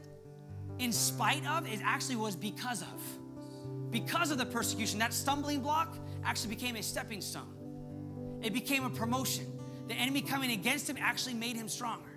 in 0.79 0.92
spite 0.92 1.46
of, 1.46 1.70
it 1.70 1.81
actually 1.85 2.16
was 2.16 2.35
because 2.35 2.81
of. 2.81 3.90
Because 3.90 4.31
of 4.31 4.38
the 4.38 4.46
persecution, 4.46 4.98
that 5.00 5.12
stumbling 5.12 5.61
block 5.61 5.98
actually 6.24 6.55
became 6.55 6.77
a 6.77 6.83
stepping 6.83 7.20
stone. 7.20 8.40
It 8.42 8.55
became 8.55 8.87
a 8.87 8.90
promotion. 8.90 9.44
The 9.88 9.94
enemy 9.94 10.22
coming 10.22 10.53
against 10.53 10.88
him 10.88 10.96
actually 10.98 11.35
made 11.35 11.55
him 11.55 11.68
stronger. 11.68 12.13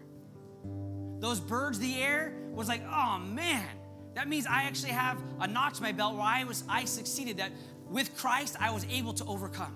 Those 1.20 1.40
birds, 1.40 1.80
the 1.80 2.02
air, 2.02 2.34
was 2.52 2.68
like, 2.68 2.82
oh 2.84 3.20
man, 3.20 3.68
that 4.16 4.28
means 4.28 4.46
I 4.48 4.64
actually 4.64 4.94
have 4.94 5.18
a 5.40 5.48
notch 5.48 5.78
in 5.78 5.84
my 5.84 5.92
belt 5.92 6.16
where 6.16 6.24
I 6.24 6.44
was 6.44 6.64
I 6.68 6.86
succeeded. 6.86 7.38
That 7.38 7.52
with 7.90 8.16
Christ 8.18 8.56
I 8.60 8.72
was 8.72 8.86
able 8.90 9.14
to 9.14 9.26
overcome. 9.26 9.76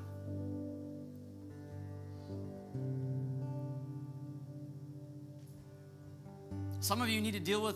Some 6.79 7.01
of 7.01 7.09
you 7.09 7.21
need 7.21 7.33
to 7.33 7.39
deal 7.39 7.61
with 7.61 7.75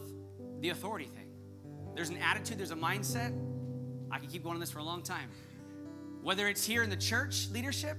the 0.62 0.70
authority 0.70 1.06
thing. 1.06 1.28
There's 1.94 2.10
an 2.10 2.18
attitude, 2.18 2.58
there's 2.58 2.72
a 2.72 2.76
mindset. 2.76 3.32
I 4.12 4.18
can 4.18 4.28
keep 4.28 4.44
going 4.44 4.56
on 4.56 4.60
this 4.60 4.72
for 4.72 4.80
a 4.80 4.84
long 4.84 5.04
time. 5.04 5.30
Whether 6.24 6.48
it's 6.48 6.66
here 6.66 6.82
in 6.82 6.90
the 6.90 6.98
church 6.98 7.50
leadership, 7.52 7.98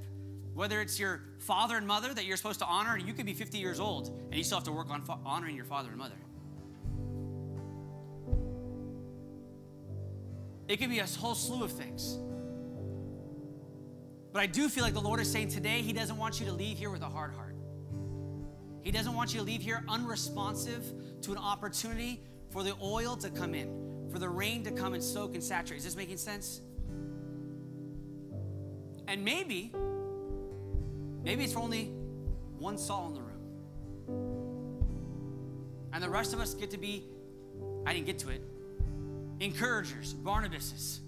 whether 0.57 0.81
it's 0.81 0.99
your 0.99 1.21
father 1.39 1.77
and 1.77 1.87
mother 1.87 2.15
that 2.15 2.25
you're 2.25 2.39
supposed 2.39 2.61
to 2.61 2.65
honor, 2.65 2.97
you 2.97 3.13
could 3.13 3.27
be 3.27 3.35
50 3.35 3.59
years 3.59 3.79
old 3.79 4.09
and 4.09 4.35
you 4.35 4.43
still 4.43 4.57
have 4.57 4.65
to 4.65 4.73
work 4.73 4.89
on 4.89 5.03
fa- 5.03 5.19
honoring 5.23 5.55
your 5.55 5.67
father 5.67 5.91
and 5.91 5.99
mother. 5.99 6.15
It 10.67 10.79
could 10.79 10.89
be 10.89 10.99
a 10.99 11.05
whole 11.05 11.35
slew 11.35 11.63
of 11.63 11.73
things. 11.73 12.19
But 14.33 14.41
I 14.41 14.47
do 14.47 14.71
feel 14.71 14.83
like 14.83 14.95
the 14.95 15.01
Lord 15.01 15.21
is 15.21 15.31
saying 15.31 15.49
today, 15.49 15.83
He 15.83 15.93
doesn't 15.93 16.17
want 16.17 16.41
you 16.41 16.47
to 16.47 16.53
leave 16.53 16.79
here 16.79 16.91
with 16.91 17.03
a 17.03 17.09
hard 17.09 17.35
heart. 17.35 17.55
He 18.83 18.91
doesn't 18.91 19.15
want 19.15 19.35
you 19.35 19.41
to 19.41 19.45
leave 19.45 19.61
here 19.61 19.85
unresponsive 19.89 20.85
to 21.21 21.33
an 21.33 21.39
opportunity 21.39 22.23
for 22.51 22.63
the 22.63 22.75
oil 22.83 23.15
to 23.19 23.29
come 23.29 23.55
in, 23.55 24.09
for 24.11 24.19
the 24.19 24.29
rain 24.29 24.65
to 24.65 24.71
come 24.71 24.95
and 24.95 25.05
soak 25.05 25.35
and 25.35 25.45
saturate. 25.45 25.79
Is 25.79 25.85
this 25.85 25.97
making 25.97 26.17
sense? 26.17 26.63
And 29.07 29.23
maybe 29.23 29.73
Maybe 31.27 31.43
it's 31.43 31.53
for 31.55 31.59
only 31.59 31.87
one 32.57 32.79
Saul 32.79 33.09
in 33.09 33.15
the 33.15 33.21
room. 33.21 33.41
And 35.93 36.01
the 36.01 36.09
rest 36.09 36.33
of 36.33 36.39
us 36.39 36.55
get 36.55 36.71
to 36.71 36.79
be, 36.79 37.03
I 37.85 37.93
didn't 37.93 38.07
get 38.07 38.21
to 38.21 38.29
it, 38.29 38.41
encouragers, 39.41 40.15
Barnabases. 40.15 41.01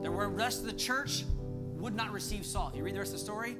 The 0.00 0.08
rest 0.08 0.60
of 0.60 0.66
the 0.66 0.72
church 0.72 1.24
would 1.76 1.94
not 1.94 2.10
receive 2.10 2.46
Saul. 2.46 2.70
If 2.70 2.76
you 2.76 2.82
read 2.82 2.94
the 2.94 3.00
rest 3.00 3.12
of 3.12 3.18
the 3.18 3.24
story, 3.24 3.58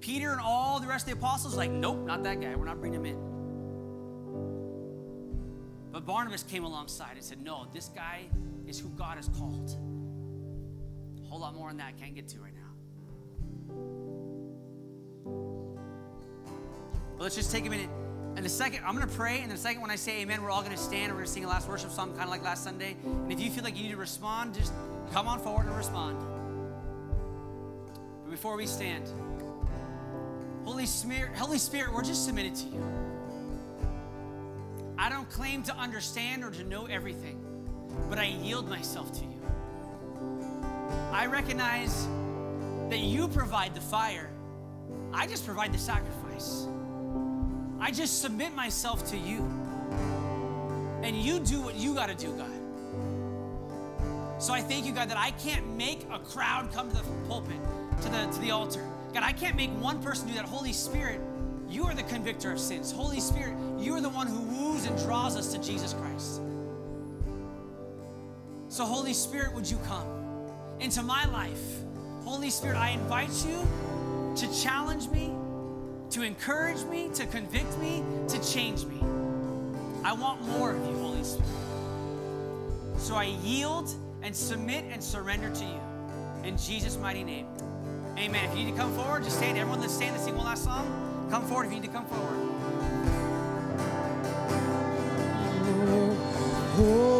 Peter 0.00 0.32
and 0.32 0.40
all 0.40 0.80
the 0.80 0.86
rest 0.86 1.08
of 1.08 1.14
the 1.14 1.18
apostles 1.18 1.56
like, 1.56 1.70
nope, 1.70 2.04
not 2.04 2.22
that 2.24 2.42
guy. 2.42 2.54
We're 2.54 2.66
not 2.66 2.78
bringing 2.78 3.00
him 3.00 3.06
in. 3.06 3.16
But 5.90 6.04
Barnabas 6.04 6.42
came 6.42 6.64
alongside 6.64 7.12
and 7.14 7.24
said, 7.24 7.42
no, 7.42 7.68
this 7.72 7.88
guy 7.88 8.26
is 8.66 8.78
who 8.78 8.90
God 8.90 9.16
has 9.16 9.30
called. 9.30 9.74
A 11.24 11.26
whole 11.26 11.40
lot 11.40 11.54
more 11.54 11.70
on 11.70 11.78
that 11.78 11.94
I 11.96 11.98
can't 11.98 12.14
get 12.14 12.28
to 12.28 12.38
right 12.38 12.52
now. 12.54 14.07
But 17.16 17.24
let's 17.24 17.34
just 17.34 17.50
take 17.50 17.66
a 17.66 17.70
minute. 17.70 17.90
And 18.36 18.44
the 18.44 18.50
second, 18.50 18.84
I'm 18.86 18.94
going 18.94 19.08
to 19.08 19.14
pray. 19.14 19.40
And 19.40 19.50
the 19.50 19.56
second, 19.56 19.82
when 19.82 19.90
I 19.90 19.96
say 19.96 20.20
amen, 20.20 20.42
we're 20.42 20.50
all 20.50 20.62
going 20.62 20.76
to 20.76 20.78
stand 20.78 21.06
and 21.06 21.12
we're 21.12 21.18
going 21.18 21.26
to 21.26 21.32
sing 21.32 21.44
a 21.44 21.48
last 21.48 21.68
worship 21.68 21.90
song, 21.90 22.10
kind 22.10 22.22
of 22.22 22.30
like 22.30 22.44
last 22.44 22.62
Sunday. 22.62 22.96
And 23.04 23.32
if 23.32 23.40
you 23.40 23.50
feel 23.50 23.64
like 23.64 23.76
you 23.76 23.82
need 23.82 23.90
to 23.90 23.96
respond, 23.96 24.54
just 24.54 24.72
come 25.12 25.26
on 25.26 25.40
forward 25.40 25.66
and 25.66 25.76
respond. 25.76 26.16
But 28.24 28.30
before 28.30 28.56
we 28.56 28.66
stand, 28.66 29.04
Holy 30.64 30.86
Spirit, 30.86 31.34
Holy 31.34 31.58
Spirit, 31.58 31.92
we're 31.92 32.04
just 32.04 32.26
submitted 32.26 32.54
to 32.54 32.66
you. 32.66 32.84
I 34.96 35.08
don't 35.08 35.28
claim 35.30 35.62
to 35.64 35.74
understand 35.74 36.44
or 36.44 36.50
to 36.50 36.62
know 36.62 36.86
everything, 36.86 37.40
but 38.08 38.18
I 38.18 38.26
yield 38.26 38.68
myself 38.68 39.12
to 39.14 39.24
you. 39.24 39.40
I 41.10 41.26
recognize 41.26 42.06
that 42.90 42.98
you 42.98 43.28
provide 43.28 43.74
the 43.74 43.80
fire, 43.80 44.30
I 45.12 45.26
just 45.26 45.44
provide 45.44 45.72
the 45.72 45.78
sacrifice. 45.78 46.66
I 47.80 47.90
just 47.90 48.20
submit 48.20 48.54
myself 48.54 49.08
to 49.10 49.16
you. 49.16 49.38
And 51.02 51.16
you 51.16 51.40
do 51.40 51.60
what 51.60 51.76
you 51.76 51.94
got 51.94 52.08
to 52.08 52.14
do, 52.14 52.32
God. 52.36 52.50
So 54.42 54.52
I 54.52 54.60
thank 54.60 54.86
you, 54.86 54.92
God, 54.92 55.08
that 55.10 55.16
I 55.16 55.30
can't 55.32 55.76
make 55.76 56.06
a 56.12 56.18
crowd 56.18 56.72
come 56.72 56.90
to 56.90 56.96
the 56.96 57.02
pulpit, 57.28 57.56
to 58.02 58.08
the, 58.08 58.26
to 58.26 58.40
the 58.40 58.50
altar. 58.50 58.84
God, 59.12 59.22
I 59.22 59.32
can't 59.32 59.56
make 59.56 59.70
one 59.80 60.02
person 60.02 60.28
do 60.28 60.34
that. 60.34 60.44
Holy 60.44 60.72
Spirit, 60.72 61.20
you 61.68 61.84
are 61.84 61.94
the 61.94 62.04
convictor 62.04 62.52
of 62.52 62.60
sins. 62.60 62.92
Holy 62.92 63.20
Spirit, 63.20 63.54
you 63.78 63.94
are 63.94 64.00
the 64.00 64.08
one 64.08 64.26
who 64.26 64.38
woos 64.38 64.86
and 64.86 64.96
draws 64.98 65.36
us 65.36 65.52
to 65.52 65.58
Jesus 65.58 65.92
Christ. 65.94 66.40
So, 68.68 68.84
Holy 68.84 69.14
Spirit, 69.14 69.54
would 69.54 69.68
you 69.68 69.78
come 69.86 70.06
into 70.78 71.02
my 71.02 71.24
life? 71.26 71.62
Holy 72.22 72.50
Spirit, 72.50 72.76
I 72.76 72.90
invite 72.90 73.30
you 73.46 73.66
to 74.38 74.62
challenge 74.62 75.08
me, 75.08 75.32
to 76.10 76.22
encourage 76.22 76.84
me, 76.84 77.10
to 77.12 77.26
convict 77.26 77.76
me, 77.78 78.04
to 78.28 78.40
change 78.52 78.84
me. 78.84 79.02
I 80.04 80.12
want 80.12 80.40
more 80.42 80.70
of 80.70 80.86
you, 80.86 80.96
Holy 80.98 81.24
Spirit. 81.24 81.48
So 82.98 83.16
I 83.16 83.24
yield 83.42 83.92
and 84.22 84.34
submit 84.34 84.84
and 84.92 85.02
surrender 85.02 85.50
to 85.50 85.64
you. 85.64 85.80
In 86.44 86.56
Jesus' 86.56 86.96
mighty 86.98 87.24
name. 87.24 87.46
Amen. 88.16 88.44
If 88.44 88.56
you 88.56 88.64
need 88.64 88.70
to 88.70 88.76
come 88.76 88.94
forward, 88.94 89.24
just 89.24 89.38
stand. 89.38 89.58
Everyone, 89.58 89.80
let's 89.80 89.94
stand 89.94 90.14
and 90.14 90.24
sing 90.24 90.36
one 90.36 90.46
last 90.46 90.62
song. 90.62 91.26
Come 91.30 91.44
forward 91.44 91.66
if 91.66 91.72
you 91.72 91.80
need 91.80 91.86
to 91.86 91.92
come 91.92 92.06
forward. 92.06 92.38
Oh. 96.78 97.14
oh 97.14 97.17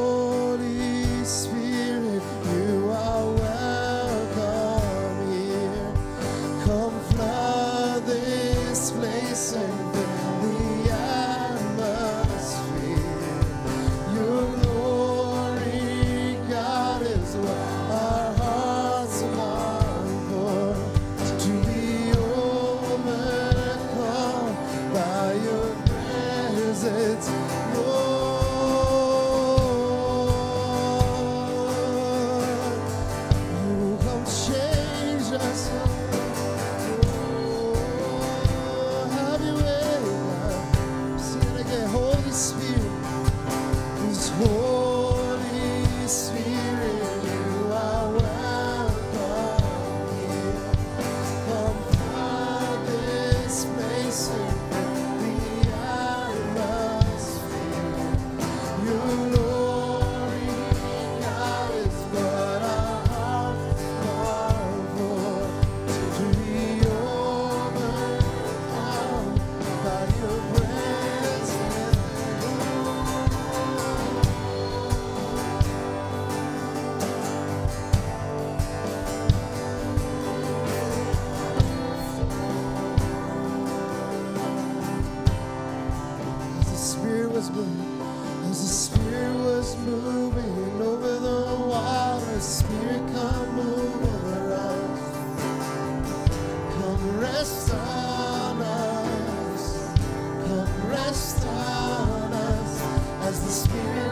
spirit. 103.68 104.07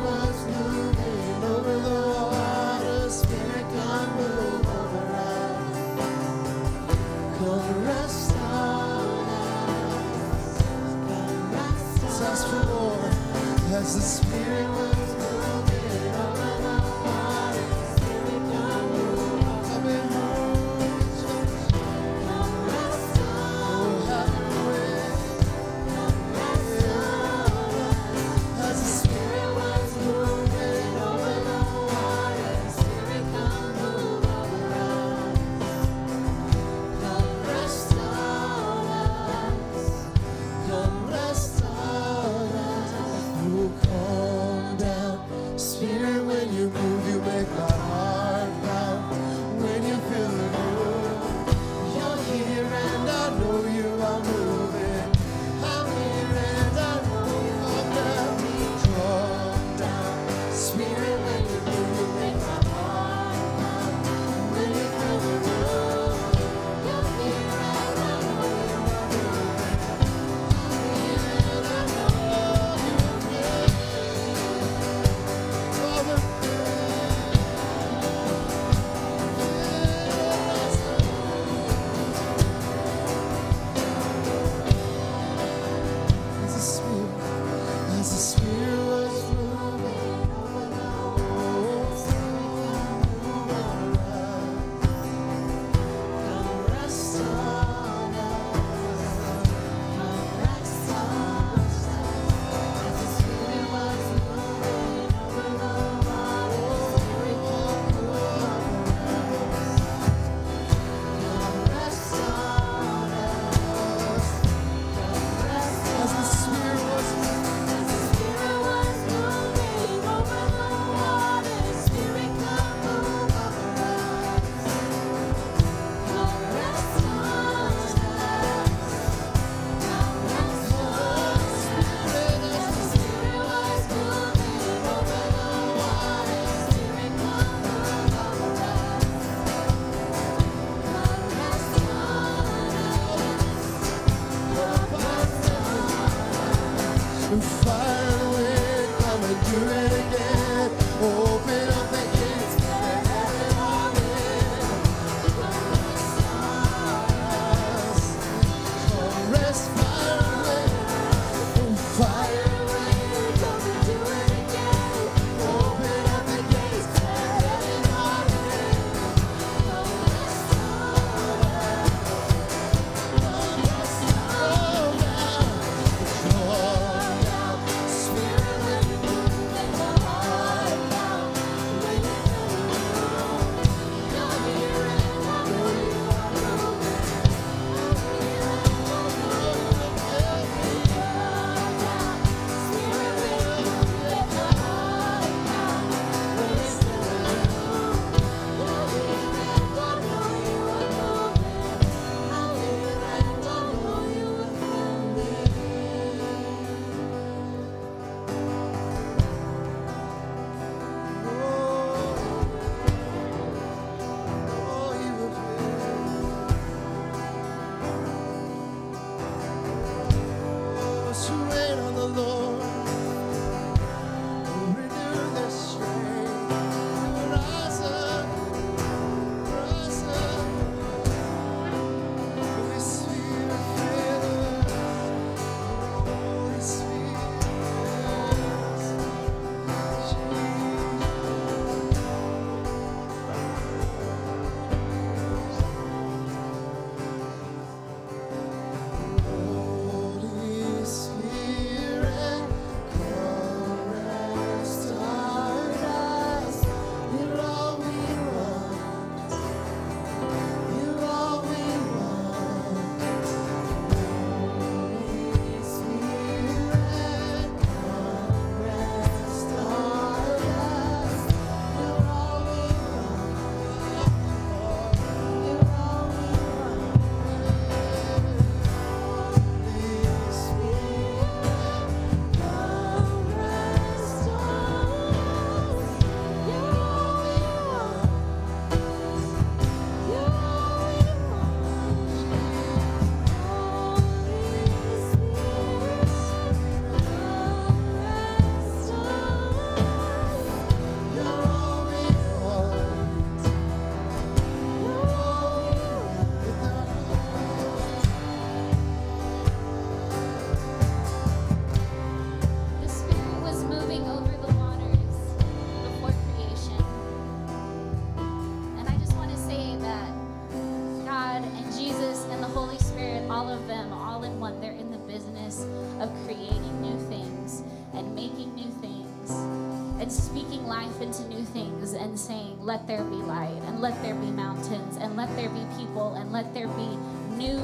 Into 331.00 331.26
new 331.28 331.44
things 331.44 331.92
and 331.92 332.18
saying, 332.18 332.58
Let 332.60 332.86
there 332.86 333.04
be 333.04 333.16
light, 333.16 333.60
and 333.66 333.80
let 333.80 334.00
there 334.02 334.14
be 334.14 334.30
mountains, 334.30 334.96
and 334.96 335.16
let 335.16 335.34
there 335.36 335.50
be 335.50 335.64
people, 335.76 336.14
and 336.14 336.32
let 336.32 336.52
there 336.54 336.68
be 336.68 336.96
new, 337.36 337.60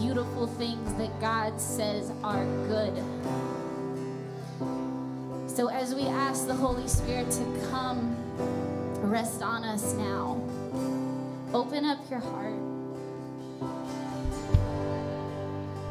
beautiful 0.00 0.46
things 0.46 0.92
that 0.94 1.20
God 1.20 1.60
says 1.60 2.12
are 2.22 2.44
good. 2.66 2.94
So 5.48 5.68
as 5.68 5.94
we 5.94 6.02
ask 6.02 6.46
the 6.46 6.54
Holy 6.54 6.86
Spirit 6.86 7.30
to 7.30 7.68
come 7.70 8.16
rest 9.00 9.42
on 9.42 9.64
us 9.64 9.94
now, 9.94 10.40
open 11.54 11.84
up 11.84 11.98
your 12.10 12.20
heart. 12.20 12.52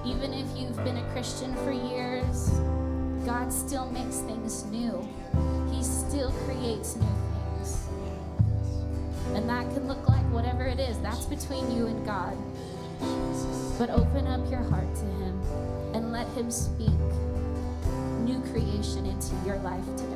Even 0.06 0.34
if 0.34 0.46
you've 0.56 0.78
been 0.84 0.98
a 0.98 1.12
Christian 1.12 1.56
for 1.64 1.72
years, 1.72 2.50
God 3.26 3.52
still 3.52 3.90
makes 3.90 4.20
things 4.20 4.66
new. 4.66 5.08
He 5.72 5.84
still 5.84 6.32
creates 6.46 6.96
new 6.96 7.08
things. 7.60 7.88
And 9.34 9.50
that 9.50 9.70
can 9.74 9.88
look 9.88 10.08
like 10.08 10.24
whatever 10.32 10.66
it 10.66 10.80
is, 10.80 10.98
that's 11.00 11.26
between 11.26 11.72
you 11.76 11.88
and 11.88 12.06
God. 12.06 12.38
But 13.78 13.90
open 13.90 14.28
up 14.28 14.50
your 14.50 14.64
heart 14.64 14.94
to 14.96 15.06
Him 15.06 15.42
and 15.94 16.12
let 16.12 16.28
Him 16.30 16.50
speak 16.50 16.94
new 18.20 18.40
creation 18.52 19.06
into 19.06 19.36
your 19.46 19.58
life 19.58 19.86
today. 19.98 20.15